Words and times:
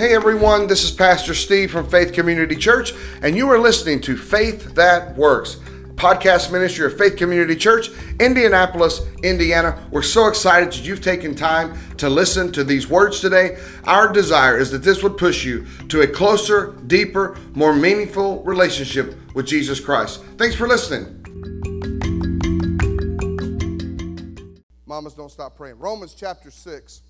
Hey 0.00 0.14
everyone, 0.14 0.66
this 0.66 0.82
is 0.82 0.92
Pastor 0.92 1.34
Steve 1.34 1.70
from 1.70 1.86
Faith 1.86 2.14
Community 2.14 2.56
Church, 2.56 2.94
and 3.20 3.36
you 3.36 3.50
are 3.50 3.58
listening 3.58 4.00
to 4.00 4.16
Faith 4.16 4.74
That 4.74 5.14
Works, 5.14 5.56
podcast 5.94 6.50
ministry 6.50 6.86
of 6.86 6.96
Faith 6.96 7.16
Community 7.16 7.54
Church, 7.54 7.90
Indianapolis, 8.18 9.02
Indiana. 9.22 9.86
We're 9.90 10.00
so 10.00 10.28
excited 10.28 10.70
that 10.70 10.86
you've 10.86 11.02
taken 11.02 11.34
time 11.34 11.78
to 11.98 12.08
listen 12.08 12.50
to 12.52 12.64
these 12.64 12.88
words 12.88 13.20
today. 13.20 13.58
Our 13.84 14.10
desire 14.10 14.56
is 14.56 14.70
that 14.70 14.78
this 14.78 15.02
would 15.02 15.18
push 15.18 15.44
you 15.44 15.66
to 15.90 16.00
a 16.00 16.06
closer, 16.06 16.72
deeper, 16.86 17.36
more 17.52 17.74
meaningful 17.74 18.42
relationship 18.42 19.14
with 19.34 19.44
Jesus 19.46 19.80
Christ. 19.80 20.24
Thanks 20.38 20.56
for 20.56 20.66
listening. 20.66 21.18
Mamas, 24.86 25.12
don't 25.12 25.30
stop 25.30 25.58
praying. 25.58 25.78
Romans 25.78 26.14
chapter 26.14 26.50
6. 26.50 27.02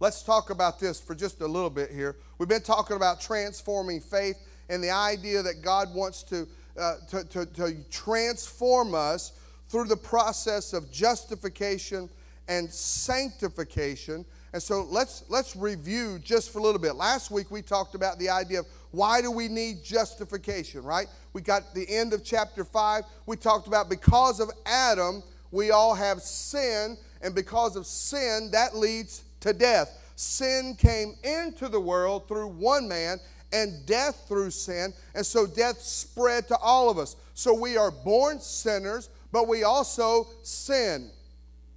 Let's 0.00 0.22
talk 0.22 0.50
about 0.50 0.78
this 0.78 1.00
for 1.00 1.16
just 1.16 1.40
a 1.40 1.46
little 1.46 1.70
bit 1.70 1.90
here. 1.90 2.14
We've 2.38 2.48
been 2.48 2.62
talking 2.62 2.94
about 2.94 3.20
transforming 3.20 4.00
faith 4.00 4.36
and 4.68 4.82
the 4.82 4.90
idea 4.90 5.42
that 5.42 5.60
God 5.60 5.92
wants 5.92 6.22
to, 6.24 6.46
uh, 6.78 6.94
to, 7.10 7.24
to, 7.24 7.46
to 7.46 7.76
transform 7.90 8.94
us 8.94 9.32
through 9.68 9.86
the 9.86 9.96
process 9.96 10.72
of 10.72 10.92
justification 10.92 12.08
and 12.46 12.70
sanctification. 12.70 14.24
And 14.52 14.62
so 14.62 14.84
let's 14.84 15.24
let's 15.28 15.56
review 15.56 16.20
just 16.22 16.52
for 16.52 16.60
a 16.60 16.62
little 16.62 16.80
bit. 16.80 16.94
Last 16.94 17.32
week 17.32 17.50
we 17.50 17.60
talked 17.60 17.96
about 17.96 18.20
the 18.20 18.30
idea 18.30 18.60
of 18.60 18.66
why 18.92 19.20
do 19.20 19.32
we 19.32 19.48
need 19.48 19.82
justification, 19.82 20.84
right? 20.84 21.08
We 21.32 21.42
got 21.42 21.74
the 21.74 21.84
end 21.88 22.12
of 22.12 22.24
chapter 22.24 22.64
5. 22.64 23.02
We 23.26 23.36
talked 23.36 23.66
about 23.66 23.90
because 23.90 24.38
of 24.38 24.50
Adam, 24.64 25.24
we 25.50 25.72
all 25.72 25.94
have 25.96 26.22
sin, 26.22 26.96
and 27.20 27.34
because 27.34 27.74
of 27.74 27.84
sin, 27.84 28.50
that 28.52 28.76
leads 28.76 29.24
to 29.40 29.52
death. 29.52 29.96
Sin 30.16 30.76
came 30.78 31.14
into 31.22 31.68
the 31.68 31.80
world 31.80 32.26
through 32.28 32.48
one 32.48 32.88
man, 32.88 33.18
and 33.52 33.86
death 33.86 34.24
through 34.28 34.50
sin, 34.50 34.92
and 35.14 35.24
so 35.24 35.46
death 35.46 35.80
spread 35.80 36.46
to 36.48 36.56
all 36.58 36.90
of 36.90 36.98
us. 36.98 37.16
So 37.34 37.54
we 37.54 37.76
are 37.76 37.90
born 37.90 38.40
sinners, 38.40 39.08
but 39.32 39.48
we 39.48 39.64
also 39.64 40.26
sin. 40.42 41.10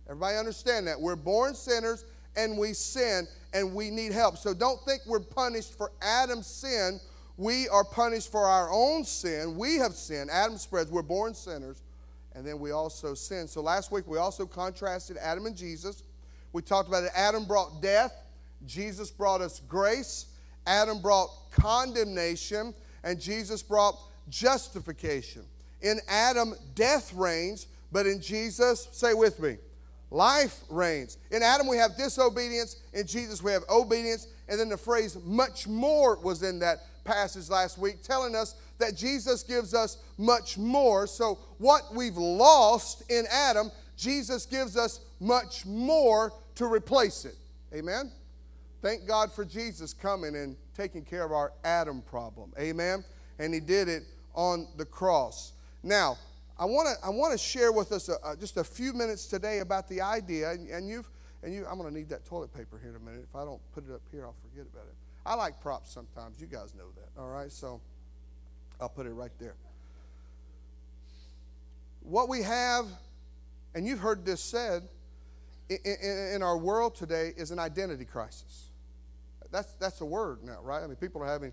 Everybody 0.08 0.38
understand 0.38 0.88
that? 0.88 1.00
We're 1.00 1.16
born 1.16 1.56
sinners 1.56 2.04
and 2.36 2.58
we 2.58 2.74
sin 2.74 3.28
and 3.54 3.74
we 3.74 3.90
need 3.90 4.12
help. 4.12 4.38
So 4.38 4.54
don't 4.54 4.84
think 4.84 5.02
we're 5.06 5.22
punished 5.22 5.78
for 5.78 5.92
Adam's 6.02 6.48
sin. 6.48 7.00
We 7.38 7.70
are 7.70 7.86
punished 7.86 8.30
for 8.30 8.46
our 8.46 8.70
own 8.72 9.06
sin. 9.06 9.56
We 9.56 9.78
have 9.78 9.94
sinned. 9.94 10.30
Adam 10.30 10.58
spreads. 10.58 10.92
We're 10.92 11.02
born 11.02 11.34
sinners 11.34 11.82
and 12.36 12.46
then 12.46 12.60
we 12.60 12.72
also 12.72 13.14
sin. 13.14 13.48
So 13.48 13.62
last 13.62 13.92
week 13.92 14.06
we 14.06 14.18
also 14.18 14.46
contrasted 14.46 15.16
Adam 15.16 15.46
and 15.46 15.56
Jesus. 15.56 16.04
We 16.54 16.62
talked 16.62 16.88
about 16.88 17.04
it. 17.04 17.12
Adam 17.16 17.46
brought 17.46 17.82
death, 17.82 18.14
Jesus 18.66 19.12
brought 19.12 19.42
us 19.42 19.62
grace. 19.68 20.28
Adam 20.68 21.02
brought 21.02 21.30
condemnation, 21.52 22.74
and 23.04 23.20
Jesus 23.20 23.64
brought 23.64 23.98
justification. 24.30 25.44
In 25.82 26.00
Adam, 26.08 26.54
death 26.76 27.14
reigns, 27.14 27.68
but 27.92 28.06
in 28.06 28.22
Jesus, 28.22 28.88
say 28.92 29.14
with 29.14 29.40
me, 29.40 29.58
life 30.12 30.62
reigns. 30.70 31.18
In 31.32 31.42
Adam, 31.42 31.68
we 31.68 31.78
have 31.78 31.98
disobedience. 31.98 32.78
In 32.94 33.08
Jesus, 33.08 33.42
we 33.42 33.52
have 33.52 33.64
obedience. 33.70 34.28
And 34.48 34.60
then 34.60 34.70
the 34.70 34.78
phrase 34.78 35.18
much 35.24 35.68
more 35.68 36.18
was 36.18 36.44
in 36.44 36.60
that 36.60 36.86
passage 37.04 37.50
last 37.50 37.78
week, 37.78 38.04
telling 38.04 38.36
us 38.36 38.56
that 38.78 38.96
Jesus 38.96 39.42
gives 39.42 39.74
us 39.74 39.98
much 40.18 40.58
more. 40.58 41.08
So, 41.08 41.40
what 41.58 41.94
we've 41.96 42.18
lost 42.18 43.04
in 43.10 43.26
Adam, 43.32 43.72
Jesus 43.98 44.46
gives 44.46 44.78
us 44.78 45.00
much 45.22 45.66
more 45.66 46.34
to 46.56 46.66
replace 46.66 47.24
it. 47.24 47.36
Amen? 47.74 48.12
Thank 48.82 49.08
God 49.08 49.32
for 49.32 49.46
Jesus 49.46 49.94
coming 49.94 50.36
and 50.36 50.58
taking 50.76 51.06
care 51.06 51.24
of 51.24 51.32
our 51.32 51.54
Adam 51.64 52.02
problem. 52.02 52.52
Amen? 52.60 53.06
And 53.40 53.54
He 53.54 53.60
did 53.60 53.88
it 53.88 54.04
on 54.34 54.68
the 54.78 54.86
cross. 54.86 55.54
Now, 55.84 56.18
I 56.60 56.66
want 56.66 56.90
to 56.90 57.06
I 57.06 57.10
want 57.10 57.32
to 57.32 57.38
share 57.38 57.72
with 57.72 57.92
us 57.92 58.10
a, 58.10 58.16
a, 58.26 58.36
just 58.36 58.58
a 58.58 58.64
few 58.64 58.94
minutes 58.94 59.26
today 59.26 59.60
about 59.60 59.88
the 59.88 60.02
idea, 60.02 60.52
and, 60.52 60.68
and 60.70 60.88
you've 60.88 61.10
and 61.44 61.54
you 61.54 61.66
I'm 61.70 61.78
going 61.78 61.90
to 61.90 61.98
need 61.98 62.10
that 62.10 62.26
toilet 62.26 62.54
paper 62.54 62.80
here 62.80 62.90
in 62.90 62.96
a 62.96 63.00
minute. 63.00 63.26
If 63.30 63.36
I 63.36 63.46
don't 63.46 63.62
put 63.74 63.88
it 63.88 63.94
up 63.94 64.02
here, 64.12 64.26
I'll 64.26 64.36
forget 64.50 64.68
about 64.72 64.86
it. 64.88 64.96
I 65.26 65.36
like 65.36 65.62
props 65.62 65.92
sometimes. 65.92 66.42
You 66.42 66.48
guys 66.48 66.74
know 66.76 66.90
that. 66.96 67.22
All 67.22 67.30
right, 67.30 67.52
so 67.52 67.80
I'll 68.80 68.90
put 68.90 69.06
it 69.06 69.12
right 69.12 69.32
there. 69.40 69.56
What 72.02 72.30
we 72.30 72.42
have, 72.42 72.88
and 73.76 73.88
you've 73.88 74.00
heard 74.00 74.26
this 74.26 74.42
said, 74.42 74.84
in, 75.72 76.44
our 76.44 76.58
world 76.58 76.96
today 76.96 77.34
is 77.38 77.52
an 77.52 77.60
identity 77.60 78.06
crisis. 78.06 78.70
That's, 79.52 79.74
that's 79.74 80.02
a 80.02 80.06
word 80.06 80.44
now, 80.44 80.60
right? 80.62 80.82
I 80.84 80.88
mean, 80.88 80.96
people 80.96 81.22
are 81.22 81.28
having, 81.28 81.52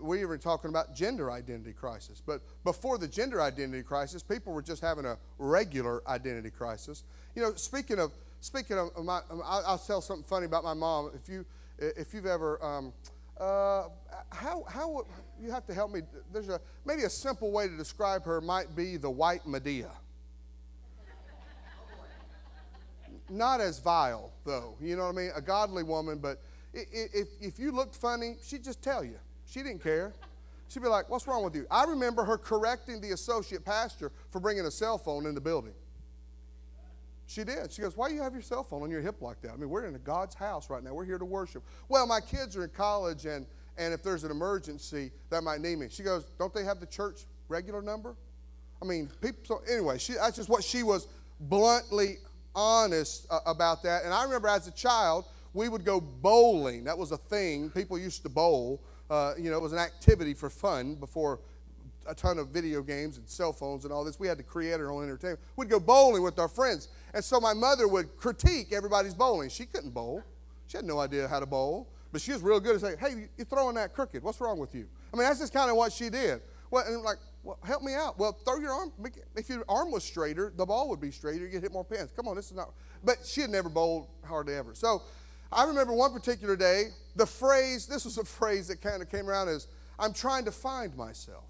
we 0.00 0.24
were 0.24 0.38
talking 0.38 0.68
about 0.68 0.94
gender 0.94 1.30
identity 1.30 1.72
crisis. 1.72 2.20
But 2.24 2.42
before 2.64 2.98
the 2.98 3.06
gender 3.06 3.40
identity 3.40 3.82
crisis, 3.82 4.22
people 4.22 4.52
were 4.52 4.62
just 4.62 4.82
having 4.82 5.04
a 5.04 5.16
regular 5.38 6.02
identity 6.08 6.50
crisis. 6.50 7.04
You 7.36 7.42
know, 7.42 7.54
speaking 7.54 8.00
of, 8.00 8.12
speaking 8.40 8.78
of 8.78 9.04
my, 9.04 9.20
I'll, 9.30 9.64
I'll 9.66 9.78
tell 9.78 10.00
something 10.00 10.24
funny 10.24 10.46
about 10.46 10.64
my 10.64 10.74
mom. 10.74 11.12
If, 11.14 11.28
you, 11.28 11.46
if 11.78 12.12
you've 12.14 12.26
ever, 12.26 12.62
um, 12.64 12.92
uh, 13.38 13.88
how, 14.30 14.64
how, 14.68 15.06
you 15.40 15.50
have 15.50 15.66
to 15.66 15.74
help 15.74 15.92
me. 15.92 16.00
There's 16.32 16.48
a, 16.48 16.60
maybe 16.84 17.02
a 17.02 17.10
simple 17.10 17.52
way 17.52 17.68
to 17.68 17.76
describe 17.76 18.24
her 18.24 18.40
might 18.40 18.74
be 18.74 18.96
the 18.96 19.10
white 19.10 19.44
Madea. 19.46 19.90
Not 23.28 23.60
as 23.60 23.78
vile, 23.80 24.32
though. 24.44 24.76
You 24.80 24.96
know 24.96 25.04
what 25.04 25.14
I 25.14 25.18
mean? 25.18 25.30
A 25.34 25.40
godly 25.40 25.82
woman, 25.82 26.18
but 26.18 26.40
if, 26.72 27.28
if 27.40 27.58
you 27.58 27.72
looked 27.72 27.96
funny, 27.96 28.36
she'd 28.42 28.62
just 28.62 28.82
tell 28.82 29.04
you. 29.04 29.18
She 29.46 29.62
didn't 29.62 29.82
care. 29.82 30.12
She'd 30.68 30.82
be 30.82 30.88
like, 30.88 31.08
What's 31.08 31.26
wrong 31.26 31.44
with 31.44 31.54
you? 31.54 31.66
I 31.70 31.84
remember 31.84 32.24
her 32.24 32.38
correcting 32.38 33.00
the 33.00 33.12
associate 33.12 33.64
pastor 33.64 34.12
for 34.30 34.40
bringing 34.40 34.66
a 34.66 34.70
cell 34.70 34.98
phone 34.98 35.26
in 35.26 35.34
the 35.34 35.40
building. 35.40 35.74
She 37.26 37.42
did. 37.44 37.72
She 37.72 37.82
goes, 37.82 37.96
Why 37.96 38.08
do 38.08 38.14
you 38.14 38.22
have 38.22 38.32
your 38.32 38.42
cell 38.42 38.62
phone 38.62 38.82
on 38.82 38.90
your 38.90 39.00
hip 39.00 39.20
like 39.20 39.40
that? 39.42 39.52
I 39.52 39.56
mean, 39.56 39.68
we're 39.68 39.86
in 39.86 39.98
God's 40.04 40.34
house 40.34 40.70
right 40.70 40.82
now. 40.82 40.94
We're 40.94 41.04
here 41.04 41.18
to 41.18 41.24
worship. 41.24 41.62
Well, 41.88 42.06
my 42.06 42.20
kids 42.20 42.56
are 42.56 42.64
in 42.64 42.70
college, 42.70 43.26
and, 43.26 43.46
and 43.78 43.92
if 43.92 44.02
there's 44.02 44.24
an 44.24 44.30
emergency, 44.30 45.10
that 45.30 45.42
might 45.42 45.60
need 45.60 45.76
me. 45.76 45.88
She 45.90 46.02
goes, 46.02 46.26
Don't 46.38 46.54
they 46.54 46.64
have 46.64 46.80
the 46.80 46.86
church 46.86 47.26
regular 47.48 47.82
number? 47.82 48.16
I 48.82 48.84
mean, 48.84 49.10
people. 49.20 49.40
So 49.44 49.62
anyway, 49.70 49.98
she, 49.98 50.14
that's 50.14 50.36
just 50.36 50.48
what 50.48 50.62
she 50.62 50.82
was 50.82 51.08
bluntly 51.40 52.18
honest 52.56 53.26
uh, 53.30 53.38
about 53.46 53.84
that. 53.84 54.04
And 54.04 54.12
I 54.12 54.24
remember 54.24 54.48
as 54.48 54.66
a 54.66 54.72
child, 54.72 55.26
we 55.54 55.68
would 55.68 55.84
go 55.84 56.00
bowling. 56.00 56.84
That 56.84 56.98
was 56.98 57.12
a 57.12 57.16
thing. 57.16 57.70
People 57.70 57.98
used 57.98 58.22
to 58.24 58.28
bowl. 58.28 58.80
Uh, 59.08 59.34
you 59.38 59.50
know, 59.50 59.56
it 59.56 59.62
was 59.62 59.72
an 59.72 59.78
activity 59.78 60.34
for 60.34 60.50
fun 60.50 60.96
before 60.96 61.38
a 62.08 62.14
ton 62.14 62.38
of 62.38 62.48
video 62.48 62.82
games 62.82 63.18
and 63.18 63.28
cell 63.28 63.52
phones 63.52 63.84
and 63.84 63.92
all 63.92 64.04
this. 64.04 64.18
We 64.18 64.26
had 64.26 64.38
to 64.38 64.44
create 64.44 64.80
our 64.80 64.90
own 64.90 65.04
entertainment. 65.04 65.40
We'd 65.56 65.68
go 65.68 65.80
bowling 65.80 66.22
with 66.22 66.38
our 66.38 66.48
friends. 66.48 66.88
And 67.14 67.24
so 67.24 67.40
my 67.40 67.54
mother 67.54 67.86
would 67.88 68.16
critique 68.16 68.72
everybody's 68.72 69.14
bowling. 69.14 69.48
She 69.48 69.66
couldn't 69.66 69.94
bowl. 69.94 70.22
She 70.66 70.76
had 70.78 70.84
no 70.84 70.98
idea 70.98 71.28
how 71.28 71.40
to 71.40 71.46
bowl. 71.46 71.88
But 72.12 72.20
she 72.20 72.32
was 72.32 72.42
real 72.42 72.60
good 72.60 72.76
at 72.76 72.80
saying, 72.80 72.96
hey, 72.98 73.28
you're 73.36 73.46
throwing 73.46 73.74
that 73.76 73.92
crooked. 73.92 74.22
What's 74.22 74.40
wrong 74.40 74.58
with 74.58 74.74
you? 74.74 74.86
I 75.12 75.16
mean, 75.16 75.26
that's 75.26 75.40
just 75.40 75.52
kind 75.52 75.70
of 75.70 75.76
what 75.76 75.92
she 75.92 76.08
did. 76.08 76.40
Well, 76.70 76.84
and 76.86 77.02
like, 77.02 77.18
well, 77.46 77.58
help 77.62 77.82
me 77.82 77.94
out. 77.94 78.18
Well, 78.18 78.32
throw 78.32 78.58
your 78.58 78.72
arm. 78.72 78.92
If 79.36 79.48
your 79.48 79.64
arm 79.68 79.92
was 79.92 80.02
straighter, 80.02 80.52
the 80.56 80.66
ball 80.66 80.88
would 80.88 81.00
be 81.00 81.12
straighter. 81.12 81.46
You'd 81.46 81.62
hit 81.62 81.72
more 81.72 81.84
pins. 81.84 82.10
Come 82.16 82.26
on, 82.26 82.34
this 82.34 82.46
is 82.46 82.56
not. 82.56 82.72
But 83.04 83.18
she 83.24 83.40
had 83.40 83.50
never 83.50 83.68
bowled 83.68 84.08
hardly 84.24 84.54
ever. 84.54 84.74
So 84.74 85.02
I 85.52 85.64
remember 85.64 85.92
one 85.92 86.12
particular 86.12 86.56
day, 86.56 86.88
the 87.14 87.24
phrase, 87.24 87.86
this 87.86 88.04
was 88.04 88.18
a 88.18 88.24
phrase 88.24 88.66
that 88.66 88.82
kind 88.82 89.00
of 89.00 89.08
came 89.08 89.30
around 89.30 89.48
as, 89.48 89.68
I'm 89.96 90.12
trying 90.12 90.44
to 90.46 90.50
find 90.50 90.96
myself. 90.96 91.44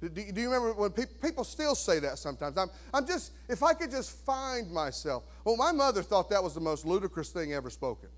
Do, 0.00 0.08
do 0.08 0.40
you 0.40 0.50
remember 0.50 0.72
when 0.72 0.92
pe- 0.92 1.04
people 1.20 1.44
still 1.44 1.74
say 1.74 1.98
that 1.98 2.16
sometimes? 2.16 2.56
I'm, 2.56 2.70
I'm 2.94 3.06
just, 3.06 3.32
if 3.50 3.62
I 3.62 3.74
could 3.74 3.90
just 3.90 4.12
find 4.24 4.72
myself. 4.72 5.24
Well, 5.44 5.58
my 5.58 5.72
mother 5.72 6.02
thought 6.02 6.30
that 6.30 6.42
was 6.42 6.54
the 6.54 6.60
most 6.60 6.86
ludicrous 6.86 7.28
thing 7.28 7.52
ever 7.52 7.68
spoken. 7.68 8.08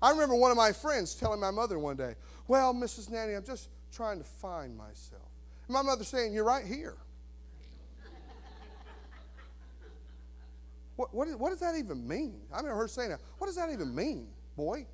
I 0.00 0.12
remember 0.12 0.34
one 0.34 0.50
of 0.50 0.56
my 0.56 0.72
friends 0.72 1.14
telling 1.14 1.40
my 1.40 1.50
mother 1.50 1.78
one 1.78 1.96
day, 1.96 2.14
Well, 2.46 2.72
Mrs. 2.72 3.10
Nanny, 3.10 3.34
I'm 3.34 3.44
just 3.44 3.68
trying 3.92 4.16
to 4.16 4.24
find 4.24 4.74
myself. 4.74 5.27
My 5.68 5.82
mother 5.82 6.04
saying, 6.04 6.32
You're 6.32 6.44
right 6.44 6.64
here. 6.64 6.96
what, 10.96 11.14
what, 11.14 11.28
what 11.38 11.50
does 11.50 11.60
that 11.60 11.76
even 11.76 12.06
mean? 12.08 12.40
I 12.52 12.56
remember 12.58 12.80
her 12.80 12.88
saying 12.88 13.10
that. 13.10 13.20
What 13.36 13.46
does 13.46 13.56
that 13.56 13.70
even 13.70 13.94
mean, 13.94 14.28
boy? 14.56 14.86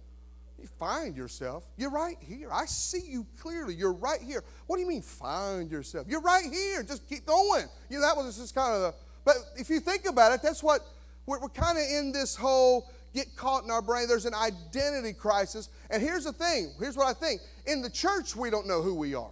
You 0.60 0.68
find 0.78 1.16
yourself. 1.16 1.64
You're 1.76 1.90
right 1.90 2.16
here. 2.20 2.48
I 2.52 2.64
see 2.66 3.02
you 3.06 3.26
clearly. 3.38 3.74
You're 3.74 3.92
right 3.92 4.20
here. 4.20 4.42
What 4.66 4.76
do 4.76 4.82
you 4.82 4.88
mean 4.88 5.02
find 5.02 5.70
yourself? 5.70 6.06
You're 6.08 6.22
right 6.22 6.44
here. 6.50 6.82
Just 6.82 7.08
keep 7.08 7.26
going. 7.26 7.66
You 7.90 8.00
know, 8.00 8.06
that 8.06 8.16
was 8.16 8.38
just 8.38 8.54
kind 8.54 8.74
of 8.74 8.80
the. 8.80 8.94
But 9.24 9.36
if 9.56 9.68
you 9.68 9.80
think 9.80 10.06
about 10.06 10.32
it, 10.32 10.42
that's 10.42 10.62
what 10.62 10.80
we're, 11.26 11.40
we're 11.40 11.48
kind 11.48 11.76
of 11.76 11.84
in 11.84 12.12
this 12.12 12.34
whole 12.36 12.90
get 13.14 13.34
caught 13.36 13.64
in 13.64 13.70
our 13.70 13.82
brain. 13.82 14.08
There's 14.08 14.26
an 14.26 14.34
identity 14.34 15.12
crisis. 15.12 15.68
And 15.90 16.02
here's 16.02 16.24
the 16.24 16.32
thing 16.32 16.72
here's 16.80 16.96
what 16.96 17.06
I 17.06 17.12
think. 17.12 17.40
In 17.66 17.82
the 17.82 17.90
church, 17.90 18.36
we 18.36 18.50
don't 18.50 18.66
know 18.66 18.82
who 18.82 18.94
we 18.94 19.14
are. 19.14 19.30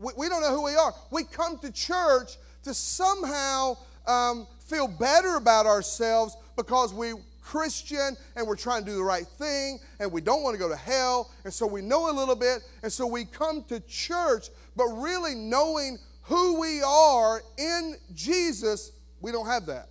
We, 0.00 0.12
we 0.16 0.28
don't 0.28 0.42
know 0.42 0.54
who 0.54 0.64
we 0.64 0.74
are. 0.74 0.94
We 1.10 1.24
come 1.24 1.58
to 1.58 1.72
church 1.72 2.36
to 2.64 2.74
somehow 2.74 3.76
um, 4.06 4.46
feel 4.60 4.88
better 4.88 5.36
about 5.36 5.66
ourselves 5.66 6.36
because 6.56 6.92
we're 6.92 7.16
Christian 7.42 8.16
and 8.36 8.46
we're 8.46 8.56
trying 8.56 8.84
to 8.84 8.90
do 8.90 8.96
the 8.96 9.02
right 9.02 9.26
thing 9.26 9.78
and 10.00 10.12
we 10.12 10.20
don't 10.20 10.42
want 10.42 10.54
to 10.54 10.58
go 10.58 10.68
to 10.68 10.76
hell. 10.76 11.30
And 11.44 11.52
so 11.52 11.66
we 11.66 11.80
know 11.80 12.10
a 12.10 12.12
little 12.12 12.36
bit. 12.36 12.60
And 12.82 12.92
so 12.92 13.06
we 13.06 13.24
come 13.24 13.64
to 13.64 13.80
church, 13.80 14.48
but 14.76 14.86
really 14.88 15.34
knowing 15.34 15.98
who 16.22 16.60
we 16.60 16.82
are 16.82 17.42
in 17.56 17.96
Jesus, 18.14 18.92
we 19.22 19.32
don't 19.32 19.46
have 19.46 19.64
that. 19.66 19.88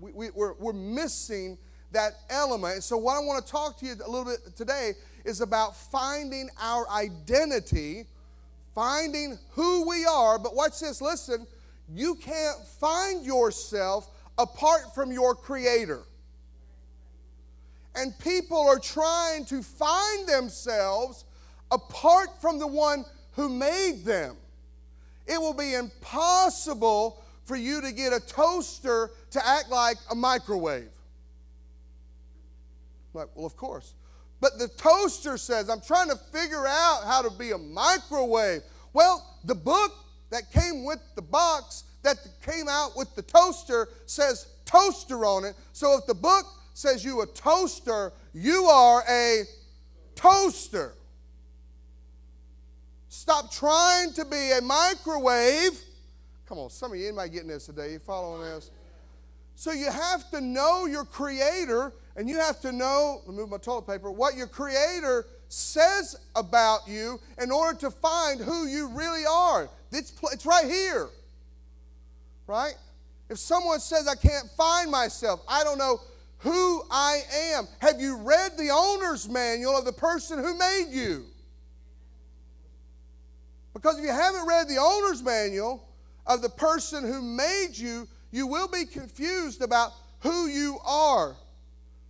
We, 0.00 0.12
we, 0.12 0.30
we're, 0.30 0.54
we're 0.54 0.72
missing 0.72 1.58
that 1.90 2.12
element. 2.30 2.74
And 2.74 2.84
so, 2.84 2.96
what 2.96 3.16
I 3.16 3.20
want 3.20 3.44
to 3.44 3.50
talk 3.50 3.78
to 3.80 3.86
you 3.86 3.94
a 3.94 4.08
little 4.08 4.24
bit 4.24 4.56
today 4.56 4.92
is 5.24 5.40
about 5.40 5.76
finding 5.76 6.48
our 6.60 6.88
identity, 6.88 8.06
finding 8.74 9.38
who 9.50 9.88
we 9.88 10.04
are. 10.04 10.38
But 10.38 10.54
watch 10.54 10.80
this 10.80 11.00
listen, 11.00 11.46
you 11.88 12.14
can't 12.16 12.58
find 12.80 13.24
yourself 13.24 14.08
apart 14.38 14.94
from 14.94 15.12
your 15.12 15.34
Creator. 15.34 16.02
And 17.94 18.18
people 18.18 18.58
are 18.58 18.78
trying 18.78 19.44
to 19.46 19.62
find 19.62 20.26
themselves 20.26 21.24
apart 21.70 22.40
from 22.40 22.58
the 22.58 22.66
one 22.66 23.04
who 23.32 23.48
made 23.48 24.04
them. 24.04 24.36
It 25.26 25.38
will 25.38 25.54
be 25.54 25.74
impossible 25.74 27.22
for 27.44 27.56
you 27.56 27.80
to 27.82 27.92
get 27.92 28.12
a 28.12 28.20
toaster 28.20 29.10
to 29.30 29.46
act 29.46 29.70
like 29.70 29.96
a 30.10 30.14
microwave. 30.14 30.90
Like, 33.14 33.28
well, 33.34 33.46
of 33.46 33.56
course. 33.56 33.94
But 34.42 34.58
the 34.58 34.66
toaster 34.66 35.38
says, 35.38 35.70
I'm 35.70 35.80
trying 35.80 36.08
to 36.08 36.16
figure 36.16 36.66
out 36.66 37.04
how 37.06 37.22
to 37.22 37.30
be 37.30 37.52
a 37.52 37.58
microwave. 37.58 38.62
Well, 38.92 39.24
the 39.44 39.54
book 39.54 39.92
that 40.30 40.50
came 40.50 40.84
with 40.84 40.98
the 41.14 41.22
box 41.22 41.84
that 42.02 42.16
came 42.44 42.66
out 42.68 42.96
with 42.96 43.14
the 43.14 43.22
toaster 43.22 43.88
says 44.04 44.48
toaster 44.64 45.24
on 45.24 45.44
it. 45.44 45.54
So 45.72 45.96
if 45.96 46.06
the 46.06 46.14
book 46.14 46.44
says 46.74 47.04
you 47.04 47.22
a 47.22 47.26
toaster, 47.26 48.12
you 48.34 48.64
are 48.64 49.04
a 49.08 49.44
toaster. 50.16 50.94
Stop 53.10 53.52
trying 53.52 54.12
to 54.14 54.24
be 54.24 54.50
a 54.58 54.60
microwave. 54.60 55.80
Come 56.46 56.58
on, 56.58 56.70
some 56.70 56.90
of 56.90 56.98
you, 56.98 57.06
anybody 57.06 57.30
getting 57.30 57.46
this 57.46 57.66
today? 57.66 57.92
You 57.92 58.00
following 58.00 58.42
this? 58.42 58.72
So 59.54 59.70
you 59.70 59.88
have 59.88 60.28
to 60.32 60.40
know 60.40 60.86
your 60.86 61.04
creator 61.04 61.92
and 62.16 62.28
you 62.28 62.38
have 62.38 62.60
to 62.60 62.72
know, 62.72 63.22
remove 63.26 63.50
my 63.50 63.58
toilet 63.58 63.86
paper, 63.86 64.10
what 64.10 64.36
your 64.36 64.46
Creator 64.46 65.26
says 65.48 66.16
about 66.34 66.88
you 66.88 67.20
in 67.40 67.50
order 67.50 67.78
to 67.78 67.90
find 67.90 68.40
who 68.40 68.66
you 68.66 68.88
really 68.88 69.24
are. 69.26 69.68
It's, 69.90 70.12
it's 70.32 70.46
right 70.46 70.64
here. 70.64 71.08
Right? 72.46 72.74
If 73.28 73.38
someone 73.38 73.80
says, 73.80 74.08
I 74.08 74.14
can't 74.14 74.48
find 74.56 74.90
myself, 74.90 75.40
I 75.48 75.64
don't 75.64 75.78
know 75.78 76.00
who 76.38 76.82
I 76.90 77.20
am, 77.54 77.68
have 77.78 78.00
you 78.00 78.16
read 78.16 78.58
the 78.58 78.70
owner's 78.70 79.28
manual 79.28 79.76
of 79.76 79.84
the 79.84 79.92
person 79.92 80.38
who 80.38 80.58
made 80.58 80.88
you? 80.90 81.24
Because 83.74 83.98
if 83.98 84.04
you 84.04 84.10
haven't 84.10 84.46
read 84.46 84.68
the 84.68 84.78
owner's 84.78 85.22
manual 85.22 85.88
of 86.26 86.42
the 86.42 86.48
person 86.48 87.04
who 87.04 87.22
made 87.22 87.70
you, 87.74 88.06
you 88.30 88.46
will 88.46 88.68
be 88.68 88.84
confused 88.84 89.62
about 89.62 89.92
who 90.20 90.46
you 90.46 90.78
are. 90.84 91.36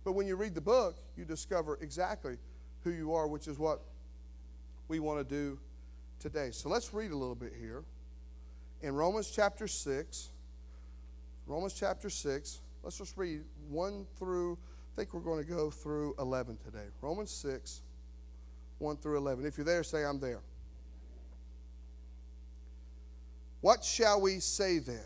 But 0.03 0.13
when 0.13 0.27
you 0.27 0.35
read 0.35 0.53
the 0.53 0.61
book, 0.61 0.97
you 1.15 1.25
discover 1.25 1.77
exactly 1.81 2.37
who 2.83 2.91
you 2.91 3.13
are, 3.13 3.27
which 3.27 3.47
is 3.47 3.57
what 3.57 3.81
we 4.87 4.99
want 4.99 5.19
to 5.19 5.23
do 5.23 5.57
today. 6.19 6.51
So 6.51 6.69
let's 6.69 6.93
read 6.93 7.11
a 7.11 7.15
little 7.15 7.35
bit 7.35 7.53
here. 7.59 7.83
In 8.81 8.95
Romans 8.95 9.31
chapter 9.33 9.67
6, 9.67 10.29
Romans 11.47 11.73
chapter 11.73 12.09
6, 12.09 12.59
let's 12.83 12.97
just 12.97 13.17
read 13.17 13.41
1 13.69 14.05
through, 14.17 14.57
I 14.93 14.95
think 14.97 15.13
we're 15.13 15.21
going 15.21 15.43
to 15.43 15.49
go 15.49 15.69
through 15.69 16.15
11 16.19 16.57
today. 16.65 16.85
Romans 17.01 17.31
6, 17.31 17.81
1 18.79 18.97
through 18.97 19.17
11. 19.17 19.45
If 19.45 19.57
you're 19.57 19.65
there, 19.65 19.83
say, 19.83 20.03
I'm 20.03 20.19
there. 20.19 20.41
What 23.61 23.85
shall 23.85 24.19
we 24.19 24.39
say 24.39 24.79
then? 24.79 25.05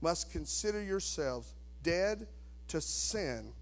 must 0.00 0.30
consider 0.30 0.82
yourselves 0.82 1.54
dead 1.82 2.26
to 2.68 2.80
sin 2.80 3.52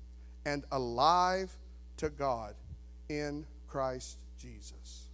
and 0.45 0.65
alive 0.73 1.57
to 1.97 2.11
God 2.11 2.55
in 3.09 3.45
Christ 3.67 4.19
Jesus. 4.41 5.09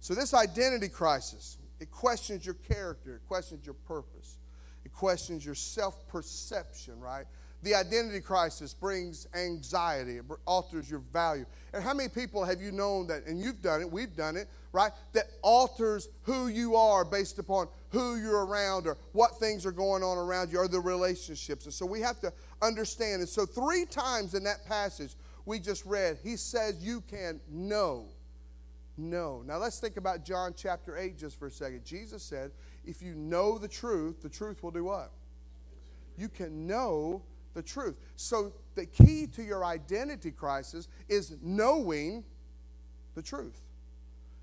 So, 0.00 0.14
this 0.14 0.34
identity 0.34 0.88
crisis, 0.88 1.58
it 1.78 1.90
questions 1.90 2.44
your 2.44 2.54
character, 2.54 3.16
it 3.16 3.28
questions 3.28 3.64
your 3.64 3.74
purpose, 3.74 4.38
it 4.84 4.92
questions 4.92 5.44
your 5.44 5.54
self 5.54 6.06
perception, 6.08 7.00
right? 7.00 7.26
The 7.62 7.74
identity 7.74 8.20
crisis 8.20 8.72
brings 8.72 9.28
anxiety, 9.34 10.16
it 10.16 10.24
alters 10.46 10.90
your 10.90 11.00
value. 11.12 11.44
And 11.74 11.82
how 11.82 11.92
many 11.92 12.08
people 12.08 12.44
have 12.44 12.60
you 12.60 12.72
known 12.72 13.06
that, 13.08 13.26
and 13.26 13.38
you've 13.38 13.60
done 13.60 13.82
it, 13.82 13.90
we've 13.90 14.16
done 14.16 14.36
it, 14.36 14.48
right? 14.72 14.92
That 15.12 15.26
alters 15.42 16.08
who 16.22 16.48
you 16.48 16.76
are 16.76 17.04
based 17.04 17.38
upon 17.38 17.68
who 17.90 18.16
you're 18.16 18.46
around 18.46 18.86
or 18.86 18.96
what 19.12 19.38
things 19.38 19.66
are 19.66 19.72
going 19.72 20.02
on 20.02 20.16
around 20.16 20.52
you 20.52 20.58
or 20.58 20.68
the 20.68 20.80
relationships. 20.80 21.66
And 21.66 21.74
so 21.74 21.84
we 21.84 22.00
have 22.00 22.18
to 22.20 22.32
understand. 22.62 23.20
And 23.20 23.28
so, 23.28 23.44
three 23.44 23.84
times 23.84 24.34
in 24.34 24.44
that 24.44 24.64
passage 24.66 25.14
we 25.44 25.58
just 25.58 25.84
read, 25.84 26.18
he 26.22 26.36
says, 26.36 26.76
You 26.80 27.02
can 27.02 27.40
know. 27.50 28.06
Know. 28.96 29.42
Now, 29.46 29.58
let's 29.58 29.78
think 29.78 29.96
about 29.96 30.24
John 30.24 30.52
chapter 30.56 30.96
8 30.96 31.18
just 31.18 31.38
for 31.38 31.46
a 31.46 31.50
second. 31.50 31.84
Jesus 31.84 32.22
said, 32.22 32.52
If 32.84 33.02
you 33.02 33.14
know 33.14 33.58
the 33.58 33.68
truth, 33.68 34.22
the 34.22 34.28
truth 34.28 34.62
will 34.62 34.70
do 34.70 34.84
what? 34.84 35.12
You 36.16 36.28
can 36.28 36.66
know 36.66 37.22
the 37.54 37.62
truth. 37.62 37.96
So, 38.16 38.52
the 38.74 38.86
key 38.86 39.26
to 39.28 39.42
your 39.42 39.64
identity 39.64 40.30
crisis 40.30 40.88
is 41.08 41.36
knowing 41.42 42.24
the 43.14 43.22
truth. 43.22 43.60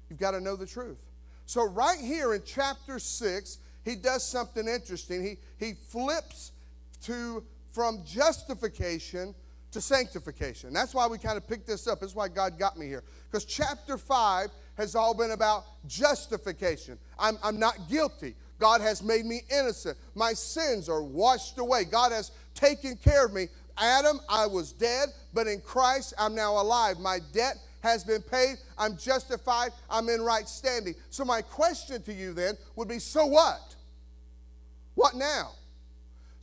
You've 0.10 0.20
got 0.20 0.32
to 0.32 0.42
know 0.42 0.56
the 0.56 0.66
truth. 0.66 0.98
So, 1.46 1.68
right 1.68 2.00
here 2.00 2.34
in 2.34 2.42
chapter 2.46 3.00
6, 3.00 3.58
he 3.84 3.96
does 3.96 4.28
something 4.28 4.68
interesting. 4.68 5.24
He, 5.24 5.38
he 5.66 5.74
flips 5.74 6.52
to 7.04 7.44
from 7.72 8.04
justification 8.06 9.36
to 9.72 9.82
sanctification. 9.82 10.74
That's 10.74 10.94
why 10.96 11.08
we 11.08 11.18
kind 11.18 11.38
of 11.38 11.48
picked 11.48 11.68
this 11.68 11.88
up. 11.88 12.00
That's 12.00 12.16
why 12.16 12.28
God 12.28 12.58
got 12.58 12.78
me 12.78 12.88
here. 12.88 13.04
Because 13.30 13.46
chapter 13.46 13.98
5 13.98 14.50
has 14.78 14.96
all 14.96 15.14
been 15.14 15.32
about 15.32 15.66
justification. 15.88 16.98
I'm, 17.20 17.38
I'm 17.44 17.60
not 17.60 17.90
guilty. 17.90 18.36
God 18.60 18.82
has 18.82 19.04
made 19.04 19.26
me 19.26 19.42
innocent. 19.52 19.98
My 20.16 20.34
sins 20.34 20.90
are 20.90 21.04
washed 21.04 21.60
away. 21.60 21.84
God 21.84 22.12
has 22.12 22.32
taken 22.58 22.98
care 22.98 23.26
of 23.26 23.34
me. 23.34 23.48
Adam, 23.78 24.20
I 24.28 24.48
was 24.48 24.74
dead, 24.74 25.10
but 25.34 25.48
in 25.48 25.62
Christ, 25.62 26.14
I'm 26.18 26.34
now 26.34 26.60
alive. 26.60 27.00
My 27.00 27.20
debt 27.32 27.58
has 27.82 28.04
been 28.04 28.22
paid. 28.22 28.58
I'm 28.78 28.98
justified. 28.98 29.72
I'm 29.90 30.10
in 30.10 30.22
right 30.22 30.48
standing. 30.50 30.96
So, 31.10 31.24
my 31.24 31.42
question 31.42 32.02
to 32.04 32.14
you 32.14 32.34
then 32.34 32.56
would 32.76 32.88
be 32.88 33.00
so 33.00 33.26
what? 33.26 33.76
What 34.96 35.16
now? 35.16 35.52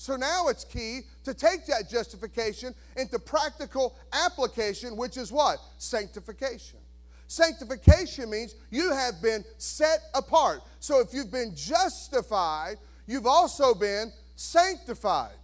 So 0.04 0.16
now 0.16 0.48
it's 0.48 0.64
key 0.64 1.02
to 1.24 1.32
take 1.32 1.64
that 1.64 1.88
justification 1.88 2.74
into 2.94 3.18
practical 3.18 3.96
application, 4.12 4.98
which 4.98 5.16
is 5.16 5.32
what? 5.32 5.58
Sanctification. 5.78 6.78
Sanctification 7.26 8.28
means 8.28 8.54
you 8.70 8.92
have 8.92 9.22
been 9.22 9.42
set 9.56 10.00
apart. 10.14 10.60
So 10.78 11.00
if 11.00 11.14
you've 11.14 11.32
been 11.32 11.56
justified, 11.56 12.76
you've 13.06 13.26
also 13.26 13.74
been 13.74 14.12
sanctified. 14.36 15.36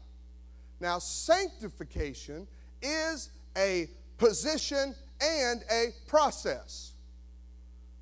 Now, 0.80 0.98
sanctification 0.98 2.46
is 2.80 3.30
a 3.56 3.88
position 4.16 4.94
and 5.20 5.62
a 5.70 5.88
process. 6.06 6.92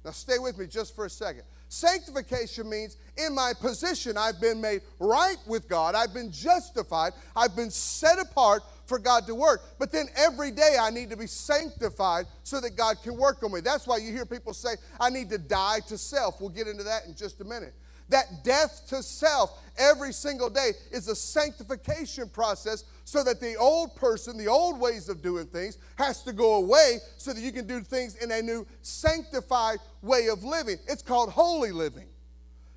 Now, 0.04 0.12
stay 0.12 0.38
with 0.38 0.56
me 0.56 0.66
just 0.66 0.94
for 0.94 1.06
a 1.06 1.10
second. 1.10 1.42
Sanctification 1.68 2.70
means 2.70 2.96
in 3.16 3.34
my 3.34 3.52
position, 3.60 4.16
I've 4.16 4.40
been 4.40 4.60
made 4.60 4.80
right 4.98 5.36
with 5.46 5.68
God, 5.68 5.94
I've 5.94 6.14
been 6.14 6.32
justified, 6.32 7.12
I've 7.36 7.54
been 7.54 7.70
set 7.70 8.18
apart 8.18 8.62
for 8.86 8.98
God 8.98 9.26
to 9.26 9.34
work. 9.34 9.60
But 9.78 9.92
then 9.92 10.06
every 10.16 10.50
day 10.50 10.76
I 10.80 10.88
need 10.88 11.10
to 11.10 11.16
be 11.16 11.26
sanctified 11.26 12.24
so 12.42 12.58
that 12.60 12.74
God 12.74 13.02
can 13.02 13.18
work 13.18 13.42
on 13.42 13.52
me. 13.52 13.60
That's 13.60 13.86
why 13.86 13.98
you 13.98 14.12
hear 14.12 14.24
people 14.24 14.54
say, 14.54 14.76
I 14.98 15.10
need 15.10 15.28
to 15.30 15.38
die 15.38 15.80
to 15.88 15.98
self. 15.98 16.40
We'll 16.40 16.48
get 16.48 16.68
into 16.68 16.84
that 16.84 17.04
in 17.06 17.14
just 17.14 17.40
a 17.42 17.44
minute. 17.44 17.74
That 18.08 18.42
death 18.42 18.84
to 18.88 19.02
self 19.02 19.60
every 19.78 20.12
single 20.12 20.50
day 20.50 20.72
is 20.90 21.08
a 21.08 21.14
sanctification 21.14 22.28
process 22.28 22.84
so 23.04 23.22
that 23.24 23.40
the 23.40 23.56
old 23.56 23.94
person, 23.96 24.36
the 24.36 24.48
old 24.48 24.78
ways 24.78 25.08
of 25.08 25.22
doing 25.22 25.46
things, 25.46 25.78
has 25.96 26.22
to 26.24 26.32
go 26.32 26.56
away 26.56 26.98
so 27.16 27.32
that 27.32 27.40
you 27.40 27.52
can 27.52 27.66
do 27.66 27.80
things 27.80 28.16
in 28.16 28.30
a 28.30 28.42
new 28.42 28.66
sanctified 28.82 29.78
way 30.02 30.28
of 30.28 30.44
living. 30.44 30.76
It's 30.86 31.02
called 31.02 31.30
holy 31.30 31.72
living, 31.72 32.08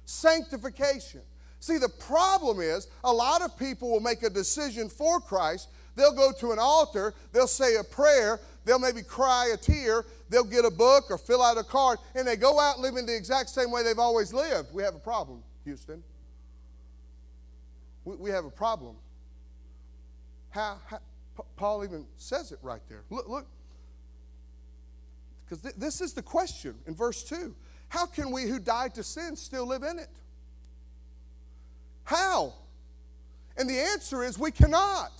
sanctification. 0.05 1.21
See, 1.59 1.77
the 1.77 1.89
problem 1.89 2.59
is 2.59 2.87
a 3.03 3.11
lot 3.11 3.41
of 3.41 3.57
people 3.57 3.91
will 3.91 3.99
make 3.99 4.23
a 4.23 4.29
decision 4.29 4.89
for 4.89 5.19
Christ. 5.19 5.69
They'll 5.95 6.15
go 6.15 6.31
to 6.39 6.51
an 6.51 6.59
altar, 6.59 7.13
they'll 7.33 7.45
say 7.45 7.75
a 7.75 7.83
prayer, 7.83 8.39
they'll 8.65 8.79
maybe 8.79 9.03
cry 9.03 9.51
a 9.53 9.57
tear, 9.57 10.05
they'll 10.31 10.43
get 10.43 10.65
a 10.65 10.71
book 10.71 11.11
or 11.11 11.17
fill 11.17 11.43
out 11.43 11.57
a 11.57 11.63
card, 11.63 11.99
and 12.15 12.27
they 12.27 12.37
go 12.37 12.59
out 12.59 12.79
living 12.79 13.05
the 13.05 13.15
exact 13.15 13.49
same 13.49 13.69
way 13.69 13.83
they've 13.83 13.99
always 13.99 14.33
lived. 14.33 14.73
We 14.73 14.81
have 14.81 14.95
a 14.95 14.99
problem, 14.99 15.43
Houston. 15.65 16.01
We, 18.05 18.15
we 18.15 18.29
have 18.31 18.45
a 18.45 18.49
problem. 18.49 18.95
How, 20.49 20.77
how, 20.87 20.99
Paul 21.57 21.83
even 21.83 22.05
says 22.17 22.51
it 22.51 22.59
right 22.63 22.81
there. 22.89 23.03
Look, 23.09 23.27
look. 23.27 23.45
Because 25.45 25.61
th- 25.61 25.75
this 25.75 26.01
is 26.01 26.13
the 26.13 26.21
question 26.21 26.75
in 26.87 26.95
verse 26.95 27.23
2. 27.23 27.53
How 27.89 28.05
can 28.05 28.31
we 28.31 28.43
who 28.43 28.57
died 28.57 28.95
to 28.95 29.03
sin 29.03 29.35
still 29.35 29.67
live 29.67 29.83
in 29.83 29.99
it? 29.99 30.09
How? 32.05 32.53
And 33.57 33.69
the 33.69 33.79
answer 33.79 34.23
is 34.23 34.39
we 34.39 34.51
cannot. 34.51 35.11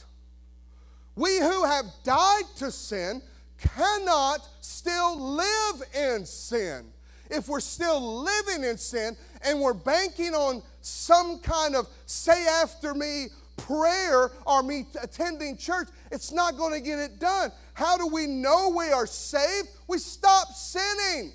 We 1.17 1.39
who 1.39 1.65
have 1.65 1.85
died 2.03 2.43
to 2.57 2.71
sin 2.71 3.21
cannot 3.61 4.47
still 4.61 5.35
live 5.35 5.83
in 5.95 6.25
sin. 6.25 6.85
If 7.29 7.47
we're 7.47 7.61
still 7.61 8.23
living 8.23 8.63
in 8.63 8.77
sin 8.77 9.15
and 9.43 9.61
we're 9.61 9.73
banking 9.73 10.33
on 10.33 10.61
some 10.81 11.39
kind 11.39 11.75
of 11.75 11.87
say 12.05 12.45
after 12.61 12.93
me 12.93 13.27
prayer 13.55 14.31
or 14.45 14.63
me 14.63 14.85
attending 15.01 15.55
church, 15.57 15.87
it's 16.11 16.31
not 16.31 16.57
going 16.57 16.73
to 16.73 16.81
get 16.81 16.99
it 16.99 17.19
done. 17.19 17.51
How 17.73 17.97
do 17.97 18.07
we 18.07 18.27
know 18.27 18.73
we 18.77 18.91
are 18.91 19.07
saved? 19.07 19.69
We 19.87 19.97
stop 19.97 20.49
sinning. 20.49 21.31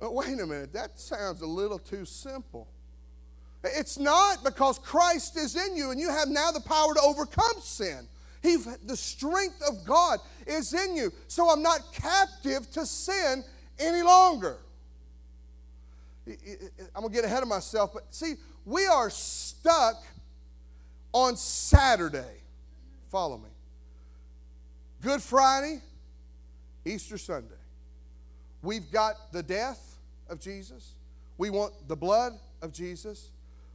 But 0.00 0.14
wait 0.14 0.40
a 0.40 0.46
minute, 0.46 0.72
that 0.72 0.98
sounds 0.98 1.42
a 1.42 1.46
little 1.46 1.78
too 1.78 2.06
simple. 2.06 2.68
It's 3.62 3.98
not 3.98 4.42
because 4.42 4.78
Christ 4.78 5.36
is 5.36 5.54
in 5.54 5.76
you 5.76 5.90
and 5.90 6.00
you 6.00 6.08
have 6.08 6.28
now 6.28 6.50
the 6.50 6.60
power 6.60 6.94
to 6.94 7.00
overcome 7.02 7.60
sin. 7.60 8.08
He, 8.42 8.56
the 8.86 8.96
strength 8.96 9.62
of 9.68 9.84
God 9.84 10.18
is 10.46 10.72
in 10.72 10.96
you. 10.96 11.12
So 11.28 11.50
I'm 11.50 11.62
not 11.62 11.92
captive 11.92 12.70
to 12.72 12.86
sin 12.86 13.44
any 13.78 14.02
longer. 14.02 14.56
I'm 16.26 17.00
going 17.00 17.08
to 17.08 17.14
get 17.14 17.24
ahead 17.24 17.42
of 17.42 17.48
myself, 17.48 17.92
but 17.92 18.04
see, 18.10 18.34
we 18.64 18.86
are 18.86 19.10
stuck 19.10 20.02
on 21.12 21.36
Saturday. 21.36 22.36
Follow 23.10 23.38
me. 23.38 23.48
Good 25.02 25.22
Friday, 25.22 25.80
Easter 26.84 27.18
Sunday. 27.18 27.54
We've 28.62 28.90
got 28.92 29.32
the 29.32 29.42
death 29.42 29.96
of 30.28 30.40
Jesus. 30.40 30.92
We 31.38 31.50
want 31.50 31.72
the 31.88 31.96
blood 31.96 32.34
of 32.62 32.72
Jesus, 32.72 33.30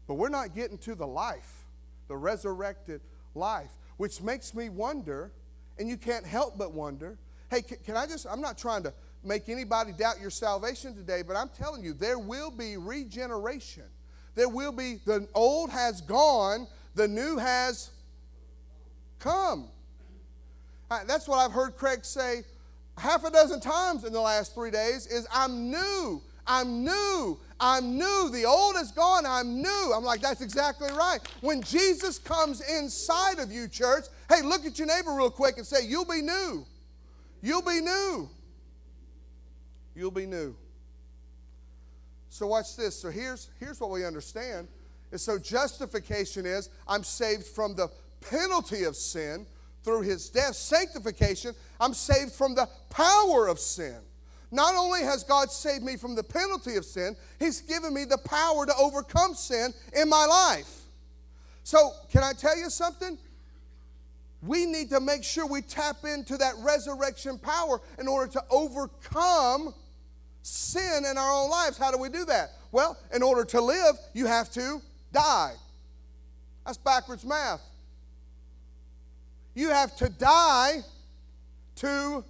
but 0.08 0.14
we're 0.14 0.30
not 0.30 0.56
getting 0.56 0.78
to 0.80 0.96
the 0.96 1.08
life, 1.08 1.66
the 2.08 2.16
resurrected 2.16 3.02
life, 3.34 3.72
which 3.98 4.22
makes 4.22 4.54
me 4.54 4.70
wonder, 4.70 5.32
and 5.78 5.90
you 5.90 5.98
can't 5.98 6.26
help 6.26 6.58
but 6.58 6.74
wonder 6.74 7.18
hey, 7.52 7.62
can 7.62 7.96
I 7.96 8.08
just, 8.08 8.26
I'm 8.28 8.42
not 8.42 8.58
trying 8.58 8.82
to 8.84 8.94
make 9.24 9.50
anybody 9.50 9.92
doubt 9.92 10.20
your 10.20 10.32
salvation 10.32 10.96
today, 10.96 11.22
but 11.22 11.36
I'm 11.38 11.50
telling 11.50 11.84
you, 11.84 11.94
there 11.94 12.18
will 12.18 12.50
be 12.50 12.76
regeneration 12.76 13.84
there 14.36 14.50
will 14.50 14.74
be 14.74 15.00
the 15.06 15.28
old 15.34 15.70
has 15.72 16.02
gone, 16.02 16.68
the 16.94 17.08
new 17.08 17.38
has 17.38 17.90
come. 19.20 19.70
That's 21.08 21.28
what 21.28 21.38
I've 21.38 21.54
heard 21.54 21.78
Craig 21.78 22.06
say 22.06 22.44
half 22.98 23.26
a 23.26 23.32
dozen 23.32 23.60
times 23.60 24.04
in 24.04 24.14
the 24.14 24.22
last 24.22 24.54
three 24.54 24.72
days 24.72 25.08
is 25.08 25.28
I'm 25.34 25.72
new. 25.72 26.22
I'm 26.46 26.84
new. 26.84 27.40
I'm 27.60 27.98
new. 27.98 28.30
The 28.32 28.46
old 28.46 28.76
is 28.78 28.92
gone. 28.92 29.26
I'm 29.26 29.62
new. 29.62 29.94
I'm 29.96 30.04
like, 30.04 30.22
that's 30.22 30.42
exactly 30.42 30.92
right. 30.92 31.20
When 31.42 31.62
Jesus 31.62 32.20
comes 32.20 32.62
inside 32.62 33.40
of 33.40 33.52
you, 33.52 33.68
church, 33.68 34.06
hey, 34.30 34.42
look 34.42 34.66
at 34.66 34.78
your 34.78 34.88
neighbor 34.88 35.14
real 35.14 35.30
quick 35.30 35.58
and 35.58 35.66
say, 35.66 35.86
You'll 35.86 36.06
be 36.06 36.22
new. 36.22 36.66
You'll 37.42 37.62
be 37.62 37.80
new. 37.80 38.30
You'll 39.96 40.12
be 40.12 40.26
new. 40.26 40.56
So 42.30 42.48
watch 42.48 42.76
this. 42.76 43.00
So 43.00 43.10
here's 43.10 43.50
here's 43.60 43.80
what 43.80 43.92
we 43.92 44.04
understand. 44.04 44.68
And 45.12 45.22
so 45.22 45.40
justification 45.40 46.46
is 46.46 46.70
I'm 46.88 47.04
saved 47.04 47.46
from 47.46 47.76
the 47.76 47.90
penalty 48.20 48.84
of 48.84 48.98
sin 48.98 49.46
through 49.84 50.02
his 50.02 50.30
death. 50.30 50.56
Sanctification, 50.56 51.54
I'm 51.80 51.94
saved 51.94 52.34
from 52.34 52.56
the 52.56 52.68
power 52.90 53.48
of 53.48 53.60
sin. 53.60 54.00
Not 54.56 54.74
only 54.74 55.02
has 55.02 55.24
God 55.26 55.52
saved 55.52 55.84
me 55.84 55.98
from 55.98 56.16
the 56.16 56.24
penalty 56.24 56.78
of 56.78 56.86
sin, 56.86 57.18
He's 57.40 57.60
given 57.60 57.94
me 57.94 58.06
the 58.06 58.18
power 58.18 58.66
to 58.66 58.74
overcome 58.78 59.34
sin 59.36 59.74
in 59.94 60.10
my 60.10 60.26
life. 60.26 60.84
So, 61.64 61.92
can 62.10 62.24
I 62.24 62.32
tell 62.32 62.58
you 62.58 62.70
something? 62.70 63.18
We 64.42 64.66
need 64.66 64.90
to 64.92 65.02
make 65.02 65.26
sure 65.26 65.46
we 65.46 65.62
tap 65.62 66.06
into 66.06 66.38
that 66.38 66.54
resurrection 66.60 67.38
power 67.38 67.82
in 68.00 68.08
order 68.08 68.32
to 68.32 68.44
overcome 68.50 69.74
sin 70.42 71.04
in 71.10 71.18
our 71.18 71.32
own 71.44 71.50
lives. 71.50 71.78
How 71.78 71.92
do 71.92 71.98
we 71.98 72.08
do 72.08 72.24
that? 72.26 72.52
Well, 72.72 72.98
in 73.14 73.24
order 73.24 73.44
to 73.44 73.60
live, 73.60 73.96
you 74.14 74.26
have 74.26 74.52
to 74.54 74.82
die. 75.12 75.54
That's 76.66 76.78
backwards 76.78 77.26
math. 77.26 77.62
You 79.54 79.72
have 79.72 79.98
to 79.98 80.08
die 80.08 80.82
to 81.78 82.24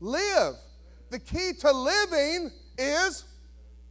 live. 0.00 0.56
The 1.14 1.20
key 1.20 1.52
to 1.60 1.70
living 1.70 2.50
is 2.76 3.24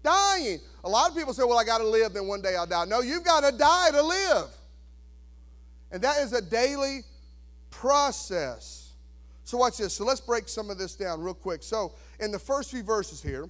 dying. 0.03 0.59
A 0.83 0.89
lot 0.89 1.09
of 1.09 1.15
people 1.15 1.33
say, 1.33 1.43
Well, 1.45 1.57
I 1.57 1.63
got 1.63 1.77
to 1.77 1.87
live, 1.87 2.11
then 2.11 2.27
one 2.27 2.41
day 2.41 2.53
I'll 2.57 2.67
die. 2.67 2.83
No, 2.83 2.99
you've 2.99 3.23
got 3.23 3.49
to 3.49 3.57
die 3.57 3.91
to 3.91 4.01
live. 4.01 4.47
And 5.89 6.01
that 6.01 6.17
is 6.17 6.33
a 6.33 6.41
daily 6.41 7.03
process. 7.69 8.91
So, 9.45 9.57
watch 9.57 9.77
this. 9.77 9.93
So, 9.93 10.03
let's 10.03 10.19
break 10.19 10.49
some 10.49 10.69
of 10.69 10.77
this 10.77 10.97
down 10.97 11.21
real 11.21 11.33
quick. 11.33 11.63
So, 11.63 11.93
in 12.19 12.29
the 12.29 12.39
first 12.39 12.71
few 12.71 12.83
verses 12.83 13.23
here, 13.23 13.47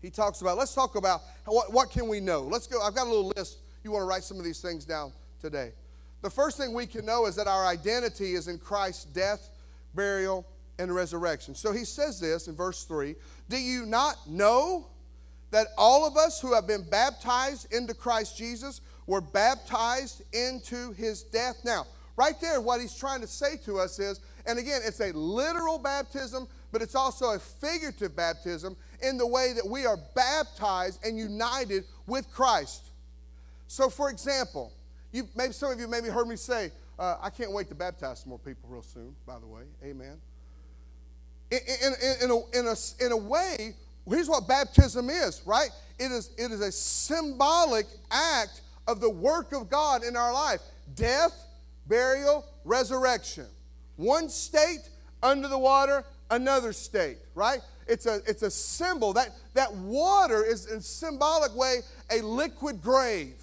he 0.00 0.08
talks 0.08 0.40
about, 0.40 0.56
let's 0.56 0.74
talk 0.74 0.94
about 0.94 1.20
what, 1.44 1.70
what 1.74 1.90
can 1.90 2.08
we 2.08 2.20
know. 2.20 2.40
Let's 2.40 2.66
go, 2.66 2.80
I've 2.80 2.94
got 2.94 3.06
a 3.06 3.10
little 3.10 3.34
list. 3.36 3.58
You 3.84 3.90
want 3.90 4.00
to 4.00 4.06
write 4.06 4.24
some 4.24 4.38
of 4.38 4.44
these 4.44 4.62
things 4.62 4.86
down 4.86 5.12
today. 5.42 5.72
The 6.22 6.30
first 6.30 6.56
thing 6.56 6.72
we 6.72 6.86
can 6.86 7.04
know 7.04 7.26
is 7.26 7.36
that 7.36 7.48
our 7.48 7.66
identity 7.66 8.32
is 8.32 8.48
in 8.48 8.56
Christ's 8.56 9.04
death, 9.04 9.50
burial, 9.94 10.46
and 10.78 10.94
resurrection. 10.94 11.54
So 11.54 11.72
he 11.72 11.84
says 11.84 12.20
this 12.20 12.48
in 12.48 12.56
verse 12.56 12.84
3 12.84 13.14
Do 13.48 13.56
you 13.58 13.86
not 13.86 14.16
know 14.28 14.86
that 15.50 15.68
all 15.76 16.06
of 16.06 16.16
us 16.16 16.40
who 16.40 16.54
have 16.54 16.66
been 16.66 16.84
baptized 16.88 17.72
into 17.72 17.94
Christ 17.94 18.36
Jesus 18.36 18.80
were 19.06 19.20
baptized 19.20 20.22
into 20.32 20.92
his 20.92 21.22
death? 21.22 21.56
Now, 21.64 21.86
right 22.16 22.40
there, 22.40 22.60
what 22.60 22.80
he's 22.80 22.96
trying 22.96 23.20
to 23.20 23.26
say 23.26 23.56
to 23.64 23.78
us 23.78 23.98
is, 23.98 24.20
and 24.46 24.58
again, 24.58 24.80
it's 24.84 25.00
a 25.00 25.12
literal 25.12 25.78
baptism 25.78 26.48
but 26.72 26.80
it's 26.80 26.94
also 26.94 27.34
a 27.34 27.38
figurative 27.38 28.16
baptism 28.16 28.76
in 29.02 29.18
the 29.18 29.26
way 29.26 29.52
that 29.52 29.68
we 29.68 29.84
are 29.84 29.98
baptized 30.16 31.04
and 31.04 31.18
united 31.18 31.84
with 32.06 32.28
Christ. 32.32 32.82
So, 33.68 33.90
for 33.90 34.10
example, 34.10 34.72
you, 35.12 35.28
maybe 35.36 35.52
some 35.52 35.70
of 35.70 35.78
you 35.78 35.86
maybe 35.86 36.08
heard 36.08 36.26
me 36.26 36.36
say, 36.36 36.72
Uh, 36.98 37.16
I 37.20 37.30
can't 37.30 37.52
wait 37.52 37.68
to 37.68 37.74
baptize 37.74 38.20
some 38.20 38.30
more 38.30 38.38
people 38.38 38.68
real 38.68 38.82
soon, 38.82 39.14
by 39.26 39.38
the 39.38 39.46
way. 39.46 39.62
Amen. 39.84 40.18
In, 41.52 41.58
in, 41.58 41.92
in, 42.22 42.30
a, 42.30 42.58
in, 42.58 42.66
a, 42.66 43.04
in 43.04 43.12
a 43.12 43.16
way, 43.16 43.74
here's 44.08 44.28
what 44.28 44.48
baptism 44.48 45.10
is, 45.10 45.42
right? 45.44 45.68
It 45.98 46.10
is, 46.10 46.30
it 46.38 46.50
is 46.50 46.62
a 46.62 46.72
symbolic 46.72 47.86
act 48.10 48.62
of 48.88 49.02
the 49.02 49.10
work 49.10 49.52
of 49.52 49.68
God 49.68 50.02
in 50.02 50.16
our 50.16 50.32
life 50.32 50.60
death, 50.94 51.32
burial, 51.86 52.46
resurrection. 52.64 53.46
One 53.96 54.30
state 54.30 54.88
under 55.22 55.46
the 55.46 55.58
water, 55.58 56.04
another 56.30 56.72
state, 56.72 57.18
right? 57.34 57.60
It's 57.86 58.06
a, 58.06 58.20
it's 58.26 58.42
a 58.42 58.50
symbol. 58.50 59.12
That, 59.12 59.28
that 59.52 59.74
water 59.74 60.42
is, 60.44 60.66
in 60.66 60.80
symbolic 60.80 61.54
way, 61.54 61.80
a 62.10 62.22
liquid 62.22 62.80
grave. 62.80 63.34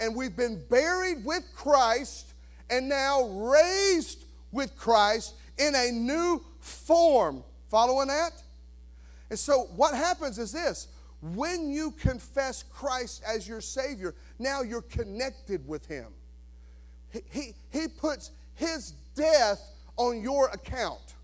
And 0.00 0.16
we've 0.16 0.36
been 0.36 0.62
buried 0.70 1.24
with 1.24 1.44
Christ 1.54 2.32
and 2.70 2.88
now 2.88 3.24
raised 3.24 4.24
with 4.50 4.76
Christ 4.76 5.34
in 5.58 5.74
a 5.74 5.90
new 5.92 6.42
form. 6.68 7.42
Following 7.68 8.08
that? 8.08 8.32
And 9.30 9.38
so, 9.38 9.68
what 9.76 9.94
happens 9.94 10.38
is 10.38 10.52
this 10.52 10.88
when 11.20 11.70
you 11.70 11.90
confess 11.92 12.62
Christ 12.62 13.22
as 13.26 13.46
your 13.48 13.60
Savior, 13.60 14.14
now 14.38 14.62
you're 14.62 14.82
connected 14.82 15.66
with 15.66 15.86
Him. 15.86 16.06
He, 17.10 17.20
he, 17.30 17.54
he 17.70 17.88
puts 17.88 18.30
His 18.54 18.92
death 19.14 19.60
on 19.96 20.22
your 20.22 20.48
account. 20.48 21.14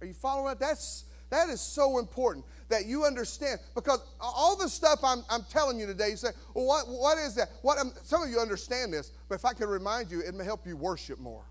Are 0.00 0.06
you 0.06 0.14
following 0.14 0.48
that? 0.48 0.58
That's, 0.60 1.04
that 1.30 1.48
is 1.48 1.60
so 1.60 1.98
important 1.98 2.44
that 2.70 2.86
you 2.86 3.04
understand 3.04 3.60
because 3.74 4.00
all 4.18 4.56
the 4.56 4.68
stuff 4.68 5.00
I'm, 5.04 5.22
I'm 5.30 5.44
telling 5.50 5.78
you 5.78 5.86
today, 5.86 6.10
you 6.10 6.16
say, 6.16 6.30
well, 6.54 6.66
what, 6.66 6.88
what 6.88 7.18
is 7.18 7.34
that? 7.34 7.50
What, 7.60 7.78
some 8.02 8.22
of 8.22 8.30
you 8.30 8.40
understand 8.40 8.92
this, 8.92 9.12
but 9.28 9.34
if 9.34 9.44
I 9.44 9.52
can 9.52 9.68
remind 9.68 10.10
you, 10.10 10.20
it 10.20 10.34
may 10.34 10.44
help 10.44 10.66
you 10.66 10.76
worship 10.76 11.20
more. 11.20 11.44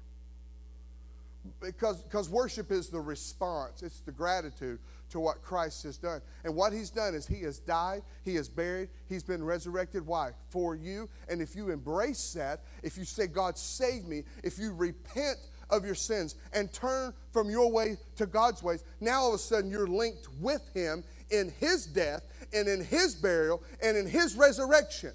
Because, 1.60 2.04
because 2.04 2.30
worship 2.30 2.72
is 2.72 2.90
the 2.90 3.00
response, 3.00 3.82
it's 3.82 4.02
the 4.02 4.12
gratitude 4.12 4.80
to 5.10 5.20
what 5.20 5.42
Christ 5.42 5.84
has 5.84 5.98
done. 5.98 6.22
And 6.44 6.56
what 6.56 6.72
he's 6.72 6.90
done 6.90 7.16
is 7.16 7.26
he 7.28 7.42
has 7.42 7.60
died, 7.60 8.04
he 8.24 8.36
has 8.36 8.48
buried, 8.48 8.90
he's 9.10 9.24
been 9.24 9.44
resurrected. 9.44 10.06
Why? 10.06 10.32
For 10.50 10.76
you. 10.76 11.10
And 11.28 11.42
if 11.42 11.56
you 11.56 11.70
embrace 11.72 12.34
that, 12.34 12.62
if 12.84 12.98
you 12.98 13.06
say, 13.06 13.28
God, 13.28 13.58
save 13.58 14.06
me, 14.06 14.24
if 14.44 14.58
you 14.60 14.74
repent 14.74 15.38
of 15.70 15.86
your 15.86 15.96
sins 15.96 16.36
and 16.54 16.72
turn 16.72 17.14
from 17.32 17.50
your 17.50 17.72
way 17.72 17.98
to 18.18 18.26
God's 18.26 18.62
ways, 18.62 18.84
now 19.00 19.22
all 19.22 19.30
of 19.30 19.36
a 19.36 19.40
sudden 19.40 19.72
you're 19.72 19.88
linked 19.88 20.28
with 20.40 20.62
him 20.74 21.04
in 21.30 21.52
his 21.60 21.86
death 21.86 22.24
and 22.54 22.68
in 22.68 22.84
his 22.84 23.16
burial 23.16 23.64
and 23.82 23.98
in 23.98 24.06
his 24.06 24.36
resurrection. 24.36 25.14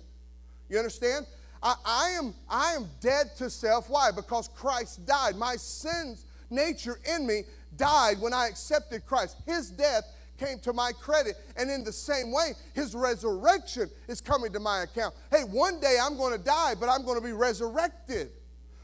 You 0.68 0.78
understand? 0.78 1.26
I, 1.62 1.74
I, 1.84 2.08
am, 2.10 2.34
I 2.48 2.72
am 2.72 2.88
dead 3.00 3.36
to 3.38 3.50
self. 3.50 3.88
Why? 3.90 4.10
Because 4.10 4.48
Christ 4.48 5.04
died. 5.06 5.36
My 5.36 5.56
sins 5.56 6.24
nature 6.50 7.00
in 7.14 7.26
me 7.26 7.42
died 7.76 8.20
when 8.20 8.32
I 8.32 8.46
accepted 8.46 9.06
Christ. 9.06 9.36
His 9.46 9.70
death 9.70 10.04
came 10.38 10.58
to 10.60 10.72
my 10.72 10.92
credit. 10.92 11.36
And 11.56 11.70
in 11.70 11.84
the 11.84 11.92
same 11.92 12.32
way, 12.32 12.52
his 12.74 12.94
resurrection 12.94 13.90
is 14.08 14.20
coming 14.20 14.52
to 14.52 14.60
my 14.60 14.82
account. 14.82 15.14
Hey, 15.30 15.42
one 15.42 15.80
day 15.80 15.96
I'm 16.00 16.16
going 16.16 16.36
to 16.36 16.42
die, 16.42 16.74
but 16.78 16.88
I'm 16.88 17.04
going 17.04 17.18
to 17.18 17.24
be 17.24 17.32
resurrected. 17.32 18.30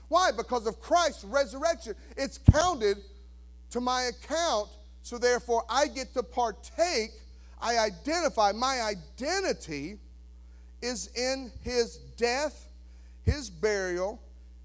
Why? 0.09 0.31
Because 0.37 0.67
of 0.67 0.81
Christ's 0.81 1.25
resurrection. 1.25 1.95
It's 2.17 2.39
counted 2.39 2.99
to 3.71 3.81
my 3.81 4.03
account, 4.03 4.69
so 5.03 5.19
therefore 5.19 5.65
I 5.71 5.87
get 5.87 6.13
to 6.15 6.23
partake. 6.23 7.13
I 7.61 7.79
identify 7.79 8.53
my 8.53 8.83
identity 8.83 9.99
is 10.83 11.09
in 11.15 11.51
his 11.63 11.99
death, 12.23 12.69
his 13.25 13.51
burial, 13.51 14.19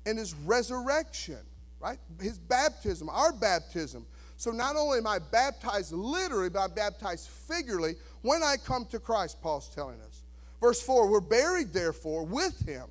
and 0.06 0.18
his 0.18 0.34
resurrection 0.34 1.40
right? 1.80 2.00
His 2.22 2.38
baptism, 2.38 3.10
our 3.10 3.34
baptism. 3.34 4.06
So 4.38 4.52
not 4.52 4.76
only 4.76 5.00
am 5.00 5.08
I 5.08 5.20
baptized 5.20 5.92
literally, 5.92 6.50
but 6.50 6.60
I'm 6.60 6.72
baptized 6.72 7.30
figuratively 7.30 7.96
when 8.22 8.44
I 8.44 8.56
come 8.58 8.86
to 8.88 9.00
Christ, 9.00 9.42
Paul's 9.42 9.70
telling 9.74 10.00
us. 10.02 10.24
Verse 10.62 10.82
4 10.82 11.10
We're 11.10 11.22
buried, 11.22 11.74
therefore, 11.74 12.26
with 12.26 12.60
him 12.68 12.86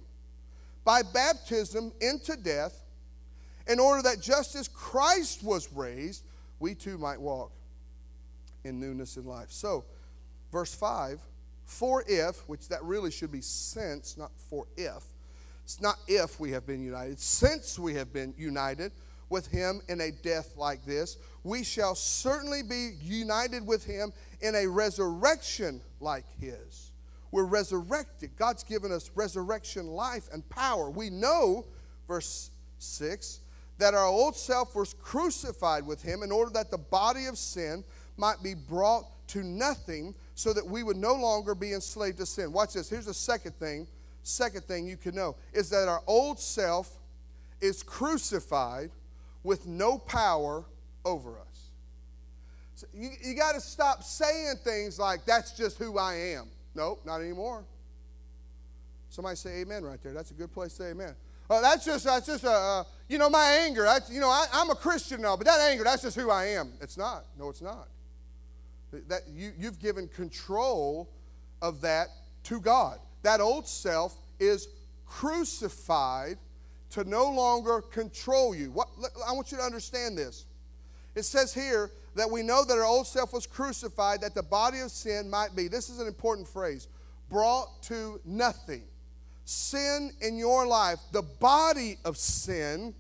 by 0.85 1.02
baptism 1.02 1.92
into 2.00 2.37
death, 2.37 2.83
in 3.66 3.81
order 3.81 4.02
that 4.02 4.20
just 4.20 4.55
as 4.55 4.68
Christ 4.68 5.42
was 5.42 5.72
raised, 5.72 6.22
we 6.61 6.74
too 6.74 6.98
might 6.98 7.20
walk 7.20 7.50
in 8.64 8.79
newness 8.81 9.16
in 9.16 9.24
life. 9.24 9.50
So, 9.50 9.85
verse 10.52 10.74
5 10.74 11.20
For 11.66 12.05
if, 12.07 12.48
which 12.48 12.68
that 12.68 12.83
really 12.83 13.11
should 13.11 13.33
be 13.33 13.40
since, 13.40 14.16
not 14.16 14.31
for 14.48 14.66
if, 14.76 15.02
it's 15.64 15.81
not 15.81 15.96
if 16.07 16.38
we 16.38 16.52
have 16.52 16.64
been 16.64 16.81
united, 16.81 17.18
since 17.18 17.76
we 17.76 17.94
have 17.94 18.12
been 18.12 18.33
united 18.38 18.92
with 19.29 19.48
him 19.48 19.81
in 19.88 20.00
a 20.00 20.12
death 20.12 20.57
like 20.57 20.85
this, 20.87 21.18
we 21.42 21.64
shall 21.64 21.96
certainly 21.96 22.62
be 22.62 22.92
united 23.02 23.66
with 23.66 23.85
him 23.85 24.12
in 24.40 24.55
a 24.55 24.68
resurrection 24.68 25.81
like 25.98 26.24
his. 26.40 26.92
We're 27.33 27.44
resurrected. 27.44 28.37
God's 28.37 28.62
given 28.62 28.92
us 28.92 29.11
resurrection 29.16 29.88
life 29.88 30.29
and 30.33 30.48
power. 30.48 30.88
We 30.88 31.11
know, 31.11 31.66
verse 32.07 32.50
6, 32.79 33.40
that 33.79 33.92
our 33.92 34.07
old 34.07 34.37
self 34.37 34.76
was 34.76 34.94
crucified 34.94 35.85
with 35.85 36.00
him 36.00 36.22
in 36.22 36.31
order 36.31 36.52
that 36.52 36.70
the 36.70 36.79
body 36.79 37.26
of 37.26 37.37
sin 37.37 37.83
might 38.16 38.42
be 38.42 38.55
brought 38.55 39.26
to 39.29 39.42
nothing 39.42 40.14
so 40.37 40.53
that 40.53 40.64
we 40.64 40.85
would 40.85 40.96
no 40.96 41.14
longer 41.14 41.57
be 41.57 41.72
enslaved 41.72 42.18
to 42.18 42.27
sin. 42.27 42.53
Watch 42.53 42.75
this. 42.75 42.88
Here's 42.88 43.07
the 43.07 43.14
second 43.14 43.57
thing 43.59 43.88
Second 44.27 44.64
thing 44.64 44.88
you 44.88 44.96
can 44.96 45.14
know 45.14 45.37
is 45.53 45.70
that 45.70 45.87
our 45.87 46.03
old 46.05 46.40
self 46.40 46.99
is 47.61 47.85
crucified 47.85 48.90
with 49.44 49.68
no 49.68 49.99
power 49.99 50.64
over 51.05 51.38
us. 51.38 51.70
So 52.75 52.88
you 52.92 53.11
you 53.22 53.35
got 53.35 53.55
to 53.55 53.61
stop 53.61 54.03
saying 54.03 54.57
things 54.64 54.99
like, 54.99 55.25
that's 55.27 55.53
just 55.53 55.79
who 55.79 55.96
I 55.96 56.14
am. 56.14 56.49
Nope, 56.75 57.03
not 57.07 57.20
anymore. 57.20 57.62
Somebody 59.11 59.37
say 59.37 59.61
amen 59.61 59.85
right 59.85 60.03
there. 60.03 60.12
That's 60.12 60.33
a 60.33 60.35
good 60.35 60.53
place 60.53 60.72
to 60.72 60.83
say 60.83 60.90
amen. 60.90 61.14
Oh, 61.49 61.62
that's 61.62 61.85
just, 61.85 62.05
that's 62.05 62.27
just 62.27 62.42
a, 62.42 62.51
uh, 62.51 62.85
you 63.09 63.18
know, 63.18 63.31
my 63.31 63.61
anger. 63.61 63.85
That's, 63.85 64.11
you 64.11 64.20
know, 64.20 64.29
I, 64.29 64.46
I'm 64.53 64.70
a 64.70 64.75
Christian 64.75 65.22
now, 65.22 65.37
but 65.37 65.46
that 65.46 65.61
anger, 65.61 65.85
that's 65.85 66.03
just 66.03 66.16
who 66.16 66.31
I 66.33 66.46
am. 66.46 66.72
It's 66.81 66.96
not. 66.96 67.27
No, 67.38 67.49
it's 67.49 67.62
not. 67.62 67.87
That 68.92 69.22
you, 69.33 69.53
you've 69.59 69.81
given 69.81 70.09
control 70.09 71.09
of 71.61 71.81
that 71.83 72.09
to 72.44 72.61
God. 72.61 72.99
That 73.22 73.40
old 73.40 73.66
self 73.66 74.16
is 74.38 74.68
crucified 75.07 76.38
to 76.90 77.05
no 77.05 77.31
longer 77.31 77.81
control 77.81 78.55
you. 78.55 78.70
What, 78.70 78.88
I 79.27 79.33
want 79.33 79.51
you 79.51 79.59
to 79.59 79.64
understand 79.64 80.16
this. 80.16 80.46
It 81.14 81.25
says 81.25 81.53
here 81.53 81.90
that 82.14 82.31
we 82.31 82.42
know 82.42 82.64
that 82.64 82.75
our 82.75 82.85
old 82.85 83.07
self 83.07 83.33
was 83.33 83.46
crucified 83.46 84.20
that 84.20 84.35
the 84.35 84.42
body 84.42 84.81
of 84.81 84.90
sin 84.90 85.29
might 85.29 85.57
be, 85.57 85.68
this 85.68 85.88
is 85.88 85.99
an 86.01 86.07
important 86.07 86.46
phrase, 86.46 86.88
brought 87.29 87.83
to 87.85 88.20
nothing. 88.25 88.83
Sin 89.44 90.12
in 90.20 90.37
your 90.37 90.66
life, 90.66 90.99
the 91.12 91.22
body 91.22 91.99
of 92.05 92.16
sin, 92.16 92.94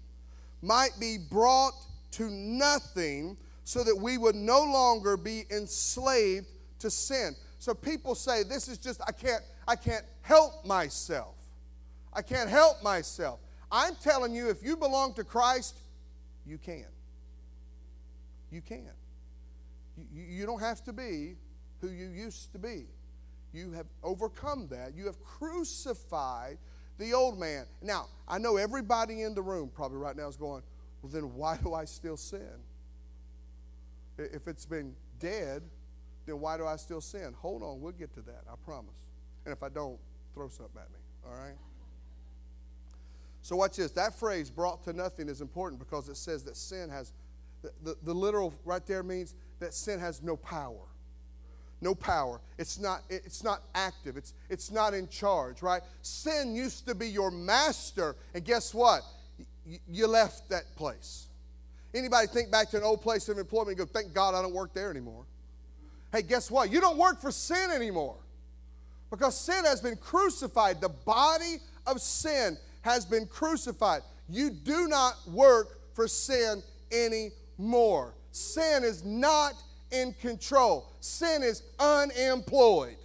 might 0.62 0.92
be 0.98 1.18
brought 1.18 1.74
to 2.12 2.30
nothing 2.30 3.36
so 3.66 3.82
that 3.82 3.96
we 3.96 4.16
would 4.16 4.36
no 4.36 4.62
longer 4.62 5.16
be 5.16 5.42
enslaved 5.50 6.46
to 6.78 6.88
sin. 6.88 7.34
So 7.58 7.74
people 7.74 8.14
say, 8.14 8.44
This 8.44 8.68
is 8.68 8.78
just, 8.78 9.00
I 9.04 9.10
can't, 9.10 9.42
I 9.66 9.74
can't 9.74 10.04
help 10.22 10.64
myself. 10.64 11.34
I 12.12 12.22
can't 12.22 12.48
help 12.48 12.80
myself. 12.84 13.40
I'm 13.72 13.96
telling 13.96 14.32
you, 14.32 14.48
if 14.50 14.62
you 14.62 14.76
belong 14.76 15.14
to 15.14 15.24
Christ, 15.24 15.80
you 16.46 16.58
can. 16.58 16.86
You 18.52 18.60
can. 18.60 18.88
You, 20.14 20.22
you 20.22 20.46
don't 20.46 20.60
have 20.60 20.84
to 20.84 20.92
be 20.92 21.34
who 21.80 21.88
you 21.88 22.06
used 22.06 22.52
to 22.52 22.60
be. 22.60 22.84
You 23.52 23.72
have 23.72 23.86
overcome 24.04 24.68
that. 24.68 24.94
You 24.94 25.06
have 25.06 25.20
crucified 25.24 26.58
the 26.98 27.14
old 27.14 27.36
man. 27.36 27.66
Now, 27.82 28.06
I 28.28 28.38
know 28.38 28.58
everybody 28.58 29.22
in 29.22 29.34
the 29.34 29.42
room 29.42 29.72
probably 29.74 29.98
right 29.98 30.16
now 30.16 30.28
is 30.28 30.36
going, 30.36 30.62
well, 31.02 31.10
then 31.10 31.34
why 31.34 31.56
do 31.56 31.74
I 31.74 31.84
still 31.84 32.16
sin? 32.16 32.62
If 34.18 34.48
it's 34.48 34.64
been 34.64 34.94
dead, 35.18 35.62
then 36.26 36.40
why 36.40 36.56
do 36.56 36.66
I 36.66 36.76
still 36.76 37.00
sin? 37.00 37.34
Hold 37.38 37.62
on, 37.62 37.80
we'll 37.80 37.92
get 37.92 38.12
to 38.14 38.22
that, 38.22 38.42
I 38.50 38.54
promise. 38.64 39.04
And 39.44 39.52
if 39.52 39.62
I 39.62 39.68
don't, 39.68 39.98
throw 40.34 40.48
something 40.48 40.80
at 40.80 40.90
me, 40.90 40.98
all 41.24 41.32
right? 41.32 41.56
So, 43.42 43.56
watch 43.56 43.76
this. 43.76 43.92
That 43.92 44.18
phrase, 44.18 44.50
brought 44.50 44.82
to 44.84 44.92
nothing, 44.92 45.28
is 45.28 45.40
important 45.40 45.78
because 45.78 46.08
it 46.08 46.16
says 46.16 46.42
that 46.44 46.56
sin 46.56 46.90
has, 46.90 47.12
the, 47.62 47.70
the, 47.84 47.96
the 48.02 48.12
literal 48.12 48.52
right 48.64 48.84
there 48.86 49.02
means 49.02 49.34
that 49.60 49.72
sin 49.72 50.00
has 50.00 50.22
no 50.22 50.36
power. 50.36 50.82
No 51.80 51.94
power. 51.94 52.40
It's 52.58 52.80
not, 52.80 53.02
it's 53.08 53.44
not 53.44 53.62
active. 53.74 54.16
It's, 54.16 54.34
it's 54.50 54.70
not 54.70 54.94
in 54.94 55.08
charge, 55.08 55.62
right? 55.62 55.82
Sin 56.02 56.56
used 56.56 56.86
to 56.88 56.94
be 56.94 57.08
your 57.08 57.30
master, 57.30 58.16
and 58.34 58.44
guess 58.44 58.74
what? 58.74 59.02
Y- 59.64 59.78
you 59.88 60.06
left 60.06 60.48
that 60.48 60.74
place. 60.74 61.25
Anybody 61.96 62.26
think 62.26 62.50
back 62.50 62.68
to 62.70 62.76
an 62.76 62.82
old 62.82 63.00
place 63.00 63.28
of 63.28 63.38
employment 63.38 63.78
and 63.78 63.88
go, 63.88 63.92
thank 63.92 64.12
God 64.12 64.34
I 64.34 64.42
don't 64.42 64.52
work 64.52 64.74
there 64.74 64.90
anymore? 64.90 65.24
Hey, 66.12 66.22
guess 66.22 66.50
what? 66.50 66.70
You 66.70 66.80
don't 66.80 66.98
work 66.98 67.20
for 67.20 67.32
sin 67.32 67.70
anymore. 67.74 68.16
Because 69.10 69.38
sin 69.38 69.64
has 69.64 69.80
been 69.80 69.96
crucified. 69.96 70.80
The 70.80 70.90
body 70.90 71.56
of 71.86 72.00
sin 72.00 72.58
has 72.82 73.06
been 73.06 73.26
crucified. 73.26 74.02
You 74.28 74.50
do 74.50 74.88
not 74.88 75.14
work 75.28 75.94
for 75.94 76.06
sin 76.06 76.62
anymore. 76.92 78.12
Sin 78.30 78.84
is 78.84 79.02
not 79.04 79.54
in 79.90 80.12
control, 80.20 80.92
sin 81.00 81.42
is 81.42 81.62
unemployed. 81.78 82.96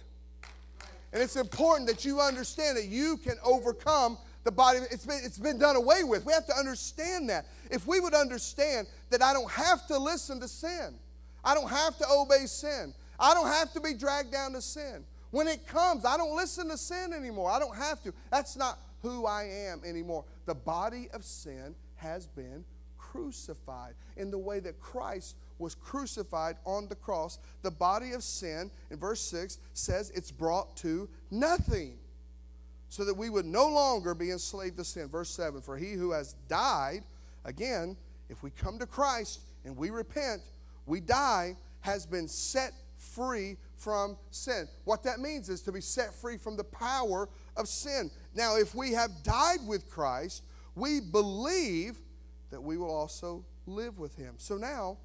And 1.12 1.22
it's 1.22 1.36
important 1.36 1.88
that 1.88 2.04
you 2.04 2.20
understand 2.20 2.76
that 2.76 2.86
you 2.86 3.16
can 3.18 3.36
overcome 3.44 4.18
the 4.44 4.52
body. 4.52 4.78
It's 4.90 5.06
been, 5.06 5.20
it's 5.22 5.38
been 5.38 5.58
done 5.58 5.76
away 5.76 6.04
with. 6.04 6.24
We 6.26 6.32
have 6.32 6.46
to 6.46 6.56
understand 6.56 7.28
that. 7.30 7.46
If 7.70 7.86
we 7.86 8.00
would 8.00 8.14
understand 8.14 8.86
that 9.10 9.22
I 9.22 9.32
don't 9.32 9.50
have 9.50 9.86
to 9.88 9.98
listen 9.98 10.40
to 10.40 10.48
sin, 10.48 10.94
I 11.44 11.54
don't 11.54 11.70
have 11.70 11.98
to 11.98 12.04
obey 12.10 12.46
sin, 12.46 12.94
I 13.18 13.34
don't 13.34 13.48
have 13.48 13.72
to 13.72 13.80
be 13.80 13.94
dragged 13.94 14.32
down 14.32 14.52
to 14.52 14.62
sin. 14.62 15.04
When 15.30 15.48
it 15.48 15.66
comes, 15.66 16.04
I 16.04 16.16
don't 16.18 16.36
listen 16.36 16.68
to 16.68 16.76
sin 16.76 17.12
anymore. 17.14 17.50
I 17.50 17.58
don't 17.58 17.76
have 17.76 18.02
to. 18.02 18.12
That's 18.30 18.56
not 18.56 18.78
who 19.00 19.26
I 19.26 19.44
am 19.44 19.80
anymore. 19.84 20.24
The 20.44 20.54
body 20.54 21.08
of 21.12 21.24
sin 21.24 21.74
has 21.96 22.26
been 22.26 22.64
crucified 22.98 23.94
in 24.16 24.30
the 24.30 24.38
way 24.38 24.60
that 24.60 24.78
Christ 24.80 25.36
was 25.58 25.74
crucified 25.74 26.56
on 26.66 26.88
the 26.88 26.94
cross. 26.94 27.38
The 27.62 27.70
body 27.70 28.12
of 28.12 28.22
sin, 28.22 28.70
in 28.90 28.98
verse 28.98 29.20
6, 29.22 29.58
says 29.72 30.10
it's 30.14 30.30
brought 30.30 30.76
to 30.78 31.08
nothing 31.30 31.98
so 32.92 33.06
that 33.06 33.14
we 33.14 33.30
would 33.30 33.46
no 33.46 33.68
longer 33.68 34.14
be 34.14 34.30
enslaved 34.30 34.76
to 34.76 34.84
sin. 34.84 35.08
Verse 35.08 35.30
7 35.30 35.62
For 35.62 35.78
he 35.78 35.94
who 35.94 36.10
has 36.10 36.34
died, 36.46 37.04
again, 37.46 37.96
if 38.28 38.42
we 38.42 38.50
come 38.50 38.78
to 38.80 38.86
Christ 38.86 39.40
and 39.64 39.74
we 39.74 39.88
repent, 39.88 40.42
we 40.84 41.00
die, 41.00 41.56
has 41.80 42.04
been 42.04 42.28
set 42.28 42.74
free 42.98 43.56
from 43.78 44.18
sin. 44.30 44.68
What 44.84 45.04
that 45.04 45.20
means 45.20 45.48
is 45.48 45.62
to 45.62 45.72
be 45.72 45.80
set 45.80 46.12
free 46.12 46.36
from 46.36 46.54
the 46.54 46.64
power 46.64 47.30
of 47.56 47.66
sin. 47.66 48.10
Now, 48.34 48.58
if 48.58 48.74
we 48.74 48.92
have 48.92 49.22
died 49.22 49.66
with 49.66 49.88
Christ, 49.88 50.42
we 50.74 51.00
believe 51.00 51.96
that 52.50 52.62
we 52.62 52.76
will 52.76 52.94
also 52.94 53.42
live 53.64 53.98
with 53.98 54.14
him. 54.16 54.34
So 54.36 54.58
now, 54.58 54.98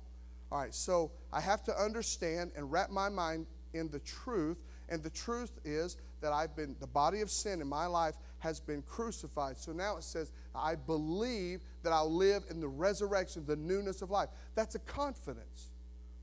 all 0.52 0.60
right, 0.60 0.76
so 0.76 1.14
I 1.32 1.40
have 1.40 1.64
to 1.64 1.82
understand 1.82 2.52
and 2.58 2.70
wrap 2.70 2.90
my 2.90 3.08
mind 3.08 3.48
in 3.74 3.88
the 3.88 4.00
truth. 4.00 4.58
And 4.90 5.02
the 5.04 5.10
truth 5.10 5.52
is 5.64 5.98
that 6.22 6.34
I've 6.34 6.56
been, 6.56 6.76
the 6.80 6.88
body 6.88 7.22
of 7.22 7.30
sin 7.30 7.62
in 7.62 7.68
my 7.68 7.86
life 7.86 8.16
has 8.40 8.60
been 8.60 8.82
crucified. 8.82 9.58
So 9.58 9.72
now 9.72 9.98
it 9.98 10.04
says, 10.04 10.32
I 10.56 10.76
believe 10.76 11.62
that 11.84 11.92
I'll 11.92 12.14
live 12.14 12.44
in 12.50 12.60
the 12.60 12.68
resurrection, 12.68 13.46
the 13.46 13.56
newness 13.56 14.02
of 14.02 14.10
life. 14.10 14.30
That's 14.56 14.76
a 14.76 14.80
confidence, 14.80 15.72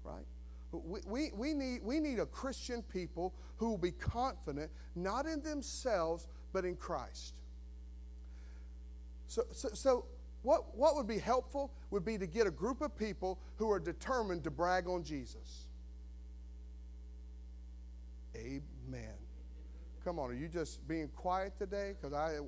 right? 0.05 0.25
We, 0.73 1.01
we, 1.07 1.31
we, 1.35 1.55
need, 1.55 1.81
we 1.83 2.01
need 2.01 2.19
a 2.19 2.27
Christian 2.27 2.83
people 2.83 3.33
who 3.57 3.71
will 3.71 3.79
be 3.79 3.93
confident, 3.93 4.71
not 4.97 5.27
in 5.27 5.43
themselves, 5.43 6.27
but 6.53 6.65
in 6.65 6.77
Christ. 6.77 7.35
So, 9.29 9.43
so, 9.53 9.69
so 9.73 10.05
what, 10.43 10.77
what 10.77 10.97
would 10.97 11.07
be 11.07 11.19
helpful 11.19 11.73
would 11.91 12.05
be 12.05 12.19
to 12.19 12.27
get 12.27 12.47
a 12.47 12.51
group 12.51 12.83
of 12.83 12.97
people 12.97 13.39
who 13.57 13.71
are 13.71 13.81
determined 13.81 14.45
to 14.45 14.51
brag 14.51 14.89
on 14.89 15.03
Jesus. 15.03 15.69
Amen. 18.37 19.24
Come 20.05 20.19
on, 20.19 20.31
are 20.31 20.35
you 20.35 20.49
just 20.49 20.87
being 20.87 21.09
quiet 21.17 21.57
today? 21.59 21.95
Because 21.99 22.15
I, 22.15 22.39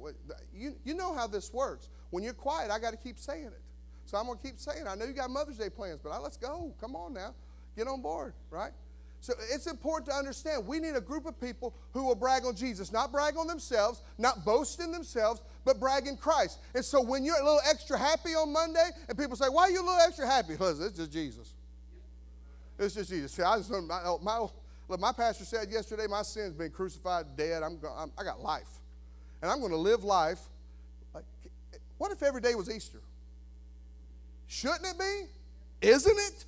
you, 0.54 0.74
you 0.84 0.94
know 0.94 1.14
how 1.14 1.26
this 1.26 1.52
works. 1.52 1.88
When 2.10 2.22
you're 2.22 2.34
quiet, 2.34 2.70
I 2.70 2.78
got 2.78 2.90
to 2.90 2.98
keep 2.98 3.18
saying 3.18 3.46
it. 3.46 3.62
So 4.04 4.18
I'm 4.18 4.26
going 4.26 4.38
to 4.38 4.44
keep 4.44 4.58
saying 4.58 4.82
it. 4.82 4.88
I 4.88 4.94
know 4.94 5.06
you 5.06 5.14
got 5.14 5.30
Mother's 5.30 5.56
Day 5.56 5.70
plans, 5.70 6.00
but 6.02 6.10
I, 6.10 6.18
let's 6.18 6.36
go. 6.36 6.72
Come 6.80 6.94
on 6.94 7.14
now. 7.14 7.34
Get 7.74 7.88
on 7.88 8.02
board, 8.02 8.34
right? 8.50 8.72
So 9.20 9.32
it's 9.50 9.66
important 9.66 10.10
to 10.10 10.14
understand 10.14 10.66
we 10.66 10.78
need 10.78 10.94
a 10.94 11.00
group 11.00 11.26
of 11.26 11.40
people 11.40 11.74
who 11.92 12.04
will 12.04 12.14
brag 12.14 12.44
on 12.44 12.54
Jesus, 12.54 12.92
not 12.92 13.10
brag 13.10 13.36
on 13.36 13.46
themselves, 13.46 14.02
not 14.18 14.44
boast 14.44 14.80
in 14.80 14.92
themselves, 14.92 15.40
but 15.64 15.80
brag 15.80 16.06
in 16.06 16.16
Christ. 16.16 16.60
And 16.74 16.84
so 16.84 17.02
when 17.02 17.24
you're 17.24 17.40
a 17.40 17.44
little 17.44 17.60
extra 17.68 17.98
happy 17.98 18.30
on 18.30 18.52
Monday 18.52 18.88
and 19.08 19.18
people 19.18 19.34
say, 19.34 19.48
Why 19.48 19.62
are 19.62 19.70
you 19.70 19.80
a 19.80 19.86
little 19.86 20.00
extra 20.06 20.26
happy? 20.26 20.52
Because 20.52 20.80
it's 20.86 20.96
just 20.96 21.12
Jesus. 21.12 21.54
It's 22.78 22.94
just 22.94 23.10
Jesus. 23.10 23.32
See, 23.32 23.42
I 23.42 23.56
just, 23.56 23.70
my, 23.70 24.16
my, 24.22 24.46
look, 24.88 25.00
my 25.00 25.12
pastor 25.12 25.44
said 25.44 25.70
yesterday, 25.70 26.06
my 26.08 26.22
sin's 26.22 26.54
been 26.54 26.70
crucified, 26.70 27.36
dead. 27.36 27.62
I'm, 27.62 27.78
I'm, 27.96 28.12
I 28.18 28.24
got 28.24 28.40
life. 28.40 28.68
And 29.42 29.50
I'm 29.50 29.60
going 29.60 29.72
to 29.72 29.78
live 29.78 30.04
life. 30.04 30.40
Like, 31.14 31.24
what 31.98 32.12
if 32.12 32.22
every 32.22 32.40
day 32.40 32.54
was 32.54 32.70
Easter? 32.70 33.00
Shouldn't 34.48 34.86
it 34.86 34.98
be? 34.98 35.86
Isn't 35.88 36.16
it? 36.16 36.44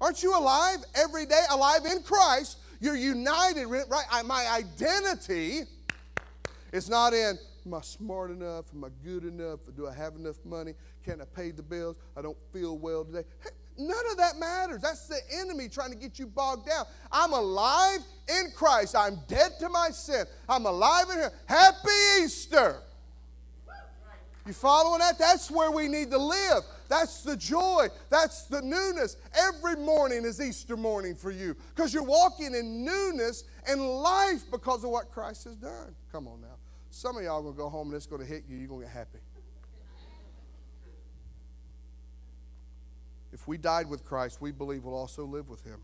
Aren't 0.00 0.22
you 0.22 0.36
alive 0.36 0.78
every 0.94 1.26
day? 1.26 1.42
Alive 1.50 1.82
in 1.84 2.02
Christ. 2.02 2.58
You're 2.80 2.96
united, 2.96 3.66
right? 3.66 3.86
My 4.24 4.48
identity 4.50 5.60
is 6.72 6.88
not 6.88 7.12
in, 7.12 7.38
am 7.66 7.74
I 7.74 7.80
smart 7.82 8.30
enough? 8.30 8.64
Am 8.74 8.84
I 8.84 8.88
good 9.04 9.24
enough? 9.24 9.60
Do 9.76 9.86
I 9.86 9.92
have 9.92 10.16
enough 10.16 10.36
money? 10.44 10.72
Can 11.04 11.20
I 11.20 11.24
pay 11.24 11.50
the 11.50 11.62
bills? 11.62 11.96
I 12.16 12.22
don't 12.22 12.38
feel 12.52 12.78
well 12.78 13.04
today. 13.04 13.24
None 13.80 14.10
of 14.10 14.18
that 14.18 14.38
matters. 14.38 14.82
That's 14.82 15.06
the 15.06 15.20
enemy 15.40 15.68
trying 15.68 15.90
to 15.90 15.96
get 15.96 16.18
you 16.18 16.26
bogged 16.26 16.68
down. 16.68 16.84
I'm 17.10 17.32
alive 17.32 18.00
in 18.28 18.50
Christ. 18.54 18.94
I'm 18.94 19.18
dead 19.26 19.52
to 19.60 19.68
my 19.68 19.88
sin. 19.90 20.26
I'm 20.48 20.66
alive 20.66 21.06
in 21.10 21.18
Him. 21.18 21.30
Happy 21.46 22.22
Easter. 22.22 22.82
You 24.46 24.52
following 24.52 25.00
that? 25.00 25.18
That's 25.18 25.50
where 25.50 25.70
we 25.70 25.88
need 25.88 26.10
to 26.10 26.18
live. 26.18 26.62
That's 26.88 27.22
the 27.22 27.36
joy. 27.36 27.88
That's 28.08 28.44
the 28.46 28.60
newness. 28.60 29.16
Every 29.34 29.76
morning 29.76 30.24
is 30.24 30.40
Easter 30.40 30.76
morning 30.76 31.14
for 31.14 31.30
you 31.30 31.54
because 31.74 31.94
you're 31.94 32.02
walking 32.02 32.54
in 32.54 32.84
newness 32.84 33.44
and 33.66 33.80
life 33.80 34.42
because 34.50 34.82
of 34.82 34.90
what 34.90 35.10
Christ 35.10 35.44
has 35.44 35.56
done. 35.56 35.94
Come 36.10 36.26
on 36.26 36.40
now. 36.40 36.56
Some 36.90 37.16
of 37.16 37.22
y'all 37.22 37.42
going 37.42 37.54
to 37.54 37.58
go 37.58 37.68
home 37.68 37.88
and 37.88 37.96
it's 37.96 38.06
going 38.06 38.22
to 38.22 38.26
hit 38.26 38.44
you. 38.48 38.56
You're 38.56 38.68
going 38.68 38.80
to 38.80 38.86
get 38.86 38.94
happy. 38.94 39.18
If 43.40 43.48
we 43.48 43.56
died 43.56 43.88
with 43.88 44.04
Christ, 44.04 44.42
we 44.42 44.52
believe 44.52 44.84
we'll 44.84 44.94
also 44.94 45.24
live 45.24 45.48
with 45.48 45.64
him. 45.64 45.80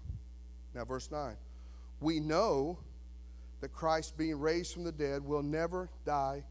Now, 0.75 0.85
verse 0.85 1.11
9. 1.11 1.35
We 2.01 2.21
know 2.21 2.79
that 3.63 3.73
Christ, 3.73 4.19
being 4.19 4.39
raised 4.39 4.75
from 4.75 4.85
the 4.85 4.93
dead, 4.93 5.25
will 5.25 5.43
never 5.43 5.89
die 6.05 6.45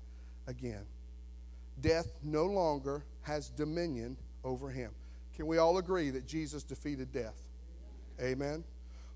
again. 0.48 0.84
Death 1.80 2.08
no 2.24 2.46
longer 2.46 3.06
has 3.22 3.50
dominion 3.50 4.18
over 4.44 4.72
him. 4.72 4.92
Can 5.36 5.46
we 5.46 5.60
all 5.60 5.78
agree 5.78 6.10
that 6.10 6.26
Jesus 6.26 6.64
defeated 6.64 7.12
death? 7.12 7.40
Amen. 8.20 8.64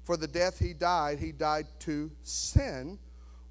For 0.03 0.15
the 0.15 0.27
death 0.27 0.59
he 0.59 0.73
died, 0.73 1.17
he 1.17 1.31
died 1.31 1.65
to 1.79 2.11
sin 2.21 2.99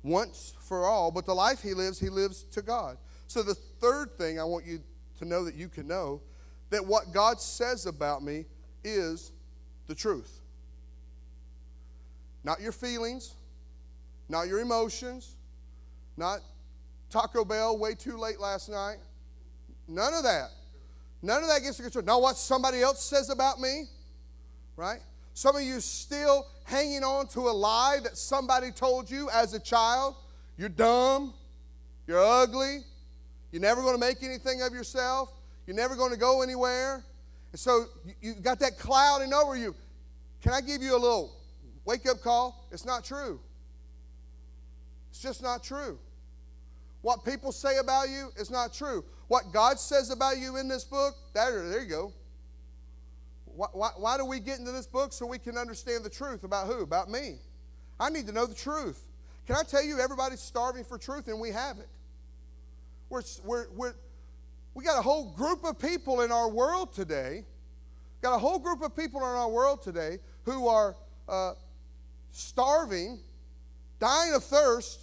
once 0.04 0.54
for 0.60 0.86
all, 0.86 1.10
but 1.10 1.26
the 1.26 1.34
life 1.34 1.60
he 1.60 1.74
lives, 1.74 1.98
he 1.98 2.08
lives 2.08 2.44
to 2.52 2.62
God. 2.62 2.98
So 3.26 3.42
the 3.42 3.54
third 3.54 4.16
thing 4.16 4.38
I 4.38 4.44
want 4.44 4.64
you 4.64 4.80
to 5.18 5.24
know 5.24 5.44
that 5.44 5.56
you 5.56 5.68
can 5.68 5.88
know 5.88 6.20
that 6.70 6.84
what 6.84 7.12
God 7.12 7.40
says 7.40 7.86
about 7.86 8.22
me 8.22 8.44
is 8.84 9.32
the 9.86 9.94
truth. 9.94 10.40
Not 12.44 12.60
your 12.60 12.72
feelings, 12.72 13.34
not 14.28 14.48
your 14.48 14.60
emotions, 14.60 15.36
not 16.16 16.40
Taco 17.10 17.44
Bell 17.44 17.78
way 17.78 17.94
too 17.94 18.16
late 18.16 18.40
last 18.40 18.68
night. 18.68 18.98
None 19.86 20.12
of 20.14 20.22
that. 20.24 20.50
None 21.22 21.42
of 21.42 21.48
that 21.48 21.62
gets 21.62 21.78
to 21.78 21.82
control. 21.82 22.04
Not 22.04 22.22
what 22.22 22.36
somebody 22.36 22.82
else 22.82 23.02
says 23.02 23.30
about 23.30 23.60
me, 23.60 23.84
right? 24.76 25.00
Some 25.34 25.56
of 25.56 25.62
you 25.62 25.80
still 25.80 26.46
hanging 26.64 27.02
on 27.02 27.26
to 27.28 27.48
a 27.48 27.50
lie 27.50 27.98
that 28.02 28.16
somebody 28.16 28.70
told 28.70 29.10
you 29.10 29.30
as 29.30 29.54
a 29.54 29.60
child. 29.60 30.16
You're 30.56 30.68
dumb. 30.68 31.32
You're 32.06 32.24
ugly. 32.24 32.80
You're 33.52 33.62
never 33.62 33.80
going 33.82 33.94
to 33.94 34.00
make 34.00 34.22
anything 34.22 34.62
of 34.62 34.72
yourself. 34.72 35.32
You're 35.68 35.76
never 35.76 35.96
going 35.96 36.12
to 36.12 36.16
go 36.16 36.40
anywhere. 36.40 37.04
And 37.52 37.60
so 37.60 37.84
you, 38.22 38.32
have 38.32 38.42
got 38.42 38.58
that 38.60 38.78
clouding 38.78 39.34
over 39.34 39.54
you. 39.54 39.74
Can 40.40 40.54
I 40.54 40.62
give 40.62 40.80
you 40.80 40.96
a 40.96 40.98
little 40.98 41.36
wake 41.84 42.08
up 42.08 42.22
call? 42.22 42.66
It's 42.72 42.86
not 42.86 43.04
true. 43.04 43.38
It's 45.10 45.20
just 45.20 45.42
not 45.42 45.62
true. 45.62 45.98
What 47.02 47.22
people 47.22 47.52
say 47.52 47.76
about 47.76 48.08
you 48.08 48.30
is 48.38 48.50
not 48.50 48.72
true. 48.72 49.04
What 49.26 49.52
God 49.52 49.78
says 49.78 50.08
about 50.10 50.38
you 50.38 50.56
in 50.56 50.68
this 50.68 50.84
book, 50.84 51.14
there, 51.34 51.68
there 51.68 51.82
you 51.82 51.88
go. 51.90 52.12
Why, 53.44 53.66
why, 53.72 53.90
why 53.98 54.16
do 54.16 54.24
we 54.24 54.40
get 54.40 54.58
into 54.58 54.72
this 54.72 54.86
book? 54.86 55.12
So 55.12 55.26
we 55.26 55.38
can 55.38 55.58
understand 55.58 56.02
the 56.02 56.08
truth 56.08 56.44
about 56.44 56.66
who? 56.66 56.80
About 56.80 57.10
me. 57.10 57.40
I 58.00 58.08
need 58.08 58.26
to 58.26 58.32
know 58.32 58.46
the 58.46 58.54
truth. 58.54 59.04
Can 59.46 59.54
I 59.54 59.64
tell 59.64 59.84
you, 59.84 60.00
everybody's 60.00 60.40
starving 60.40 60.84
for 60.84 60.96
truth, 60.96 61.28
and 61.28 61.38
we 61.38 61.50
have 61.50 61.78
it. 61.78 61.88
We're, 63.10 63.22
we're, 63.44 63.66
we're, 63.74 63.94
we 64.78 64.84
got 64.84 64.96
a 64.96 65.02
whole 65.02 65.32
group 65.32 65.64
of 65.64 65.76
people 65.76 66.20
in 66.20 66.30
our 66.30 66.48
world 66.48 66.92
today, 66.92 67.44
got 68.22 68.36
a 68.36 68.38
whole 68.38 68.60
group 68.60 68.80
of 68.80 68.94
people 68.94 69.18
in 69.18 69.26
our 69.26 69.48
world 69.48 69.82
today 69.82 70.20
who 70.44 70.68
are 70.68 70.94
uh, 71.28 71.54
starving, 72.30 73.18
dying 73.98 74.34
of 74.34 74.44
thirst, 74.44 75.00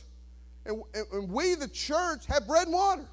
and, 0.66 0.82
and 1.12 1.30
we, 1.30 1.56
the 1.56 1.68
church, 1.68 2.26
have 2.28 2.48
bread 2.48 2.68
and 2.68 2.74
water. 2.74 3.06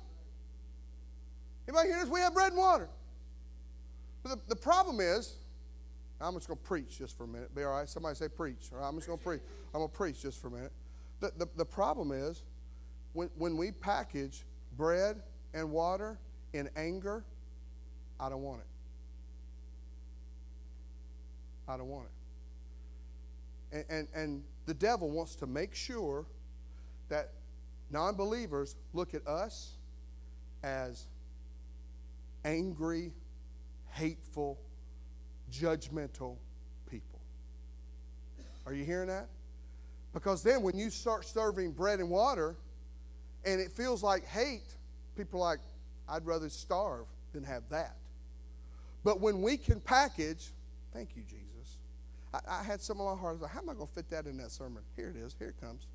Anybody 1.66 1.88
hear 1.88 1.98
this? 1.98 2.09
We 2.09 2.20
have 2.20 2.33
bread 2.33 2.53
and 2.53 2.59
water. 2.59 2.88
But 4.22 4.29
the, 4.29 4.55
the 4.55 4.57
problem 4.57 5.01
is, 5.01 5.35
I'm 6.20 6.35
just 6.35 6.46
going 6.46 6.61
to 6.61 6.64
preach 6.64 6.96
just 6.96 7.18
for 7.18 7.25
a 7.25 7.29
minute. 7.29 7.53
Be 7.57 7.64
all 7.64 7.72
right? 7.72 7.88
Somebody 7.88 8.14
say 8.14 8.29
preach. 8.29 8.70
All 8.72 8.79
right, 8.79 8.88
I'm 8.88 8.94
just 8.94 9.09
going 9.09 9.18
to 9.18 9.25
preach. 9.25 9.40
I'm 9.75 9.81
going 9.81 9.90
to 9.90 9.96
preach 9.96 10.22
just 10.22 10.40
for 10.40 10.46
a 10.46 10.53
minute. 10.53 10.72
The, 11.18 11.33
the, 11.38 11.48
the 11.57 11.66
problem 11.66 12.12
is, 12.12 12.44
when, 13.14 13.31
when 13.37 13.57
we 13.57 13.72
package 13.72 14.44
bread 14.77 15.20
and 15.55 15.72
water 15.72 16.18
in 16.52 16.68
anger, 16.76 17.24
I 18.20 18.28
don't 18.28 18.42
want 18.42 18.60
it. 18.60 18.66
I 21.68 21.76
don't 21.76 21.88
want 21.88 22.06
it. 23.72 23.86
And, 23.90 23.98
and, 23.98 24.08
and 24.14 24.42
the 24.66 24.74
devil 24.74 25.10
wants 25.10 25.34
to 25.36 25.46
make 25.46 25.74
sure 25.74 26.26
that 27.08 27.30
non 27.90 28.14
believers 28.14 28.76
look 28.92 29.14
at 29.14 29.26
us 29.26 29.72
as 30.62 31.06
angry, 32.44 33.12
hateful, 33.90 34.58
judgmental 35.50 36.36
people. 36.90 37.20
Are 38.66 38.72
you 38.72 38.84
hearing 38.84 39.08
that? 39.08 39.28
Because 40.12 40.42
then 40.42 40.62
when 40.62 40.76
you 40.76 40.90
start 40.90 41.24
serving 41.24 41.72
bread 41.72 42.00
and 42.00 42.10
water 42.10 42.56
and 43.44 43.60
it 43.60 43.72
feels 43.72 44.02
like 44.02 44.26
hate, 44.26 44.74
people 45.16 45.42
are 45.42 45.50
like, 45.50 45.60
I'd 46.12 46.27
rather 46.27 46.51
starve 46.51 47.07
than 47.33 47.42
have 47.44 47.62
that. 47.70 47.96
But 49.03 49.20
when 49.20 49.40
we 49.40 49.57
can 49.57 49.81
package, 49.81 50.51
thank 50.92 51.16
you, 51.16 51.22
Jesus. 51.22 51.79
I, 52.35 52.61
I 52.61 52.62
had 52.62 52.83
some 52.83 53.01
of 53.01 53.07
my 53.07 53.18
heart. 53.18 53.40
Like, 53.40 53.51
how 53.51 53.61
am 53.61 53.70
I 53.70 53.75
going 53.75 53.87
to 53.87 53.92
fit 53.92 54.11
that 54.11 54.27
in 54.27 54.37
that 54.37 54.53
sermon? 54.53 54.83
Here 54.94 55.09
it 55.09 55.16
is. 55.18 55.35
Here 55.38 55.48
it 55.48 55.61
comes. 55.61 55.87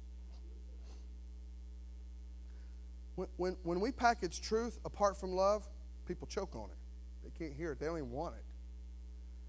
When, 3.15 3.27
when, 3.37 3.55
when 3.63 3.79
we 3.79 3.91
package 3.91 4.41
truth 4.41 4.79
apart 4.83 5.17
from 5.17 5.33
love, 5.33 5.67
people 6.07 6.27
choke 6.27 6.55
on 6.55 6.65
it. 6.65 6.77
They 7.23 7.45
can't 7.45 7.55
hear 7.55 7.73
it. 7.73 7.79
They 7.79 7.85
don't 7.85 7.97
even 7.97 8.11
want 8.11 8.35
it. 8.35 8.43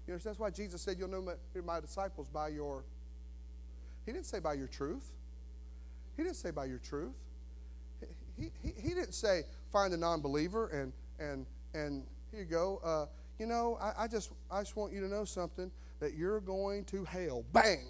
You 0.07 0.13
know, 0.13 0.19
that's 0.19 0.39
why 0.39 0.51
Jesus 0.51 0.81
said, 0.81 0.97
You'll 0.99 1.09
know 1.09 1.21
my, 1.21 1.33
my 1.65 1.79
disciples 1.79 2.29
by 2.29 2.49
your. 2.49 2.83
He 4.05 4.11
didn't 4.11 4.25
say 4.25 4.39
by 4.39 4.53
your 4.53 4.67
truth. 4.67 5.11
He 6.15 6.23
didn't 6.23 6.37
say 6.37 6.51
by 6.51 6.65
your 6.65 6.79
truth. 6.79 7.13
He, 8.37 8.51
he, 8.63 8.73
he 8.81 8.89
didn't 8.89 9.13
say 9.13 9.43
find 9.71 9.93
a 9.93 9.97
non 9.97 10.21
believer 10.21 10.67
and, 10.67 10.93
and, 11.19 11.45
and 11.73 12.03
here 12.31 12.41
you 12.41 12.45
go. 12.45 12.79
Uh, 12.83 13.05
you 13.39 13.45
know, 13.45 13.77
I, 13.81 14.03
I, 14.03 14.07
just, 14.07 14.31
I 14.51 14.61
just 14.61 14.75
want 14.75 14.93
you 14.93 15.01
to 15.01 15.07
know 15.07 15.25
something 15.25 15.71
that 15.99 16.13
you're 16.15 16.41
going 16.41 16.85
to 16.85 17.03
hell. 17.05 17.45
Bang! 17.53 17.87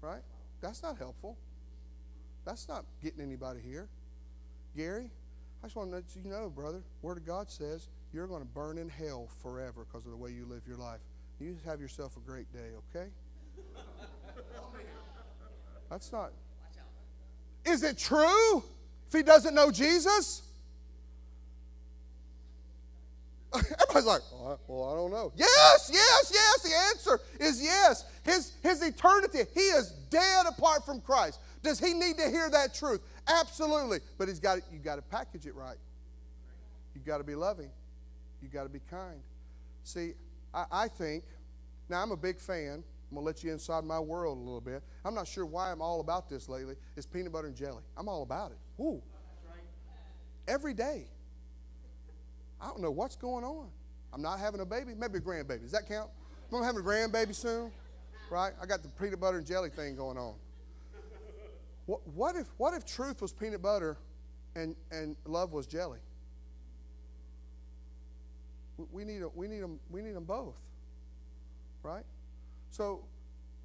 Right? 0.00 0.22
That's 0.60 0.82
not 0.82 0.96
helpful. 0.98 1.36
That's 2.44 2.68
not 2.68 2.84
getting 3.02 3.20
anybody 3.20 3.60
here. 3.60 3.88
Gary, 4.76 5.10
I 5.62 5.66
just 5.66 5.76
want 5.76 5.90
to 5.90 5.96
let 5.96 6.04
you 6.14 6.30
know, 6.30 6.48
brother, 6.48 6.82
Word 7.02 7.18
of 7.18 7.26
God 7.26 7.50
says 7.50 7.88
you're 8.12 8.26
going 8.26 8.42
to 8.42 8.48
burn 8.48 8.78
in 8.78 8.88
hell 8.88 9.28
forever 9.42 9.86
because 9.90 10.06
of 10.06 10.12
the 10.12 10.16
way 10.16 10.30
you 10.30 10.46
live 10.46 10.62
your 10.66 10.76
life. 10.76 11.00
You 11.38 11.52
just 11.52 11.64
have 11.64 11.80
yourself 11.80 12.16
a 12.16 12.20
great 12.20 12.50
day, 12.52 12.70
okay? 12.94 13.08
That's 15.90 16.12
not. 16.12 16.32
Is 17.64 17.82
it 17.82 17.98
true 17.98 18.64
if 19.10 19.16
he 19.16 19.22
doesn't 19.24 19.54
know 19.54 19.72
Jesus? 19.72 20.42
Everybody's 23.54 24.04
like, 24.04 24.20
oh, 24.32 24.58
well, 24.68 24.92
I 24.92 24.94
don't 24.94 25.10
know. 25.10 25.32
Yes, 25.34 25.90
yes, 25.92 26.30
yes. 26.32 26.62
The 26.62 26.76
answer 26.90 27.20
is 27.40 27.60
yes. 27.60 28.04
His, 28.22 28.52
his 28.62 28.82
eternity, 28.82 29.40
he 29.52 29.60
is 29.60 29.90
dead 30.10 30.46
apart 30.48 30.86
from 30.86 31.00
Christ. 31.00 31.40
Does 31.60 31.80
he 31.80 31.92
need 31.92 32.16
to 32.18 32.30
hear 32.30 32.48
that 32.50 32.72
truth? 32.72 33.00
Absolutely. 33.26 33.98
But 34.16 34.28
he's 34.28 34.38
got 34.38 34.60
you 34.72 34.78
got 34.78 34.96
to 34.96 35.02
package 35.02 35.46
it 35.46 35.54
right. 35.56 35.76
You've 36.94 37.04
got 37.04 37.18
to 37.18 37.24
be 37.24 37.34
loving. 37.34 37.70
You've 38.40 38.52
got 38.52 38.62
to 38.62 38.68
be 38.68 38.80
kind. 38.88 39.20
See, 39.82 40.12
I, 40.54 40.64
I 40.70 40.88
think, 40.88 41.24
now 41.88 42.02
I'm 42.02 42.12
a 42.12 42.16
big 42.16 42.38
fan. 42.38 42.84
I'm 43.10 43.16
going 43.16 43.24
to 43.24 43.26
let 43.26 43.42
you 43.42 43.50
inside 43.50 43.82
my 43.82 43.98
world 43.98 44.38
a 44.38 44.40
little 44.40 44.60
bit. 44.60 44.84
I'm 45.04 45.14
not 45.14 45.26
sure 45.26 45.44
why 45.44 45.72
I'm 45.72 45.82
all 45.82 46.00
about 46.00 46.28
this 46.30 46.48
lately. 46.48 46.76
It's 46.96 47.06
peanut 47.06 47.32
butter 47.32 47.48
and 47.48 47.56
jelly. 47.56 47.82
I'm 47.96 48.08
all 48.08 48.22
about 48.22 48.52
it. 48.52 48.58
Ooh. 48.80 49.02
Every 50.48 50.74
day. 50.74 51.04
I 52.60 52.68
don't 52.68 52.80
know 52.80 52.90
what's 52.90 53.16
going 53.16 53.44
on. 53.44 53.68
I'm 54.12 54.22
not 54.22 54.38
having 54.40 54.60
a 54.60 54.66
baby, 54.66 54.94
maybe 54.94 55.18
a 55.18 55.20
grandbaby. 55.20 55.62
Does 55.62 55.72
that 55.72 55.88
count? 55.88 56.10
I'm 56.52 56.64
having 56.64 56.80
a 56.80 56.84
grandbaby 56.84 57.34
soon, 57.34 57.70
right? 58.28 58.52
I 58.60 58.66
got 58.66 58.82
the 58.82 58.88
peanut 58.88 59.20
butter 59.20 59.38
and 59.38 59.46
jelly 59.46 59.70
thing 59.70 59.94
going 59.94 60.18
on. 60.18 60.34
What, 61.86 62.06
what, 62.08 62.36
if, 62.36 62.46
what 62.56 62.74
if 62.74 62.84
truth 62.84 63.22
was 63.22 63.32
peanut 63.32 63.62
butter 63.62 63.96
and, 64.56 64.74
and 64.90 65.16
love 65.26 65.52
was 65.52 65.66
jelly? 65.66 66.00
We 68.92 69.04
need, 69.04 69.22
we, 69.34 69.46
need 69.46 69.60
them, 69.60 69.78
we 69.90 70.02
need 70.02 70.14
them 70.14 70.24
both, 70.24 70.56
right? 71.82 72.04
So 72.70 73.04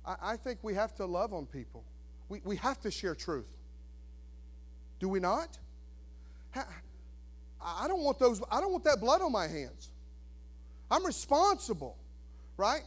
I, 0.06 0.16
I 0.22 0.38
think 0.38 0.60
we 0.62 0.76
have 0.76 0.94
to 0.96 1.06
love 1.06 1.34
on 1.34 1.46
people. 1.46 1.84
We, 2.30 2.42
we 2.44 2.58
have 2.58 2.80
to 2.82 2.92
share 2.92 3.16
truth. 3.16 3.48
Do 5.06 5.10
we 5.10 5.20
not? 5.20 5.56
I 7.62 7.88
don't 7.88 8.02
want 8.02 8.18
those, 8.18 8.42
I 8.50 8.60
don't 8.60 8.72
want 8.72 8.86
that 8.86 9.00
blood 9.00 9.22
on 9.22 9.32
my 9.32 9.48
hands. 9.48 9.92
I'm 10.90 11.06
responsible, 11.06 11.96
right? 12.58 12.82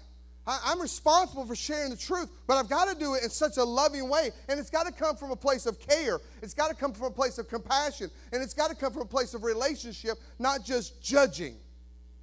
I, 0.44 0.72
am 0.72 0.80
responsible 0.80 1.46
for 1.46 1.54
sharing 1.54 1.90
the 1.90 1.96
truth, 1.96 2.28
but 2.48 2.56
I've 2.56 2.68
got 2.68 2.88
to 2.92 2.98
do 2.98 3.14
it 3.14 3.22
in 3.22 3.30
such 3.30 3.56
a 3.56 3.62
loving 3.62 4.08
way. 4.08 4.32
And 4.48 4.58
it's 4.58 4.68
got 4.68 4.86
to 4.86 4.92
come 4.92 5.14
from 5.14 5.30
a 5.30 5.36
place 5.36 5.64
of 5.64 5.78
care. 5.78 6.18
It's 6.42 6.54
got 6.54 6.70
to 6.70 6.74
come 6.74 6.92
from 6.92 7.06
a 7.06 7.10
place 7.12 7.38
of 7.38 7.48
compassion. 7.48 8.10
And 8.32 8.42
it's 8.42 8.52
got 8.52 8.70
to 8.70 8.74
come 8.74 8.92
from 8.92 9.02
a 9.02 9.04
place 9.04 9.32
of 9.32 9.44
relationship, 9.44 10.18
not 10.40 10.64
just 10.64 11.00
judging. 11.00 11.54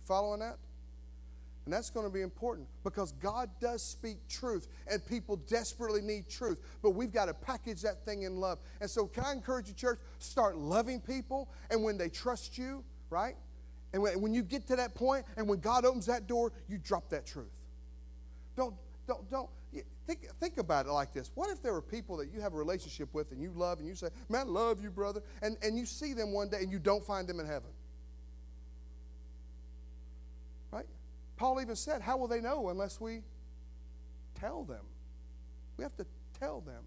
Following 0.04 0.42
that? 0.42 0.58
And 1.66 1.74
that's 1.74 1.90
going 1.90 2.06
to 2.06 2.14
be 2.14 2.22
important 2.22 2.68
because 2.84 3.12
God 3.14 3.50
does 3.60 3.82
speak 3.82 4.18
truth 4.30 4.68
and 4.88 5.04
people 5.04 5.38
desperately 5.48 6.02
need 6.02 6.30
truth. 6.30 6.62
But 6.84 6.92
we've 6.92 7.12
got 7.12 7.26
to 7.26 7.34
package 7.34 7.82
that 7.82 8.06
thing 8.06 8.22
in 8.22 8.40
love. 8.40 8.60
And 8.82 8.90
so, 8.90 9.08
can 9.08 9.26
I 9.26 9.32
encourage 9.32 9.68
you, 9.68 9.74
church, 9.74 10.00
start 10.20 10.58
loving 10.58 11.02
people 11.02 11.50
and 11.72 11.84
when 11.84 11.98
they 11.98 12.10
trust 12.10 12.58
you, 12.58 12.84
right? 13.10 13.36
And 13.94 14.04
when, 14.04 14.22
when 14.22 14.34
you 14.34 14.44
get 14.44 14.68
to 14.68 14.76
that 14.76 14.94
point 14.94 15.26
and 15.38 15.50
when 15.50 15.60
God 15.60 15.86
opens 15.86 16.06
that 16.06 16.28
door, 16.28 16.52
you 16.68 16.78
drop 16.78 17.10
that 17.10 17.26
truth. 17.26 17.52
Don't, 18.56 18.76
don't, 19.08 19.30
don't. 19.32 19.50
Think, 20.08 20.28
think 20.40 20.60
about 20.60 20.86
it 20.86 20.92
like 20.92 21.14
this. 21.14 21.32
What 21.34 21.50
if 21.50 21.64
there 21.64 21.74
were 21.74 21.82
people 21.82 22.18
that 22.18 22.32
you 22.32 22.40
have 22.40 22.54
a 22.54 22.58
relationship 22.58 23.12
with 23.14 23.32
and 23.32 23.42
you 23.42 23.52
love 23.56 23.80
and 23.80 23.88
you 23.88 23.96
say, 23.96 24.10
Man, 24.30 24.42
I 24.42 24.44
love 24.44 24.84
you, 24.84 24.92
brother, 24.92 25.24
and, 25.42 25.58
and 25.64 25.78
you 25.80 25.86
see 25.88 26.14
them 26.14 26.32
one 26.32 26.50
day 26.50 26.58
and 26.60 26.72
you 26.72 26.78
don't 26.78 27.04
find 27.04 27.28
them 27.28 27.40
in 27.40 27.48
heaven? 27.48 27.70
Right? 30.72 30.86
Paul 31.38 31.62
even 31.62 31.76
said, 31.76 32.02
How 32.02 32.18
will 32.18 32.28
they 32.28 32.42
know 32.42 32.70
unless 32.70 33.00
we 33.00 33.22
tell 34.40 34.64
them? 34.64 34.84
We 35.78 35.84
have 35.84 35.96
to 35.98 36.06
tell 36.40 36.62
them. 36.62 36.84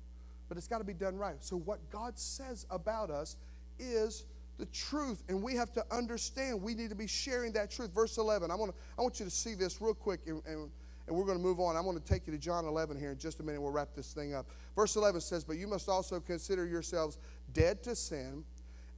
But 0.48 0.56
it's 0.56 0.68
got 0.68 0.78
to 0.78 0.84
be 0.84 0.94
done 0.94 1.16
right. 1.16 1.36
So, 1.40 1.56
what 1.56 1.78
God 1.90 2.18
says 2.18 2.66
about 2.70 3.10
us 3.10 3.36
is 3.78 4.24
the 4.58 4.66
truth, 4.66 5.22
and 5.28 5.42
we 5.42 5.54
have 5.54 5.72
to 5.74 5.84
understand 5.90 6.62
we 6.62 6.74
need 6.74 6.90
to 6.90 6.96
be 6.96 7.06
sharing 7.06 7.52
that 7.52 7.70
truth. 7.70 7.94
Verse 7.94 8.18
11, 8.18 8.50
I 8.50 8.54
want, 8.54 8.72
to, 8.72 8.78
I 8.98 9.02
want 9.02 9.20
you 9.20 9.26
to 9.26 9.30
see 9.30 9.54
this 9.54 9.80
real 9.80 9.94
quick, 9.94 10.20
and, 10.26 10.42
and, 10.46 10.70
and 11.06 11.16
we're 11.16 11.24
going 11.24 11.38
to 11.38 11.42
move 11.42 11.60
on. 11.60 11.76
I'm 11.76 11.84
going 11.84 11.98
to 11.98 12.04
take 12.04 12.26
you 12.26 12.32
to 12.32 12.38
John 12.38 12.64
11 12.64 12.98
here 12.98 13.12
in 13.12 13.18
just 13.18 13.40
a 13.40 13.42
minute. 13.42 13.60
We'll 13.60 13.70
wrap 13.70 13.94
this 13.94 14.12
thing 14.12 14.34
up. 14.34 14.46
Verse 14.74 14.96
11 14.96 15.20
says, 15.20 15.44
But 15.44 15.58
you 15.58 15.66
must 15.66 15.88
also 15.88 16.18
consider 16.18 16.66
yourselves 16.66 17.18
dead 17.52 17.82
to 17.84 17.94
sin 17.94 18.44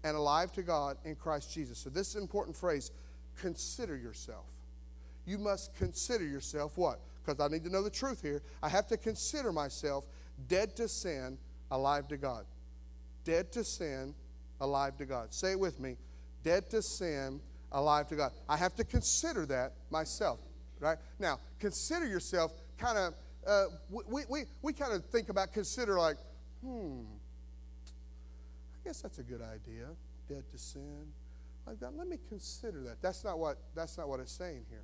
and 0.02 0.16
alive 0.16 0.52
to 0.52 0.62
God 0.62 0.96
in 1.04 1.14
Christ 1.14 1.52
Jesus. 1.52 1.78
So, 1.78 1.90
this 1.90 2.08
is 2.08 2.14
an 2.16 2.22
important 2.22 2.56
phrase 2.56 2.90
consider 3.36 3.96
yourself. 3.96 4.46
You 5.26 5.38
must 5.38 5.74
consider 5.74 6.24
yourself 6.24 6.76
what? 6.76 7.00
Because 7.24 7.40
I 7.40 7.52
need 7.52 7.64
to 7.64 7.70
know 7.70 7.82
the 7.82 7.90
truth 7.90 8.22
here. 8.22 8.42
I 8.62 8.68
have 8.68 8.86
to 8.88 8.96
consider 8.96 9.52
myself 9.52 10.06
dead 10.48 10.76
to 10.76 10.88
sin, 10.88 11.38
alive 11.70 12.08
to 12.08 12.16
God. 12.16 12.44
Dead 13.24 13.52
to 13.52 13.64
sin, 13.64 14.14
alive 14.60 14.96
to 14.98 15.04
God. 15.04 15.32
Say 15.32 15.52
it 15.52 15.60
with 15.60 15.78
me 15.78 15.96
dead 16.42 16.70
to 16.70 16.82
sin, 16.82 17.40
alive 17.72 18.08
to 18.08 18.16
God. 18.16 18.32
I 18.48 18.56
have 18.56 18.74
to 18.76 18.84
consider 18.84 19.46
that 19.46 19.72
myself, 19.90 20.40
right? 20.78 20.98
Now, 21.18 21.38
consider 21.58 22.06
yourself 22.06 22.52
kind 22.78 22.98
of, 22.98 23.14
uh, 23.46 23.64
we, 23.90 24.22
we, 24.28 24.42
we 24.62 24.72
kind 24.72 24.92
of 24.92 25.04
think 25.06 25.28
about 25.28 25.52
consider 25.52 25.98
like, 25.98 26.16
hmm, 26.64 27.00
I 28.74 28.88
guess 28.88 29.00
that's 29.02 29.18
a 29.18 29.22
good 29.22 29.42
idea. 29.42 29.86
Dead 30.28 30.44
to 30.50 30.58
sin. 30.58 31.06
Like 31.66 31.80
that. 31.80 31.96
Let 31.96 32.08
me 32.08 32.18
consider 32.28 32.82
that. 32.84 33.02
That's 33.02 33.22
not 33.22 33.38
what 33.38 33.58
that's 33.74 33.98
not 33.98 34.08
what 34.08 34.18
it's 34.18 34.32
saying 34.32 34.64
here. 34.70 34.82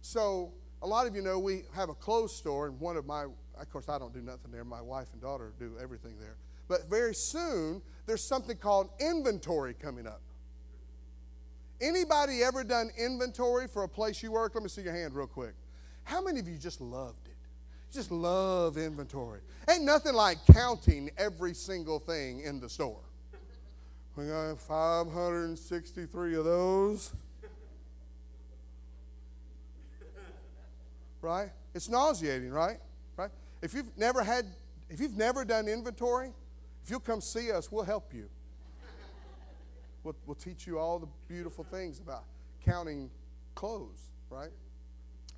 So 0.00 0.52
a 0.82 0.86
lot 0.86 1.06
of 1.06 1.14
you 1.14 1.22
know 1.22 1.38
we 1.38 1.62
have 1.74 1.88
a 1.88 1.94
clothes 1.94 2.34
store, 2.34 2.66
and 2.66 2.78
one 2.80 2.96
of 2.96 3.06
my, 3.06 3.24
of 3.24 3.70
course, 3.70 3.88
I 3.88 3.98
don't 3.98 4.14
do 4.14 4.20
nothing 4.20 4.50
there. 4.52 4.64
My 4.64 4.82
wife 4.82 5.08
and 5.12 5.20
daughter 5.20 5.52
do 5.58 5.76
everything 5.80 6.14
there. 6.20 6.36
But 6.68 6.88
very 6.90 7.14
soon, 7.14 7.82
there's 8.06 8.24
something 8.24 8.56
called 8.56 8.90
inventory 9.00 9.74
coming 9.74 10.06
up. 10.06 10.20
Anybody 11.80 12.42
ever 12.42 12.64
done 12.64 12.90
inventory 12.98 13.68
for 13.68 13.82
a 13.82 13.88
place 13.88 14.22
you 14.22 14.32
work? 14.32 14.54
Let 14.54 14.62
me 14.62 14.68
see 14.68 14.82
your 14.82 14.94
hand 14.94 15.14
real 15.14 15.26
quick. 15.26 15.54
How 16.04 16.22
many 16.22 16.40
of 16.40 16.48
you 16.48 16.56
just 16.56 16.80
loved 16.80 17.26
it? 17.26 17.36
just 17.96 18.10
love 18.10 18.76
inventory. 18.76 19.40
Ain't 19.68 19.84
nothing 19.84 20.14
like 20.14 20.38
counting 20.52 21.10
every 21.16 21.54
single 21.54 21.98
thing 21.98 22.40
in 22.40 22.60
the 22.60 22.68
store. 22.68 23.00
We 24.14 24.26
got 24.26 24.60
563 24.60 26.36
of 26.36 26.44
those. 26.44 27.12
Right? 31.22 31.50
It's 31.74 31.88
nauseating, 31.88 32.50
right? 32.50 32.78
Right? 33.16 33.30
If 33.62 33.74
you've 33.74 33.96
never 33.96 34.22
had 34.22 34.46
if 34.88 35.00
you've 35.00 35.16
never 35.16 35.44
done 35.44 35.66
inventory, 35.66 36.30
if 36.84 36.90
you'll 36.90 37.00
come 37.00 37.20
see 37.20 37.50
us, 37.50 37.72
we'll 37.72 37.84
help 37.84 38.14
you. 38.14 38.28
We'll, 40.04 40.14
we'll 40.24 40.36
teach 40.36 40.68
you 40.68 40.78
all 40.78 41.00
the 41.00 41.08
beautiful 41.26 41.64
things 41.64 41.98
about 41.98 42.22
counting 42.64 43.10
clothes, 43.56 44.10
right? 44.30 44.50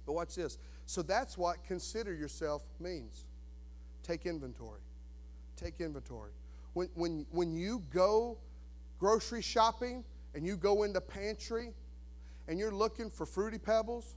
But 0.04 0.12
watch 0.12 0.34
this. 0.34 0.58
So 0.84 1.00
that's 1.00 1.38
what 1.38 1.64
consider 1.64 2.12
yourself 2.12 2.62
means. 2.78 3.24
Take 4.02 4.26
inventory. 4.26 4.80
Take 5.56 5.80
inventory. 5.80 6.32
When, 6.74 6.88
when, 6.94 7.26
when 7.30 7.52
you 7.54 7.82
go 7.90 8.36
grocery 8.98 9.40
shopping 9.40 10.04
and 10.34 10.46
you 10.46 10.56
go 10.56 10.82
in 10.82 10.92
the 10.92 11.00
pantry 11.00 11.72
and 12.46 12.58
you're 12.58 12.74
looking 12.74 13.08
for 13.08 13.24
fruity 13.24 13.58
pebbles 13.58 14.16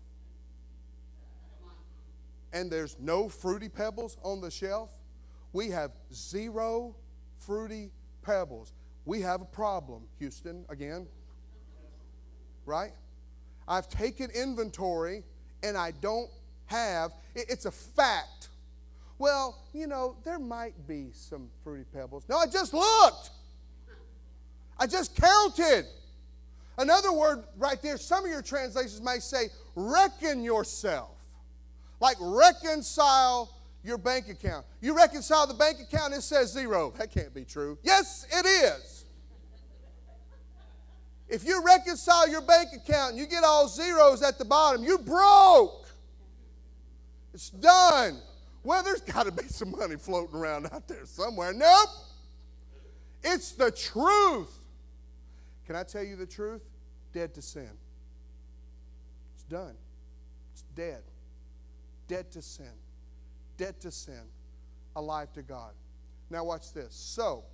and 2.53 2.71
there's 2.71 2.97
no 2.99 3.29
fruity 3.29 3.69
pebbles 3.69 4.17
on 4.23 4.41
the 4.41 4.51
shelf, 4.51 4.91
we 5.53 5.69
have 5.69 5.91
zero 6.13 6.95
fruity 7.37 7.91
pebbles. 8.21 8.73
We 9.05 9.21
have 9.21 9.41
a 9.41 9.45
problem, 9.45 10.03
Houston, 10.19 10.65
again. 10.69 11.07
Right? 12.65 12.91
I've 13.67 13.89
taken 13.89 14.29
inventory 14.31 15.23
and 15.63 15.77
I 15.77 15.91
don't 15.91 16.29
have, 16.67 17.11
it's 17.35 17.65
a 17.65 17.71
fact. 17.71 18.49
Well, 19.17 19.57
you 19.73 19.87
know, 19.87 20.15
there 20.23 20.39
might 20.39 20.87
be 20.87 21.09
some 21.13 21.49
fruity 21.63 21.85
pebbles. 21.93 22.25
No, 22.27 22.37
I 22.37 22.47
just 22.47 22.73
looked. 22.73 23.31
I 24.79 24.87
just 24.87 25.15
counted. 25.15 25.85
Another 26.77 27.13
word 27.13 27.43
right 27.57 27.79
there, 27.81 27.97
some 27.97 28.25
of 28.25 28.31
your 28.31 28.41
translations 28.41 28.99
may 29.01 29.19
say, 29.19 29.49
reckon 29.75 30.43
yourself. 30.43 31.20
Like 32.01 32.17
reconcile 32.19 33.55
your 33.83 33.99
bank 33.99 34.27
account. 34.27 34.65
You 34.81 34.95
reconcile 34.95 35.47
the 35.47 35.53
bank 35.53 35.77
account, 35.79 36.13
it 36.13 36.23
says 36.23 36.51
zero. 36.51 36.93
That 36.97 37.11
can't 37.11 37.33
be 37.33 37.45
true. 37.45 37.77
Yes, 37.83 38.27
it 38.29 38.45
is. 38.45 39.05
If 41.29 41.45
you 41.45 41.63
reconcile 41.63 42.29
your 42.29 42.41
bank 42.41 42.69
account 42.75 43.11
and 43.11 43.19
you 43.19 43.25
get 43.25 43.45
all 43.45 43.67
zeros 43.69 44.21
at 44.21 44.37
the 44.37 44.43
bottom, 44.43 44.83
you 44.83 44.97
broke. 44.97 45.87
It's 47.33 47.49
done. 47.49 48.19
Well, 48.63 48.83
there's 48.83 49.01
got 49.01 49.27
to 49.27 49.31
be 49.31 49.47
some 49.47 49.71
money 49.71 49.95
floating 49.95 50.35
around 50.35 50.67
out 50.73 50.87
there 50.87 51.05
somewhere. 51.05 51.53
Nope. 51.53 51.89
It's 53.23 53.53
the 53.53 53.71
truth. 53.71 54.57
Can 55.65 55.75
I 55.75 55.83
tell 55.83 56.03
you 56.03 56.15
the 56.15 56.25
truth? 56.25 56.63
Dead 57.13 57.33
to 57.35 57.41
sin. 57.41 57.69
It's 59.35 59.43
done. 59.43 59.75
It's 60.51 60.63
dead. 60.75 61.01
Dead 62.11 62.29
to 62.31 62.41
sin. 62.41 62.73
Dead 63.55 63.79
to 63.79 63.89
sin. 63.89 64.23
Alive 64.97 65.31
to 65.31 65.41
God. 65.41 65.71
Now, 66.29 66.43
watch 66.43 66.73
this. 66.73 66.93
So, 66.93 67.45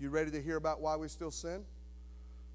you 0.00 0.08
ready 0.08 0.30
to 0.30 0.40
hear 0.40 0.56
about 0.56 0.80
why 0.80 0.96
we 0.96 1.08
still 1.08 1.30
sin? 1.30 1.66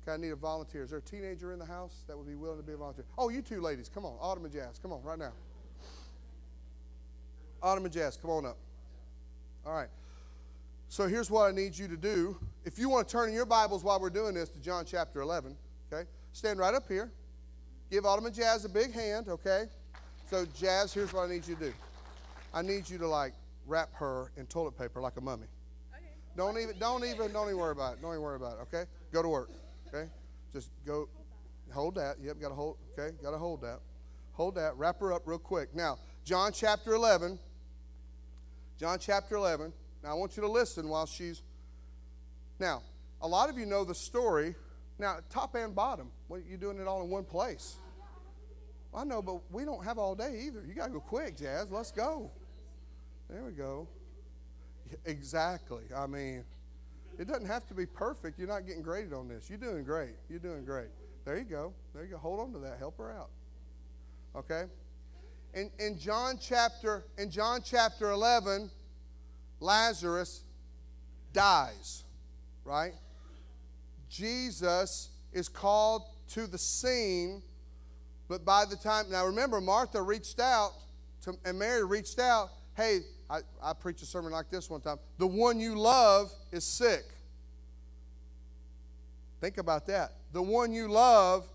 Okay, 0.02 0.16
I 0.16 0.18
need 0.18 0.32
a 0.32 0.36
volunteer. 0.36 0.82
Is 0.82 0.90
there 0.90 0.98
a 0.98 1.04
teenager 1.04 1.54
in 1.54 1.60
the 1.60 1.66
house 1.66 2.02
that 2.08 2.18
would 2.18 2.26
be 2.26 2.34
willing 2.34 2.58
to 2.58 2.64
be 2.64 2.74
a 2.74 2.78
volunteer? 2.78 3.06
Oh, 3.20 3.30
you 3.30 3.44
two 3.44 3.62
ladies, 3.62 3.88
come 3.88 4.04
on. 4.04 4.18
Autumn 4.20 4.46
and 4.46 4.54
Jazz, 4.54 4.80
come 4.82 4.92
on, 4.92 5.04
right 5.04 5.20
now. 5.20 5.34
Autumn 7.62 7.86
and 7.86 7.94
Jazz, 7.94 8.18
come 8.18 8.32
on 8.32 8.48
up. 8.48 8.58
All 9.64 9.76
right. 9.76 9.90
So 10.90 11.08
here's 11.08 11.30
what 11.30 11.44
I 11.44 11.52
need 11.52 11.78
you 11.78 11.88
to 11.88 11.98
do. 11.98 12.36
If 12.64 12.80
you 12.80 12.90
want 12.90 13.08
to 13.08 13.12
turn 13.12 13.30
in 13.30 13.36
your 13.36 13.46
Bibles 13.46 13.84
while 13.84 14.00
we're 14.00 14.10
doing 14.10 14.34
this 14.34 14.50
to 14.50 14.60
John 14.60 14.86
chapter 14.88 15.22
11, 15.22 15.56
okay? 15.94 16.10
Stand 16.34 16.58
right 16.58 16.74
up 16.74 16.88
here. 16.88 17.12
Give 17.92 18.08
Autumn 18.08 18.26
and 18.26 18.34
Jazz 18.34 18.66
a 18.66 18.70
big 18.70 18.92
hand, 18.92 19.28
okay? 19.30 19.66
So, 20.28 20.46
Jazz, 20.46 20.94
here's 20.94 21.14
what 21.14 21.30
I 21.30 21.32
need 21.32 21.48
you 21.48 21.56
to 21.56 21.66
do. 21.66 21.74
I 22.54 22.62
need 22.62 22.90
you 22.90 22.98
to 22.98 23.08
like 23.08 23.34
wrap 23.68 23.94
her 23.96 24.32
in 24.38 24.46
toilet 24.48 24.78
paper 24.78 25.02
like 25.02 25.18
a 25.18 25.22
mummy. 25.22 25.48
Okay. 25.94 26.06
Don't 26.36 26.58
even, 26.58 26.78
don't 26.80 27.04
even, 27.04 27.32
don't 27.32 27.48
even 27.48 27.58
worry 27.58 27.72
about 27.72 27.94
it. 27.94 28.02
Don't 28.02 28.12
even 28.12 28.22
worry 28.22 28.36
about 28.36 28.54
it. 28.54 28.62
Okay? 28.64 28.90
Go 29.12 29.22
to 29.22 29.30
work. 29.30 29.50
Okay? 29.88 30.10
Just 30.52 30.72
go, 30.86 31.10
hold 31.72 31.96
that. 31.96 32.16
Yep, 32.22 32.40
got 32.40 32.50
to 32.50 32.56
hold. 32.56 32.78
Okay, 32.98 33.16
got 33.22 33.32
to 33.32 33.38
hold 33.38 33.62
that. 33.62 33.80
Hold 34.34 34.56
that. 34.56 34.76
Wrap 34.78 35.00
her 35.00 35.14
up 35.14 35.24
real 35.26 35.38
quick. 35.38 35.76
Now, 35.76 36.00
John 36.24 36.52
chapter 36.54 36.94
11. 36.94 37.38
John 38.80 38.98
chapter 39.00 39.36
11. 39.36 39.72
Now, 40.04 40.12
I 40.12 40.14
want 40.14 40.36
you 40.36 40.42
to 40.42 40.50
listen 40.50 40.90
while 40.90 41.06
she's. 41.06 41.42
Now, 42.60 42.82
a 43.22 43.28
lot 43.28 43.50
of 43.50 43.58
you 43.58 43.66
know 43.66 43.84
the 43.84 43.96
story. 43.96 44.56
Now, 44.98 45.18
top 45.30 45.56
and 45.56 45.76
bottom. 45.76 46.10
What 46.28 46.46
you 46.50 46.58
doing 46.58 46.80
it 46.80 46.88
all 46.88 47.04
in 47.04 47.10
one 47.10 47.26
place? 47.26 47.76
I 48.96 49.04
know, 49.04 49.22
but 49.22 49.40
we 49.52 49.66
don't 49.66 49.84
have 49.84 49.98
all 49.98 50.16
day 50.16 50.44
either. 50.48 50.64
You 50.66 50.74
got 50.74 50.88
to 50.88 50.94
go 50.94 51.00
quick, 51.00 51.38
Jazz. 51.38 51.72
Let's 51.72 51.92
go. 51.92 52.32
There 53.30 53.44
we 53.44 53.52
go. 53.52 53.88
Exactly. 55.06 55.84
I 55.96 56.08
mean, 56.08 56.46
it 57.20 57.28
doesn't 57.28 57.48
have 57.48 57.68
to 57.68 57.74
be 57.74 57.86
perfect. 57.86 58.40
You're 58.40 58.48
not 58.48 58.66
getting 58.66 58.82
graded 58.82 59.14
on 59.14 59.28
this. 59.28 59.50
You're 59.50 59.60
doing 59.60 59.84
great. 59.84 60.16
You're 60.30 60.40
doing 60.40 60.64
great. 60.64 60.88
There 61.26 61.38
you 61.38 61.44
go. 61.44 61.74
There 61.94 62.04
you 62.04 62.12
go. 62.12 62.18
Hold 62.18 62.40
on 62.40 62.54
to 62.54 62.60
that. 62.60 62.78
Help 62.80 62.98
her 62.98 63.12
out. 63.12 63.30
Okay? 64.36 64.64
In, 65.54 65.72
in 65.80 65.98
John 65.98 66.38
chapter 66.40 67.06
in 67.18 67.32
John 67.32 67.62
chapter 67.64 68.12
11, 68.12 68.70
Lazarus 69.60 70.44
dies, 71.34 72.04
right? 72.64 72.94
Jesus 74.10 75.10
is 75.34 75.48
called 75.48 76.04
to 76.30 76.48
the 76.48 76.58
scene, 76.58 77.42
but 78.28 78.46
by 78.46 78.66
the 78.66 78.76
time 78.76 79.06
now 79.10 79.26
remember 79.26 79.62
Martha 79.62 80.02
reached 80.02 80.40
out 80.40 80.72
to, 81.24 81.36
and 81.46 81.58
Mary 81.60 81.84
reached 81.84 82.20
out, 82.20 82.50
hey, 82.76 83.00
I, 83.30 83.40
I 83.62 83.74
preached 83.74 84.02
a 84.04 84.06
sermon 84.06 84.32
like 84.32 84.50
this 84.50 84.70
one 84.70 84.82
time. 84.82 84.98
The 85.18 85.28
one 85.28 85.60
you 85.60 85.76
love 85.78 86.32
is 86.52 86.64
sick. 86.64 87.04
Think 89.42 89.58
about 89.58 89.88
that. 89.88 90.14
The 90.34 90.42
one 90.42 90.72
you 90.72 90.88
love 90.88 91.48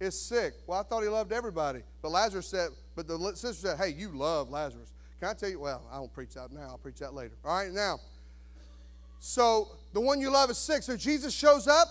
is 0.00 0.18
sick. 0.18 0.54
Well, 0.66 0.78
I 0.78 0.82
thought 0.82 1.02
he 1.02 1.08
loved 1.08 1.32
everybody. 1.32 1.80
But 2.02 2.10
Lazarus 2.10 2.46
said, 2.46 2.70
but 2.94 3.08
the 3.08 3.18
sister 3.34 3.68
said, 3.68 3.78
hey, 3.78 3.90
you 3.90 4.10
love 4.10 4.50
Lazarus. 4.50 4.92
Can 5.20 5.28
I 5.28 5.34
tell 5.34 5.48
you? 5.48 5.60
Well, 5.60 5.82
I 5.90 5.96
don't 5.96 6.12
preach 6.12 6.34
that 6.34 6.52
now. 6.52 6.68
I'll 6.68 6.78
preach 6.78 6.98
that 6.98 7.14
later. 7.14 7.34
All 7.44 7.56
right, 7.56 7.72
now. 7.72 7.98
So 9.18 9.68
the 9.92 10.00
one 10.00 10.20
you 10.20 10.30
love 10.30 10.50
is 10.50 10.58
sick. 10.58 10.82
So 10.82 10.96
Jesus 10.96 11.34
shows 11.34 11.66
up. 11.66 11.88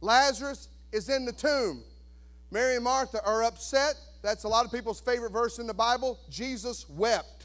Lazarus 0.00 0.68
is 0.92 1.08
in 1.08 1.24
the 1.24 1.32
tomb. 1.32 1.84
Mary 2.50 2.74
and 2.74 2.84
Martha 2.84 3.22
are 3.24 3.44
upset. 3.44 3.94
That's 4.22 4.44
a 4.44 4.48
lot 4.48 4.64
of 4.64 4.72
people's 4.72 5.00
favorite 5.00 5.32
verse 5.32 5.58
in 5.58 5.66
the 5.66 5.74
Bible. 5.74 6.18
Jesus 6.28 6.88
wept 6.88 7.40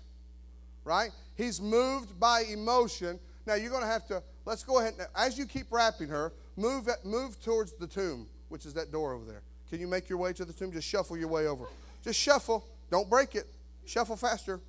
right? 0.86 1.10
He's 1.36 1.60
moved 1.60 2.18
by 2.18 2.44
emotion. 2.50 3.20
Now 3.46 3.56
you're 3.56 3.72
going 3.72 3.82
to 3.82 3.90
have 3.90 4.08
to, 4.08 4.24
let's 4.46 4.64
go 4.64 4.80
ahead, 4.80 4.94
now, 4.98 5.06
as 5.18 5.38
you 5.38 5.46
keep 5.46 5.68
wrapping 5.70 6.08
her, 6.08 6.32
move, 6.56 6.88
move 7.04 7.42
towards 7.44 7.74
the 7.74 7.88
tomb, 7.88 8.28
which 8.48 8.66
is 8.66 8.74
that 8.76 8.92
door 8.92 9.12
over 9.12 9.26
there. 9.26 9.42
Can 9.70 9.82
you 9.82 9.88
make 9.88 10.08
your 10.08 10.20
way 10.20 10.32
to 10.32 10.46
the 10.46 10.54
tomb? 10.54 10.72
Just 10.72 10.88
shuffle 10.88 11.18
your 11.18 11.28
way 11.28 11.48
over. 11.48 11.66
Just 12.04 12.20
shuffle. 12.20 12.66
Don't 12.92 13.10
break 13.10 13.36
it. 13.36 13.48
Shuffle 13.86 14.16
faster. 14.16 14.62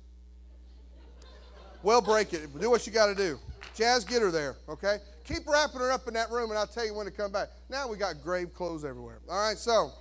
Well, 1.83 2.01
break 2.01 2.33
it. 2.33 2.59
Do 2.59 2.69
what 2.69 2.85
you 2.85 2.91
got 2.91 3.05
to 3.05 3.15
do. 3.15 3.39
Jazz, 3.75 4.03
get 4.03 4.23
her 4.23 4.31
there, 4.31 4.55
okay? 4.67 4.97
Keep 5.23 5.47
wrapping 5.47 5.79
her 5.79 5.91
up 5.91 6.07
in 6.07 6.15
that 6.15 6.31
room, 6.31 6.49
and 6.49 6.57
I'll 6.57 6.65
tell 6.65 6.85
you 6.85 6.95
when 6.95 7.05
to 7.05 7.11
come 7.11 7.31
back. 7.31 7.49
Now 7.69 7.87
we 7.87 7.95
got 7.95 8.23
grave 8.23 8.53
clothes 8.55 8.83
everywhere. 8.83 9.19
All 9.29 9.47
right, 9.47 9.57
so 9.57 9.91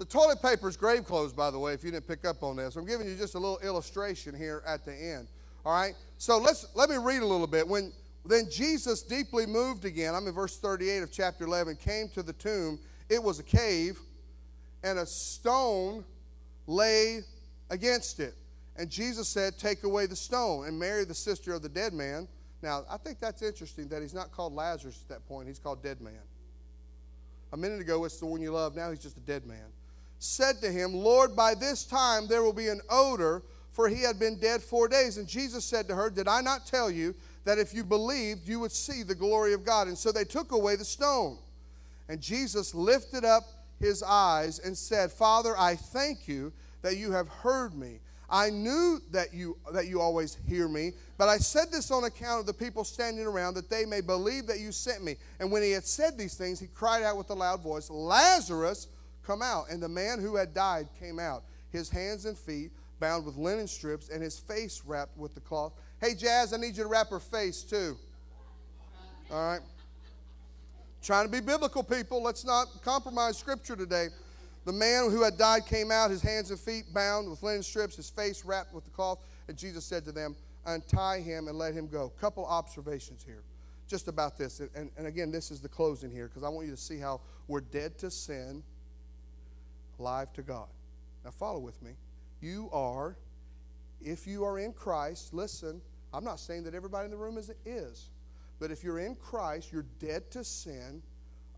the 0.00 0.06
toilet 0.06 0.40
paper 0.40 0.66
is 0.66 0.78
grave 0.78 1.04
clothes, 1.04 1.34
by 1.34 1.50
the 1.50 1.58
way, 1.58 1.74
if 1.74 1.84
you 1.84 1.90
didn't 1.90 2.08
pick 2.08 2.24
up 2.24 2.42
on 2.42 2.56
this. 2.56 2.74
I'm 2.74 2.86
giving 2.86 3.06
you 3.06 3.16
just 3.16 3.34
a 3.34 3.38
little 3.38 3.58
illustration 3.58 4.34
here 4.34 4.62
at 4.66 4.86
the 4.86 4.94
end. 4.94 5.28
All 5.62 5.74
right? 5.74 5.94
So 6.16 6.38
let's 6.38 6.64
let 6.74 6.88
me 6.88 6.96
read 6.96 7.20
a 7.20 7.26
little 7.26 7.46
bit. 7.46 7.68
When 7.68 7.92
then 8.24 8.48
Jesus, 8.50 9.02
deeply 9.02 9.44
moved 9.44 9.84
again, 9.84 10.14
I'm 10.14 10.26
in 10.26 10.32
verse 10.32 10.56
38 10.56 11.02
of 11.02 11.12
chapter 11.12 11.44
11, 11.44 11.76
came 11.76 12.08
to 12.14 12.22
the 12.22 12.32
tomb. 12.32 12.78
It 13.10 13.22
was 13.22 13.40
a 13.40 13.42
cave, 13.42 13.98
and 14.82 14.98
a 14.98 15.04
stone 15.04 16.02
lay 16.66 17.20
against 17.68 18.20
it. 18.20 18.34
And 18.76 18.88
Jesus 18.88 19.28
said, 19.28 19.58
Take 19.58 19.84
away 19.84 20.06
the 20.06 20.16
stone. 20.16 20.66
And 20.66 20.78
Mary, 20.78 21.04
the 21.04 21.14
sister 21.14 21.52
of 21.52 21.60
the 21.60 21.68
dead 21.68 21.92
man, 21.92 22.26
now 22.62 22.86
I 22.90 22.96
think 22.96 23.20
that's 23.20 23.42
interesting 23.42 23.88
that 23.88 24.00
he's 24.00 24.14
not 24.14 24.32
called 24.32 24.54
Lazarus 24.54 24.98
at 25.02 25.10
that 25.10 25.28
point, 25.28 25.46
he's 25.46 25.58
called 25.58 25.82
dead 25.82 26.00
man. 26.00 26.22
A 27.52 27.56
minute 27.58 27.82
ago, 27.82 28.02
it's 28.06 28.18
the 28.18 28.24
one 28.24 28.40
you 28.40 28.50
love. 28.50 28.74
Now 28.74 28.88
he's 28.88 29.02
just 29.02 29.18
a 29.18 29.20
dead 29.20 29.44
man 29.44 29.66
said 30.20 30.60
to 30.60 30.70
him, 30.70 30.94
Lord, 30.94 31.34
by 31.34 31.54
this 31.54 31.84
time 31.84 32.28
there 32.28 32.42
will 32.42 32.52
be 32.52 32.68
an 32.68 32.82
odor, 32.90 33.42
for 33.72 33.88
he 33.88 34.02
had 34.02 34.18
been 34.18 34.38
dead 34.38 34.62
four 34.62 34.86
days. 34.86 35.16
And 35.16 35.26
Jesus 35.26 35.64
said 35.64 35.88
to 35.88 35.94
her, 35.96 36.10
Did 36.10 36.28
I 36.28 36.42
not 36.42 36.66
tell 36.66 36.90
you 36.90 37.14
that 37.44 37.58
if 37.58 37.74
you 37.74 37.82
believed, 37.82 38.46
you 38.46 38.60
would 38.60 38.70
see 38.70 39.02
the 39.02 39.14
glory 39.14 39.54
of 39.54 39.64
God? 39.64 39.88
And 39.88 39.96
so 39.96 40.12
they 40.12 40.24
took 40.24 40.52
away 40.52 40.76
the 40.76 40.84
stone. 40.84 41.38
And 42.06 42.20
Jesus 42.20 42.74
lifted 42.74 43.24
up 43.24 43.44
his 43.80 44.02
eyes 44.02 44.58
and 44.58 44.76
said, 44.76 45.10
Father, 45.10 45.56
I 45.56 45.74
thank 45.74 46.28
you 46.28 46.52
that 46.82 46.98
you 46.98 47.12
have 47.12 47.28
heard 47.28 47.74
me. 47.74 48.00
I 48.28 48.50
knew 48.50 49.00
that 49.10 49.34
you 49.34 49.56
that 49.72 49.88
you 49.88 50.00
always 50.00 50.36
hear 50.46 50.68
me, 50.68 50.92
but 51.18 51.28
I 51.28 51.38
said 51.38 51.72
this 51.72 51.90
on 51.90 52.04
account 52.04 52.40
of 52.40 52.46
the 52.46 52.54
people 52.54 52.84
standing 52.84 53.26
around 53.26 53.54
that 53.54 53.68
they 53.68 53.84
may 53.84 54.00
believe 54.00 54.46
that 54.46 54.60
you 54.60 54.70
sent 54.70 55.02
me. 55.02 55.16
And 55.40 55.50
when 55.50 55.62
he 55.62 55.72
had 55.72 55.84
said 55.84 56.16
these 56.16 56.34
things, 56.34 56.60
he 56.60 56.68
cried 56.68 57.02
out 57.02 57.16
with 57.16 57.30
a 57.30 57.34
loud 57.34 57.60
voice, 57.60 57.90
Lazarus, 57.90 58.86
come 59.30 59.42
out. 59.42 59.70
And 59.70 59.80
the 59.80 59.88
man 59.88 60.18
who 60.18 60.34
had 60.34 60.52
died 60.52 60.88
came 60.98 61.20
out, 61.20 61.44
his 61.70 61.88
hands 61.88 62.24
and 62.24 62.36
feet 62.36 62.72
bound 62.98 63.24
with 63.24 63.36
linen 63.36 63.68
strips, 63.68 64.08
and 64.08 64.22
his 64.22 64.38
face 64.38 64.82
wrapped 64.84 65.16
with 65.16 65.34
the 65.34 65.40
cloth. 65.40 65.72
Hey, 66.00 66.14
Jazz, 66.14 66.52
I 66.52 66.56
need 66.56 66.76
you 66.76 66.82
to 66.82 66.88
wrap 66.88 67.08
her 67.10 67.20
face 67.20 67.62
too. 67.62 67.96
All 69.30 69.52
right? 69.52 69.60
Trying 71.02 71.26
to 71.26 71.30
be 71.30 71.40
biblical, 71.40 71.82
people. 71.82 72.22
Let's 72.22 72.44
not 72.44 72.66
compromise 72.82 73.38
scripture 73.38 73.76
today. 73.76 74.08
The 74.66 74.72
man 74.72 75.10
who 75.10 75.22
had 75.22 75.38
died 75.38 75.64
came 75.64 75.90
out, 75.90 76.10
his 76.10 76.20
hands 76.20 76.50
and 76.50 76.58
feet 76.58 76.92
bound 76.92 77.30
with 77.30 77.42
linen 77.42 77.62
strips, 77.62 77.96
his 77.96 78.10
face 78.10 78.44
wrapped 78.44 78.74
with 78.74 78.84
the 78.84 78.90
cloth. 78.90 79.20
And 79.48 79.56
Jesus 79.56 79.84
said 79.84 80.04
to 80.06 80.12
them, 80.12 80.36
Untie 80.66 81.20
him 81.20 81.48
and 81.48 81.56
let 81.56 81.72
him 81.72 81.86
go. 81.86 82.10
Couple 82.20 82.44
observations 82.44 83.24
here 83.24 83.42
just 83.88 84.08
about 84.08 84.36
this. 84.36 84.60
And, 84.60 84.90
and 84.98 85.06
again, 85.06 85.30
this 85.30 85.50
is 85.50 85.60
the 85.60 85.68
closing 85.68 86.10
here 86.10 86.28
because 86.28 86.44
I 86.44 86.48
want 86.48 86.66
you 86.66 86.72
to 86.72 86.80
see 86.80 86.98
how 86.98 87.22
we're 87.48 87.62
dead 87.62 87.96
to 87.98 88.10
sin, 88.10 88.62
alive 90.00 90.32
to 90.32 90.42
God. 90.42 90.68
Now, 91.24 91.30
follow 91.30 91.58
with 91.58 91.80
me. 91.82 91.92
You 92.40 92.70
are, 92.72 93.16
if 94.00 94.26
you 94.26 94.44
are 94.44 94.58
in 94.58 94.72
Christ, 94.72 95.34
listen, 95.34 95.80
I'm 96.12 96.24
not 96.24 96.40
saying 96.40 96.64
that 96.64 96.74
everybody 96.74 97.04
in 97.04 97.10
the 97.10 97.16
room 97.16 97.38
is, 97.38 97.52
is 97.64 98.10
but 98.58 98.70
if 98.70 98.82
you're 98.82 98.98
in 98.98 99.14
Christ, 99.14 99.72
you're 99.72 99.86
dead 99.98 100.30
to 100.32 100.42
sin, 100.42 101.02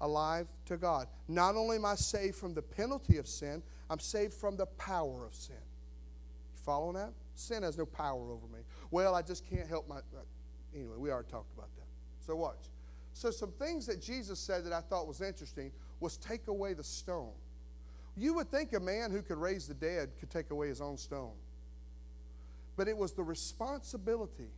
alive 0.01 0.49
to 0.67 0.77
God. 0.77 1.07
Not 1.29 1.57
only 1.57 1.77
am 1.77 1.85
I 1.85 1.95
saved 1.95 2.37
from 2.37 2.55
the 2.55 2.63
penalty 2.63 3.19
of 3.19 3.27
sin, 3.27 3.63
I'm 3.89 4.01
saved 4.01 4.35
from 4.35 4.57
the 4.57 4.67
power 4.67 5.25
of 5.25 5.35
sin. 5.35 5.57
You 5.57 6.63
following 6.65 6.95
that? 6.95 7.13
Sin 7.35 7.63
has 7.63 7.79
no 7.79 7.87
power 7.87 8.31
over 8.31 8.47
me. 8.53 8.61
Well, 8.91 9.15
I 9.15 9.23
just 9.23 9.49
can't 9.49 9.69
help 9.69 9.89
my. 9.89 10.01
Anyway, 10.75 10.97
we 10.97 11.11
already 11.11 11.29
talked 11.31 11.53
about 11.55 11.75
that. 11.77 11.87
So, 12.25 12.37
watch. 12.37 12.71
So, 13.15 13.31
some 13.31 13.53
things 13.53 13.87
that 13.87 14.01
Jesus 14.01 14.39
said 14.39 14.65
that 14.65 14.73
I 14.73 14.81
thought 14.81 15.07
was 15.07 15.21
interesting 15.21 15.73
was 16.01 16.17
take 16.17 16.47
away 16.49 16.73
the 16.75 16.85
stone. 16.85 17.33
You 18.17 18.35
would 18.35 18.51
think 18.51 18.73
a 18.73 18.81
man 18.81 19.11
who 19.11 19.23
could 19.23 19.39
raise 19.39 19.67
the 19.67 19.75
dead 19.75 20.11
could 20.21 20.31
take 20.31 20.51
away 20.51 20.69
his 20.69 20.81
own 20.81 20.97
stone. 20.97 21.33
But 22.77 22.89
it 22.89 22.97
was 22.97 23.13
the 23.13 23.23
responsibility 23.23 24.51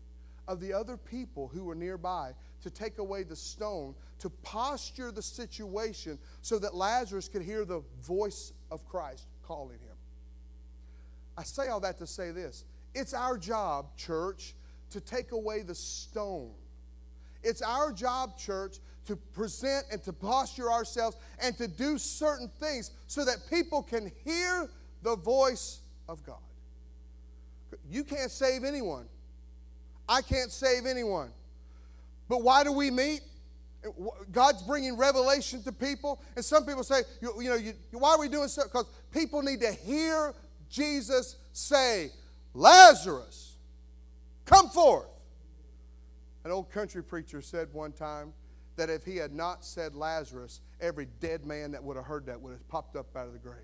of 0.46 0.60
the 0.60 0.72
other 0.72 0.96
people 0.96 1.48
who 1.48 1.64
were 1.64 1.74
nearby 1.74 2.32
to 2.62 2.70
take 2.70 2.98
away 2.98 3.22
the 3.22 3.36
stone, 3.36 3.94
to 4.18 4.30
posture 4.42 5.10
the 5.10 5.22
situation 5.22 6.18
so 6.42 6.58
that 6.58 6.74
Lazarus 6.74 7.28
could 7.28 7.42
hear 7.42 7.64
the 7.64 7.82
voice 8.02 8.52
of 8.70 8.86
Christ 8.86 9.26
calling 9.42 9.78
him. 9.78 9.96
I 11.36 11.42
say 11.42 11.68
all 11.68 11.80
that 11.80 11.98
to 11.98 12.06
say 12.06 12.30
this 12.30 12.64
it's 12.94 13.14
our 13.14 13.36
job, 13.36 13.96
church, 13.96 14.54
to 14.90 15.00
take 15.00 15.32
away 15.32 15.62
the 15.62 15.74
stone. 15.74 16.52
It's 17.42 17.60
our 17.60 17.92
job, 17.92 18.38
church, 18.38 18.78
to 19.06 19.16
present 19.16 19.86
and 19.92 20.02
to 20.04 20.12
posture 20.12 20.70
ourselves 20.70 21.16
and 21.42 21.56
to 21.58 21.68
do 21.68 21.98
certain 21.98 22.48
things 22.60 22.90
so 23.06 23.24
that 23.24 23.38
people 23.50 23.82
can 23.82 24.10
hear 24.24 24.68
the 25.02 25.16
voice 25.16 25.80
of 26.08 26.24
God. 26.24 26.38
You 27.90 28.04
can't 28.04 28.30
save 28.30 28.64
anyone. 28.64 29.06
I 30.08 30.22
can't 30.22 30.50
save 30.50 30.86
anyone. 30.86 31.30
But 32.28 32.42
why 32.42 32.64
do 32.64 32.72
we 32.72 32.90
meet? 32.90 33.20
God's 34.32 34.62
bringing 34.62 34.96
revelation 34.96 35.62
to 35.64 35.72
people. 35.72 36.22
And 36.36 36.44
some 36.44 36.64
people 36.64 36.82
say, 36.82 37.02
you, 37.20 37.34
you 37.42 37.50
know, 37.50 37.56
you, 37.56 37.74
why 37.92 38.12
are 38.12 38.18
we 38.18 38.28
doing 38.28 38.48
so? 38.48 38.62
Because 38.64 38.86
people 39.12 39.42
need 39.42 39.60
to 39.60 39.72
hear 39.72 40.34
Jesus 40.70 41.36
say, 41.52 42.10
Lazarus, 42.54 43.56
come 44.46 44.68
forth. 44.68 45.08
An 46.44 46.50
old 46.50 46.70
country 46.70 47.02
preacher 47.02 47.40
said 47.42 47.68
one 47.72 47.92
time 47.92 48.32
that 48.76 48.90
if 48.90 49.04
he 49.04 49.16
had 49.16 49.32
not 49.32 49.64
said 49.64 49.94
Lazarus, 49.94 50.60
every 50.80 51.06
dead 51.20 51.44
man 51.44 51.72
that 51.72 51.82
would 51.82 51.96
have 51.96 52.06
heard 52.06 52.26
that 52.26 52.40
would 52.40 52.52
have 52.52 52.68
popped 52.68 52.96
up 52.96 53.16
out 53.16 53.26
of 53.26 53.32
the 53.32 53.38
grave. 53.38 53.58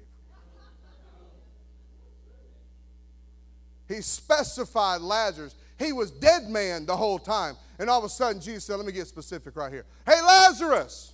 He 3.89 4.03
specified 4.03 5.01
Lazarus. 5.01 5.57
He 5.77 5.93
was 5.93 6.13
dead 6.13 6.45
man 6.49 6.87
the 6.87 6.97
whole 6.97 7.19
time. 7.19 7.57
And 7.81 7.91
all 7.91 7.99
of 7.99 8.05
a 8.05 8.09
sudden, 8.09 8.41
Jesus 8.41 8.65
said, 8.65 8.77
Let 8.77 8.87
me 8.87 8.93
get 8.93 9.09
specific 9.09 9.57
right 9.57 9.73
here. 9.73 9.85
Hey, 10.07 10.23
Lazarus, 10.23 11.13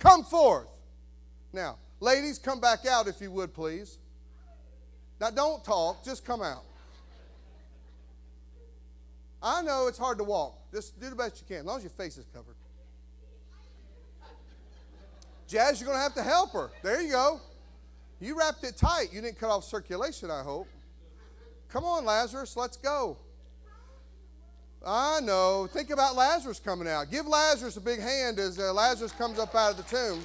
come 0.00 0.24
forth. 0.24 0.66
Now, 1.52 1.78
ladies, 2.00 2.38
come 2.38 2.60
back 2.60 2.84
out 2.84 3.06
if 3.06 3.20
you 3.20 3.30
would, 3.30 3.54
please. 3.54 3.98
Now, 5.20 5.30
don't 5.30 5.62
talk, 5.62 6.04
just 6.04 6.24
come 6.24 6.42
out. 6.42 6.64
I 9.40 9.62
know 9.62 9.86
it's 9.86 9.98
hard 9.98 10.18
to 10.18 10.24
walk. 10.24 10.58
Just 10.72 10.98
do 10.98 11.10
the 11.10 11.16
best 11.16 11.40
you 11.40 11.46
can, 11.46 11.58
as 11.58 11.64
long 11.64 11.76
as 11.76 11.82
your 11.84 11.90
face 11.90 12.16
is 12.16 12.26
covered. 12.32 12.56
Jazz, 15.52 15.78
you're 15.78 15.86
going 15.86 15.98
to 15.98 16.02
have 16.02 16.14
to 16.14 16.22
help 16.22 16.52
her. 16.54 16.70
There 16.82 17.02
you 17.02 17.10
go. 17.10 17.38
You 18.20 18.38
wrapped 18.38 18.64
it 18.64 18.74
tight. 18.74 19.08
You 19.12 19.20
didn't 19.20 19.38
cut 19.38 19.50
off 19.50 19.64
circulation, 19.64 20.30
I 20.30 20.42
hope. 20.42 20.66
Come 21.68 21.84
on, 21.84 22.06
Lazarus, 22.06 22.56
let's 22.56 22.78
go. 22.78 23.18
I 24.84 25.20
know. 25.20 25.68
Think 25.70 25.90
about 25.90 26.16
Lazarus 26.16 26.58
coming 26.58 26.88
out. 26.88 27.10
Give 27.10 27.26
Lazarus 27.26 27.76
a 27.76 27.82
big 27.82 28.00
hand 28.00 28.38
as 28.38 28.58
uh, 28.58 28.72
Lazarus 28.72 29.12
comes 29.12 29.38
up 29.38 29.54
out 29.54 29.72
of 29.72 29.76
the 29.76 29.82
tomb. 29.82 30.24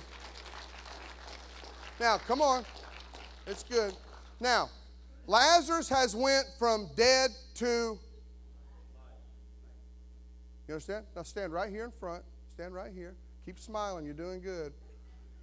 Now, 1.99 2.19
come 2.19 2.41
on. 2.41 2.63
It's 3.45 3.63
good. 3.63 3.93
Now, 4.39 4.69
Lazarus 5.25 5.89
has 5.89 6.15
went 6.15 6.45
from 6.57 6.89
dead 6.95 7.31
to 7.55 7.99
You 10.69 10.73
understand? 10.73 11.03
Now 11.17 11.23
stand 11.23 11.51
right 11.51 11.69
here 11.69 11.83
in 11.83 11.91
front. 11.91 12.23
Stand 12.53 12.73
right 12.73 12.93
here. 12.93 13.13
Keep 13.45 13.59
smiling. 13.59 14.05
You're 14.05 14.13
doing 14.13 14.39
good. 14.39 14.71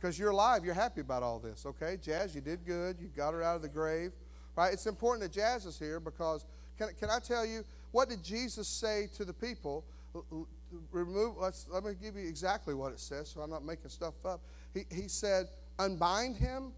Because 0.04 0.18
you're 0.18 0.32
alive. 0.32 0.66
You're 0.66 0.74
happy 0.74 1.00
about 1.00 1.22
all 1.22 1.38
this, 1.38 1.64
okay? 1.64 1.96
Jazz, 1.96 2.34
you 2.34 2.42
did 2.42 2.66
good. 2.66 2.98
You 3.00 3.08
got 3.16 3.32
her 3.32 3.42
out 3.42 3.56
of 3.56 3.62
the 3.62 3.70
grave. 3.70 4.12
Right? 4.54 4.70
It's 4.70 4.84
important 4.84 5.22
that 5.22 5.32
Jazz 5.32 5.64
is 5.64 5.78
here 5.78 5.98
because 5.98 6.44
can, 6.76 6.90
can 7.00 7.08
I 7.08 7.20
tell 7.20 7.46
you 7.46 7.64
what 7.90 8.10
did 8.10 8.22
Jesus 8.22 8.68
say 8.68 9.08
to 9.16 9.24
the 9.24 9.32
people? 9.32 9.82
Remove, 10.92 11.38
let's, 11.38 11.66
let 11.70 11.84
me 11.84 11.92
give 11.98 12.16
you 12.16 12.28
exactly 12.28 12.74
what 12.74 12.92
it 12.92 13.00
says 13.00 13.30
so 13.30 13.40
I'm 13.40 13.48
not 13.48 13.64
making 13.64 13.88
stuff 13.88 14.12
up. 14.26 14.42
He, 14.74 14.82
he 14.90 15.08
said, 15.08 15.46
Unbind 15.78 16.36
him 16.36 16.72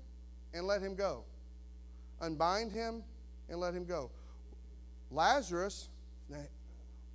and 0.54 0.64
let 0.64 0.80
him 0.80 0.94
go. 0.94 1.24
Unbind 2.20 2.70
him 2.70 3.02
and 3.48 3.58
let 3.58 3.74
him 3.74 3.86
go. 3.86 4.08
Lazarus, 5.10 5.88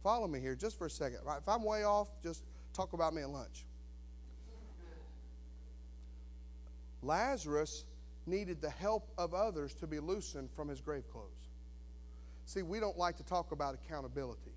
follow 0.03 0.27
me 0.27 0.41
here 0.41 0.55
just 0.55 0.77
for 0.77 0.87
a 0.87 0.89
second. 0.89 1.19
Right? 1.23 1.37
If 1.37 1.47
I'm 1.47 1.63
way 1.63 1.85
off, 1.85 2.09
just 2.21 2.43
talk 2.73 2.91
about 2.91 3.13
me 3.13 3.21
at 3.21 3.29
lunch. 3.29 3.63
Lazarus 7.01 7.85
needed 8.25 8.61
the 8.61 8.69
help 8.69 9.09
of 9.17 9.33
others 9.33 9.73
to 9.75 9.87
be 9.87 9.99
loosened 9.99 10.49
from 10.51 10.67
his 10.67 10.81
grave 10.81 11.03
clothes. 11.11 11.27
See, 12.45 12.61
we 12.61 12.79
don't 12.79 12.97
like 12.97 13.17
to 13.17 13.23
talk 13.23 13.51
about 13.51 13.75
accountability. 13.75 14.51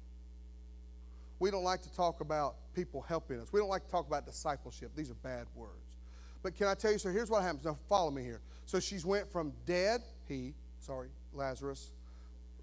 We 1.38 1.50
don't 1.50 1.64
like 1.64 1.82
to 1.82 1.92
talk 1.92 2.20
about 2.20 2.56
people 2.74 3.02
helping 3.02 3.40
us. 3.40 3.52
We 3.52 3.60
don't 3.60 3.68
like 3.68 3.84
to 3.84 3.90
talk 3.90 4.06
about 4.06 4.26
discipleship. 4.26 4.92
These 4.96 5.10
are 5.10 5.14
bad 5.14 5.46
words. 5.54 5.98
But 6.42 6.54
can 6.56 6.66
I 6.68 6.74
tell 6.74 6.92
you, 6.92 6.98
so 6.98 7.10
here's 7.10 7.30
what 7.30 7.42
happens. 7.42 7.64
Now, 7.64 7.76
follow 7.88 8.10
me 8.10 8.22
here. 8.22 8.40
So 8.66 8.80
she's 8.80 9.04
went 9.04 9.30
from 9.30 9.52
dead, 9.66 10.02
he, 10.28 10.54
sorry, 10.80 11.08
Lazarus. 11.32 11.90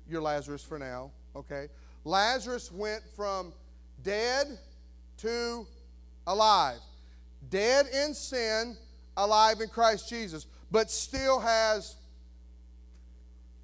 You're 0.07 0.21
Lazarus 0.21 0.63
for 0.63 0.79
now, 0.79 1.11
okay? 1.35 1.67
Lazarus 2.03 2.71
went 2.71 3.03
from 3.15 3.53
dead 4.03 4.47
to 5.17 5.65
alive. 6.27 6.79
Dead 7.49 7.87
in 7.87 8.13
sin, 8.13 8.77
alive 9.17 9.61
in 9.61 9.69
Christ 9.69 10.09
Jesus, 10.09 10.47
but 10.71 10.89
still 10.89 11.39
has 11.39 11.95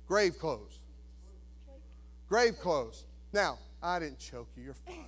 grave 0.08 0.38
clothes. 0.40 0.80
Grave 2.30 2.60
clothes. 2.60 3.06
Now, 3.32 3.58
I 3.82 4.00
didn't 4.00 4.20
choke 4.20 4.50
you. 4.56 4.64
You're 4.64 4.74
fine. 4.74 5.06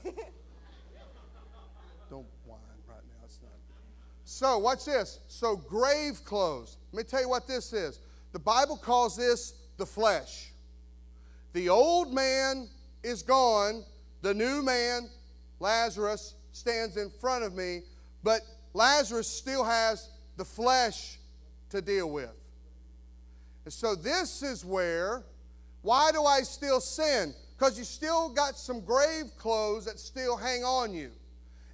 Don't 2.09 2.25
whine 2.45 2.59
right 2.87 2.97
now. 3.07 3.25
It's 3.25 3.39
not. 3.41 3.51
So, 4.23 4.57
what's 4.59 4.85
this? 4.85 5.19
So, 5.27 5.55
grave 5.55 6.23
clothes. 6.23 6.77
Let 6.91 7.05
me 7.05 7.09
tell 7.09 7.21
you 7.21 7.29
what 7.29 7.47
this 7.47 7.73
is. 7.73 7.99
The 8.31 8.39
Bible 8.39 8.77
calls 8.77 9.17
this 9.17 9.53
the 9.77 9.85
flesh. 9.85 10.51
The 11.53 11.69
old 11.69 12.13
man 12.13 12.69
is 13.03 13.23
gone. 13.23 13.83
The 14.21 14.33
new 14.33 14.61
man, 14.61 15.09
Lazarus, 15.59 16.35
stands 16.51 16.97
in 16.97 17.09
front 17.09 17.43
of 17.43 17.55
me. 17.55 17.81
But 18.23 18.41
Lazarus 18.73 19.27
still 19.27 19.63
has 19.63 20.09
the 20.39 20.45
flesh 20.45 21.19
to 21.69 21.81
deal 21.81 22.09
with. 22.09 22.31
And 23.65 23.73
so, 23.73 23.93
this 23.93 24.41
is 24.41 24.65
where 24.65 25.23
why 25.81 26.11
do 26.11 26.23
I 26.23 26.41
still 26.41 26.81
sin? 26.81 27.33
Because 27.57 27.77
you 27.77 27.83
still 27.83 28.29
got 28.29 28.57
some 28.57 28.81
grave 28.81 29.35
clothes 29.37 29.85
that 29.85 29.99
still 29.99 30.35
hang 30.35 30.63
on 30.63 30.93
you. 30.93 31.11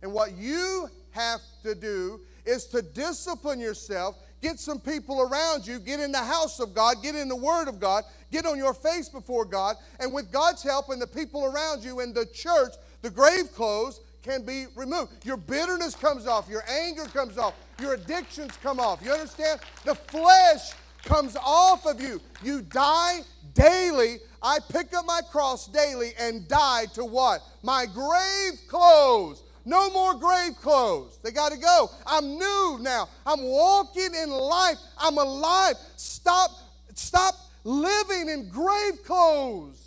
And 0.01 0.13
what 0.13 0.35
you 0.35 0.89
have 1.11 1.41
to 1.63 1.73
do 1.73 2.21
is 2.45 2.65
to 2.67 2.81
discipline 2.81 3.59
yourself, 3.59 4.17
get 4.41 4.59
some 4.59 4.79
people 4.79 5.21
around 5.21 5.65
you, 5.65 5.79
get 5.79 5.99
in 5.99 6.11
the 6.11 6.23
house 6.23 6.59
of 6.59 6.73
God, 6.75 6.97
get 7.01 7.15
in 7.15 7.27
the 7.27 7.35
Word 7.35 7.67
of 7.67 7.79
God, 7.79 8.03
get 8.31 8.45
on 8.45 8.57
your 8.57 8.73
face 8.73 9.09
before 9.09 9.45
God, 9.45 9.77
and 9.99 10.13
with 10.13 10.31
God's 10.31 10.61
help 10.61 10.89
and 10.89 11.01
the 11.01 11.07
people 11.07 11.45
around 11.45 11.83
you 11.83 12.01
in 12.01 12.13
the 12.13 12.25
church, 12.27 12.73
the 13.01 13.09
grave 13.09 13.51
clothes 13.53 14.01
can 14.21 14.43
be 14.43 14.65
removed. 14.75 15.25
Your 15.25 15.37
bitterness 15.37 15.95
comes 15.95 16.27
off, 16.27 16.49
your 16.49 16.63
anger 16.69 17.05
comes 17.05 17.37
off, 17.37 17.53
your 17.79 17.93
addictions 17.95 18.57
come 18.61 18.79
off. 18.79 19.01
You 19.03 19.11
understand? 19.11 19.59
The 19.83 19.95
flesh 19.95 20.71
comes 21.03 21.35
off 21.35 21.85
of 21.85 22.01
you. 22.01 22.21
You 22.43 22.61
die 22.61 23.21
daily. 23.53 24.19
I 24.41 24.59
pick 24.71 24.93
up 24.95 25.05
my 25.05 25.21
cross 25.31 25.67
daily 25.67 26.11
and 26.19 26.47
die 26.47 26.85
to 26.93 27.05
what? 27.05 27.41
My 27.63 27.85
grave 27.85 28.59
clothes. 28.67 29.43
No 29.65 29.89
more 29.89 30.13
grave 30.13 30.55
clothes. 30.61 31.17
They 31.23 31.31
got 31.31 31.51
to 31.51 31.57
go. 31.57 31.89
I'm 32.05 32.37
new 32.37 32.77
now. 32.81 33.09
I'm 33.25 33.41
walking 33.41 34.13
in 34.13 34.29
life. 34.29 34.77
I'm 34.99 35.17
alive. 35.17 35.75
Stop, 35.95 36.51
stop 36.93 37.33
living 37.63 38.29
in 38.29 38.49
grave 38.49 39.03
clothes. 39.03 39.81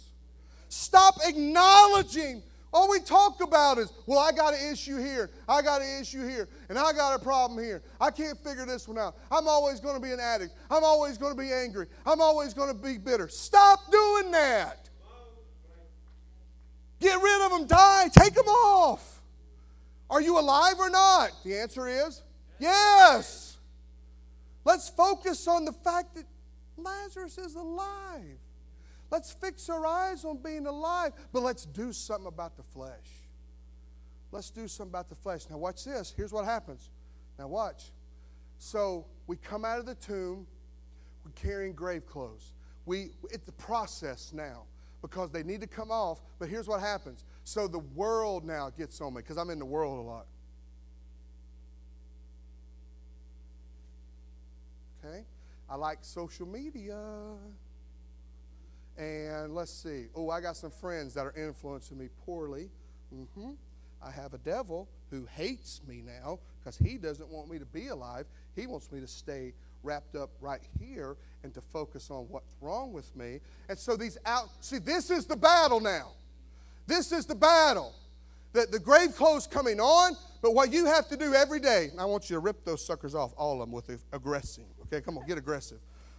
Stop 0.69 1.15
acknowledging 1.25 2.43
all 2.73 2.91
we 2.91 3.01
talk 3.01 3.43
about 3.43 3.79
is, 3.79 3.93
well, 4.07 4.19
I 4.19 4.33
got 4.33 4.55
an 4.55 4.71
issue 4.71 4.99
here, 4.99 5.31
I 5.49 5.63
got 5.63 5.81
an 5.81 6.01
issue 6.01 6.27
here, 6.27 6.49
and 6.69 6.79
I 6.79 6.93
got 6.93 7.19
a 7.19 7.23
problem 7.23 7.63
here. 7.63 7.83
I 8.01 8.11
can't 8.11 8.39
figure 8.39 8.67
this 8.67 8.87
one 8.87 8.99
out. 8.99 9.17
I'm 9.31 9.49
always 9.49 9.81
going 9.81 9.95
to 9.95 10.03
be 10.03 10.13
an 10.13 10.21
addict. 10.21 10.55
I'm 10.71 10.85
always 10.85 11.17
going 11.17 11.35
to 11.35 11.41
be 11.41 11.53
angry. 11.53 11.87
I'm 12.05 12.21
always 12.21 12.53
going 12.53 12.69
to 12.69 12.75
be 12.75 12.99
bitter. 12.99 13.29
Stop 13.29 13.91
doing 13.91 14.31
that. 14.33 14.89
Get 17.01 17.21
rid 17.23 17.45
of 17.47 17.53
them, 17.53 17.67
die, 17.67 18.09
take 18.13 18.35
them 18.35 18.47
off. 18.47 19.23
Are 20.11 20.21
you 20.21 20.39
alive 20.39 20.75
or 20.79 20.91
not? 20.91 21.31
The 21.45 21.59
answer 21.59 21.87
is 21.87 22.23
yes. 22.59 23.57
Let's 24.65 24.89
focus 24.89 25.47
on 25.47 25.65
the 25.65 25.73
fact 25.73 26.15
that 26.17 26.25
Lazarus 26.77 27.39
is 27.39 27.55
alive. 27.55 28.39
Let's 29.11 29.33
fix 29.33 29.69
our 29.69 29.87
eyes 29.87 30.25
on 30.25 30.39
being 30.43 30.67
alive, 30.67 31.13
but 31.33 31.43
let's 31.43 31.65
do 31.65 31.93
something 31.93 32.27
about 32.27 32.57
the 32.57 32.63
flesh. 32.63 33.09
Let's 34.31 34.51
do 34.51 34.69
something 34.69 34.91
about 34.91 35.09
the 35.09 35.15
flesh. 35.15 35.47
Now, 35.49 35.57
watch 35.57 35.85
this. 35.85 36.13
Here's 36.15 36.33
what 36.33 36.45
happens. 36.45 36.91
Now, 37.39 37.49
watch. 37.49 37.91
So, 38.59 39.07
we 39.27 39.37
come 39.37 39.65
out 39.65 39.79
of 39.79 39.87
the 39.87 39.95
tomb, 39.95 40.47
we're 41.25 41.31
carrying 41.33 41.73
grave 41.73 42.07
clothes. 42.07 42.53
We, 42.85 43.11
it's 43.31 43.45
the 43.45 43.53
process 43.53 44.33
now 44.35 44.65
because 45.01 45.31
they 45.31 45.43
need 45.43 45.61
to 45.61 45.67
come 45.67 45.91
off, 45.91 46.21
but 46.39 46.49
here's 46.49 46.67
what 46.67 46.81
happens. 46.81 47.25
So, 47.45 47.67
the 47.69 47.79
world 47.79 48.45
now 48.45 48.71
gets 48.71 49.01
on 49.01 49.15
me 49.15 49.23
because 49.23 49.39
I'm 49.39 49.49
in 49.51 49.59
the 49.59 49.65
world 49.65 49.99
a 49.99 50.03
lot. 50.03 50.27
Okay? 55.05 55.25
I 55.71 55.77
like 55.77 55.99
social 56.03 56.47
media. 56.47 56.99
And 58.99 59.55
let's 59.55 59.73
see. 59.73 60.07
Oh, 60.15 60.29
I 60.29 60.41
got 60.41 60.57
some 60.57 60.73
friends 60.73 61.15
that 61.15 61.25
are 61.25 61.35
influencing 61.37 61.97
me 61.97 62.09
poorly. 62.27 62.69
Mm-hmm. 63.15 63.53
I 64.03 64.11
have 64.11 64.35
a 64.35 64.39
devil 64.39 64.89
who 65.11 65.27
hates 65.35 65.81
me 65.87 66.03
now 66.05 66.41
because 66.59 66.77
he 66.77 66.99
doesn't 66.99 67.29
want 67.29 67.49
me 67.49 67.59
to 67.59 67.65
be 67.65 67.89
alive. 67.89 68.27
He 68.57 68.67
wants 68.67 68.91
me 68.91 69.01
to 69.01 69.07
stay 69.07 69.55
wrapped 69.85 70.17
up 70.17 70.31
right 70.41 70.61
here 70.81 71.17
and 71.45 71.55
to 71.55 71.61
focus 71.61 72.11
on 72.11 72.27
what's 72.29 72.57
wrong 72.61 72.93
with 72.93 73.15
me. 73.17 73.39
And 73.69 73.79
so 73.79 73.97
these 73.97 74.19
out, 74.27 74.49
see, 74.61 74.79
this 74.79 75.11
is 75.11 75.27
the 75.27 75.37
battle 75.37 75.81
now. 75.81 76.13
This 76.87 77.13
is 77.13 77.27
the 77.27 77.35
battle. 77.35 77.95
That 78.55 78.73
the 78.73 78.81
grave 78.81 79.15
clothes 79.15 79.47
coming 79.47 79.79
on, 79.79 80.17
but 80.43 80.55
what 80.55 80.73
you 80.73 80.87
have 80.87 81.07
to 81.09 81.17
do 81.17 81.35
every 81.35 81.61
day, 81.61 81.91
I 81.99 82.05
want 82.07 82.31
you 82.31 82.35
to 82.35 82.41
rip 82.41 82.65
those 82.65 82.85
suckers 82.85 83.15
off, 83.15 83.33
all 83.37 83.55
of 83.55 83.61
them, 83.61 83.73
with 83.73 84.03
aggressive. 84.13 84.65
Okay, 84.83 85.01
come 85.01 85.19
on, 85.19 85.27
get 85.27 85.39
aggressive. 85.39 85.79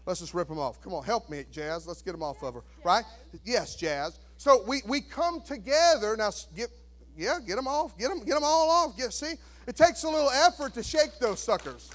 Let's 0.09 0.21
just 0.21 0.33
rip 0.33 0.47
them 0.47 0.57
off. 0.57 0.81
Come 0.81 0.95
on, 0.95 1.03
help 1.03 1.29
me, 1.29 1.45
Jazz. 1.51 1.85
Let's 1.85 2.01
get 2.01 2.13
them 2.13 2.23
off 2.23 2.41
of 2.41 2.55
her. 2.55 2.63
Right? 2.83 3.03
Yes, 3.45 3.75
Jazz. 3.75 4.19
So 4.37 4.63
we, 4.67 4.81
we 4.87 5.01
come 5.01 5.39
together. 5.39 6.17
Now, 6.17 6.31
get, 6.55 6.69
yeah, 7.15 7.37
get 7.45 7.57
them 7.57 7.67
off. 7.67 7.95
Get 7.95 8.09
them, 8.09 8.17
get 8.17 8.33
them 8.33 8.43
all 8.43 8.71
off. 8.71 8.97
Get, 8.97 9.13
see? 9.13 9.35
It 9.67 9.75
takes 9.75 10.01
a 10.01 10.09
little 10.09 10.31
effort 10.31 10.73
to 10.73 10.81
shake 10.81 11.19
those 11.19 11.39
suckers. 11.39 11.91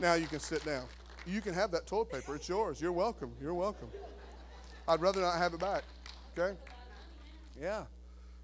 Now 0.00 0.14
you 0.14 0.26
can 0.26 0.40
sit 0.40 0.64
down. 0.64 0.86
You 1.26 1.42
can 1.42 1.52
have 1.52 1.70
that 1.72 1.86
toilet 1.86 2.10
paper. 2.10 2.34
It's 2.36 2.48
yours. 2.48 2.80
You're 2.80 2.92
welcome. 2.92 3.30
You're 3.42 3.52
welcome. 3.52 3.88
I'd 4.88 5.02
rather 5.02 5.20
not 5.20 5.36
have 5.36 5.52
it 5.52 5.60
back. 5.60 5.82
Okay? 6.38 6.56
Yeah. 7.60 7.82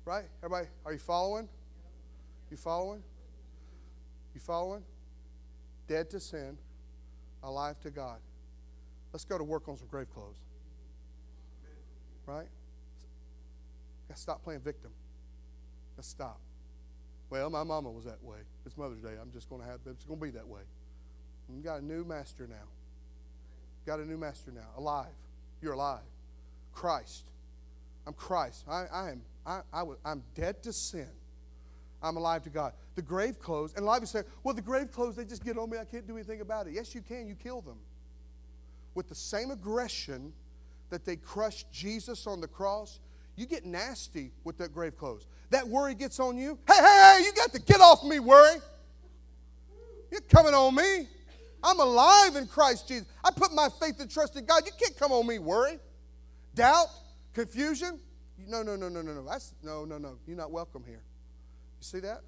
Right? 0.04 0.26
Everybody, 0.44 0.68
are 0.84 0.92
you 0.92 0.98
following? 0.98 1.48
You 2.50 2.58
following? 2.58 3.02
You 4.34 4.42
following? 4.42 4.82
Dead 5.86 6.10
to 6.10 6.20
sin, 6.20 6.58
alive 7.42 7.80
to 7.80 7.90
God. 7.90 8.18
Let's 9.12 9.24
go 9.24 9.38
to 9.38 9.44
work 9.44 9.68
on 9.68 9.76
some 9.76 9.88
grave 9.88 10.12
clothes. 10.12 10.36
Right? 12.26 12.48
Gotta 14.08 14.20
stop 14.20 14.42
playing 14.42 14.60
victim. 14.60 14.90
Let's 15.96 16.08
stop. 16.08 16.38
Well, 17.30 17.50
my 17.50 17.62
mama 17.62 17.90
was 17.90 18.04
that 18.04 18.22
way. 18.22 18.38
It's 18.64 18.76
Mother's 18.76 19.00
Day. 19.00 19.14
I'm 19.20 19.32
just 19.32 19.48
to 19.48 19.58
have, 19.58 19.80
it's 19.86 20.04
to 20.04 20.16
be 20.16 20.30
that 20.30 20.46
way. 20.46 20.62
You 21.54 21.62
got 21.62 21.80
a 21.80 21.84
new 21.84 22.04
master 22.04 22.46
now. 22.46 22.66
Got 23.86 24.00
a 24.00 24.04
new 24.04 24.18
master 24.18 24.50
now. 24.50 24.68
Alive. 24.76 25.06
You're 25.62 25.72
alive. 25.72 26.00
Christ. 26.72 27.24
I'm 28.06 28.12
Christ. 28.12 28.64
I, 28.68 28.84
I 28.92 29.10
am. 29.10 29.22
I, 29.46 29.60
I 29.72 29.82
was, 29.82 29.98
I'm 30.04 30.22
dead 30.34 30.62
to 30.64 30.72
sin. 30.72 31.08
I'm 32.02 32.16
alive 32.16 32.42
to 32.44 32.50
God. 32.50 32.74
The 32.94 33.02
grave 33.02 33.40
clothes, 33.40 33.72
and 33.74 33.82
a 33.82 33.86
lot 33.86 33.96
of 33.96 34.02
you 34.02 34.06
say, 34.06 34.22
well, 34.44 34.54
the 34.54 34.62
grave 34.62 34.92
clothes, 34.92 35.16
they 35.16 35.24
just 35.24 35.44
get 35.44 35.58
on 35.58 35.70
me. 35.70 35.78
I 35.78 35.84
can't 35.84 36.06
do 36.06 36.16
anything 36.16 36.40
about 36.40 36.66
it. 36.66 36.74
Yes, 36.74 36.94
you 36.94 37.00
can. 37.00 37.26
You 37.26 37.34
kill 37.34 37.60
them 37.62 37.78
with 38.98 39.08
the 39.08 39.14
same 39.14 39.52
aggression 39.52 40.32
that 40.90 41.04
they 41.04 41.14
crushed 41.14 41.70
Jesus 41.70 42.26
on 42.26 42.40
the 42.40 42.48
cross, 42.48 42.98
you 43.36 43.46
get 43.46 43.64
nasty 43.64 44.32
with 44.42 44.58
that 44.58 44.74
grave 44.74 44.98
clothes. 44.98 45.24
That 45.50 45.68
worry 45.68 45.94
gets 45.94 46.18
on 46.18 46.36
you. 46.36 46.58
Hey, 46.66 46.74
hey, 46.74 47.14
hey, 47.14 47.24
you 47.24 47.32
got 47.32 47.52
to 47.52 47.60
get 47.60 47.80
off 47.80 48.02
me, 48.02 48.18
worry. 48.18 48.56
You're 50.10 50.20
coming 50.22 50.52
on 50.52 50.74
me. 50.74 51.06
I'm 51.62 51.78
alive 51.78 52.34
in 52.34 52.48
Christ 52.48 52.88
Jesus. 52.88 53.06
I 53.24 53.30
put 53.30 53.52
my 53.54 53.68
faith 53.80 54.00
and 54.00 54.10
trust 54.10 54.34
in 54.34 54.44
God. 54.44 54.64
You 54.66 54.72
can't 54.76 54.96
come 54.98 55.12
on 55.12 55.28
me, 55.28 55.38
worry. 55.38 55.78
Doubt, 56.56 56.88
confusion. 57.34 58.00
No, 58.48 58.64
no, 58.64 58.74
no, 58.74 58.88
no, 58.88 59.00
no, 59.00 59.14
no. 59.14 59.24
That's 59.24 59.54
no, 59.62 59.84
no, 59.84 59.98
no. 59.98 60.16
You're 60.26 60.36
not 60.36 60.50
welcome 60.50 60.82
here. 60.84 61.02
You 61.78 61.84
see 61.84 62.00
that? 62.00 62.22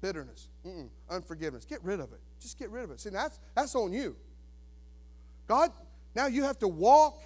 Bitterness, 0.00 0.46
Mm-mm. 0.64 0.88
unforgiveness. 1.10 1.64
Get 1.64 1.82
rid 1.82 1.98
of 1.98 2.12
it. 2.12 2.20
Just 2.38 2.60
get 2.60 2.70
rid 2.70 2.84
of 2.84 2.92
it. 2.92 3.00
See, 3.00 3.10
that's 3.10 3.40
that's 3.56 3.74
on 3.74 3.92
you. 3.92 4.14
God, 5.46 5.70
now 6.14 6.26
you 6.26 6.42
have 6.44 6.58
to 6.60 6.68
walk 6.68 7.22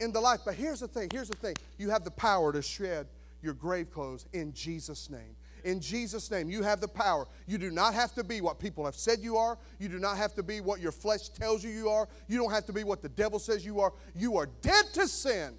in 0.00 0.12
the 0.12 0.20
life. 0.20 0.40
But 0.44 0.54
here's 0.54 0.80
the 0.80 0.88
thing 0.88 1.08
here's 1.12 1.28
the 1.28 1.36
thing 1.36 1.56
you 1.78 1.90
have 1.90 2.04
the 2.04 2.10
power 2.10 2.52
to 2.52 2.62
shed 2.62 3.06
your 3.42 3.54
grave 3.54 3.90
clothes 3.90 4.26
in 4.32 4.52
Jesus' 4.52 5.10
name. 5.10 5.36
In 5.64 5.80
Jesus' 5.80 6.30
name, 6.30 6.50
you 6.50 6.62
have 6.62 6.80
the 6.82 6.88
power. 6.88 7.26
You 7.46 7.56
do 7.56 7.70
not 7.70 7.94
have 7.94 8.14
to 8.14 8.24
be 8.24 8.42
what 8.42 8.58
people 8.58 8.84
have 8.84 8.94
said 8.94 9.20
you 9.20 9.38
are. 9.38 9.58
You 9.78 9.88
do 9.88 9.98
not 9.98 10.18
have 10.18 10.34
to 10.34 10.42
be 10.42 10.60
what 10.60 10.78
your 10.78 10.92
flesh 10.92 11.30
tells 11.30 11.64
you 11.64 11.70
you 11.70 11.88
are. 11.88 12.06
You 12.28 12.36
don't 12.36 12.50
have 12.50 12.66
to 12.66 12.72
be 12.72 12.84
what 12.84 13.00
the 13.00 13.08
devil 13.08 13.38
says 13.38 13.64
you 13.64 13.80
are. 13.80 13.94
You 14.14 14.36
are 14.36 14.46
dead 14.60 14.84
to 14.92 15.08
sin, 15.08 15.54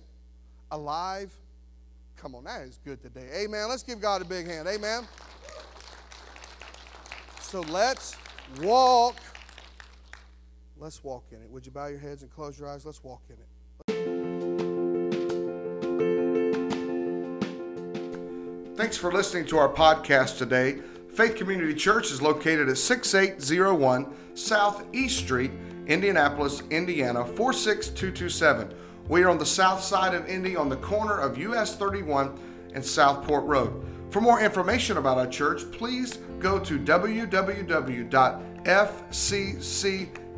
alive. 0.70 1.34
Come 2.18 2.36
on, 2.36 2.44
that 2.44 2.62
is 2.62 2.80
good 2.86 3.02
today. 3.02 3.28
Amen. 3.44 3.68
Let's 3.68 3.82
give 3.82 4.00
God 4.00 4.22
a 4.22 4.26
big 4.26 4.46
hand. 4.46 4.68
Amen. 4.68 5.08
So 7.42 7.62
let's 7.62 8.16
walk 8.62 9.16
Let's 10.78 11.04
walk 11.04 11.26
in 11.32 11.42
it. 11.42 11.50
Would 11.50 11.66
you 11.66 11.72
bow 11.72 11.88
your 11.88 12.00
heads 12.00 12.22
and 12.22 12.32
close 12.32 12.60
your 12.60 12.70
eyes? 12.70 12.86
Let's 12.86 13.04
walk 13.04 13.22
in 13.30 13.36
it. 13.36 13.48
Thanks 18.76 18.98
for 18.98 19.12
listening 19.12 19.46
to 19.48 19.58
our 19.58 19.70
podcast 19.70 20.38
today. 20.38 20.80
Faith 21.14 21.38
Community 21.38 21.74
Church 21.74 22.12
is 22.12 22.22
located 22.22 22.68
at 22.68 22.78
6801 22.78 24.14
South 24.36 24.84
East 24.94 25.18
Street, 25.20 25.52
Indianapolis, 25.88 26.62
Indiana 26.70 27.24
46227. 27.26 28.74
We 29.08 29.24
are 29.24 29.30
on 29.30 29.38
the 29.38 29.46
south 29.46 29.82
side 29.82 30.14
of 30.14 30.28
Indy 30.28 30.58
on 30.58 30.68
the 30.68 30.76
corner 30.78 31.18
of 31.18 31.38
US 31.38 31.78
31 31.78 32.38
and 32.74 32.84
Southport 32.86 33.46
Road. 33.46 33.86
For 34.10 34.20
more 34.20 34.42
information 34.42 34.98
about 34.98 35.18
our 35.18 35.28
church, 35.28 35.72
please 35.72 36.18
go 36.40 36.60
to 36.60 36.78
www.fcc.com 36.78 38.16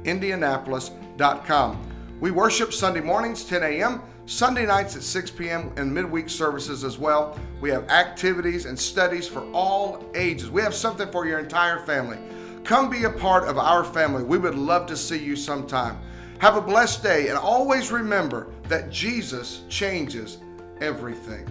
indianapolis.com. 0.04 1.84
We 2.20 2.32
worship 2.32 2.74
Sunday 2.74 3.02
mornings, 3.02 3.44
10 3.44 3.64
a.m., 3.64 4.02
Sunday 4.26 4.66
nights 4.66 4.96
at 4.96 5.04
6 5.04 5.32
p.m., 5.32 5.72
and 5.78 5.94
midweek 5.94 6.30
services 6.30 6.84
as 6.84 6.98
well. 6.98 7.40
We 7.62 7.70
have 7.70 7.88
activities 7.90 8.66
and 8.66 8.78
studies 8.78 9.28
for 9.28 9.50
all 9.52 10.04
ages. 10.16 10.50
We 10.50 10.62
have 10.62 10.74
something 10.74 11.10
for 11.12 11.26
your 11.26 11.40
entire 11.40 11.80
family. 11.86 12.18
Come 12.64 12.90
be 12.90 13.06
a 13.06 13.10
part 13.10 13.48
of 13.48 13.58
our 13.58 13.84
family. 13.84 14.24
We 14.24 14.38
would 14.38 14.56
love 14.56 14.86
to 14.88 14.98
see 14.98 15.18
you 15.18 15.36
sometime. 15.36 15.98
Have 16.40 16.58
a 16.58 16.62
blessed 16.62 17.02
day, 17.02 17.30
and 17.30 17.38
always 17.38 17.92
remember 17.92 18.48
that 18.64 18.92
Jesus 18.92 19.62
changes 19.70 20.40
everything. 20.82 21.48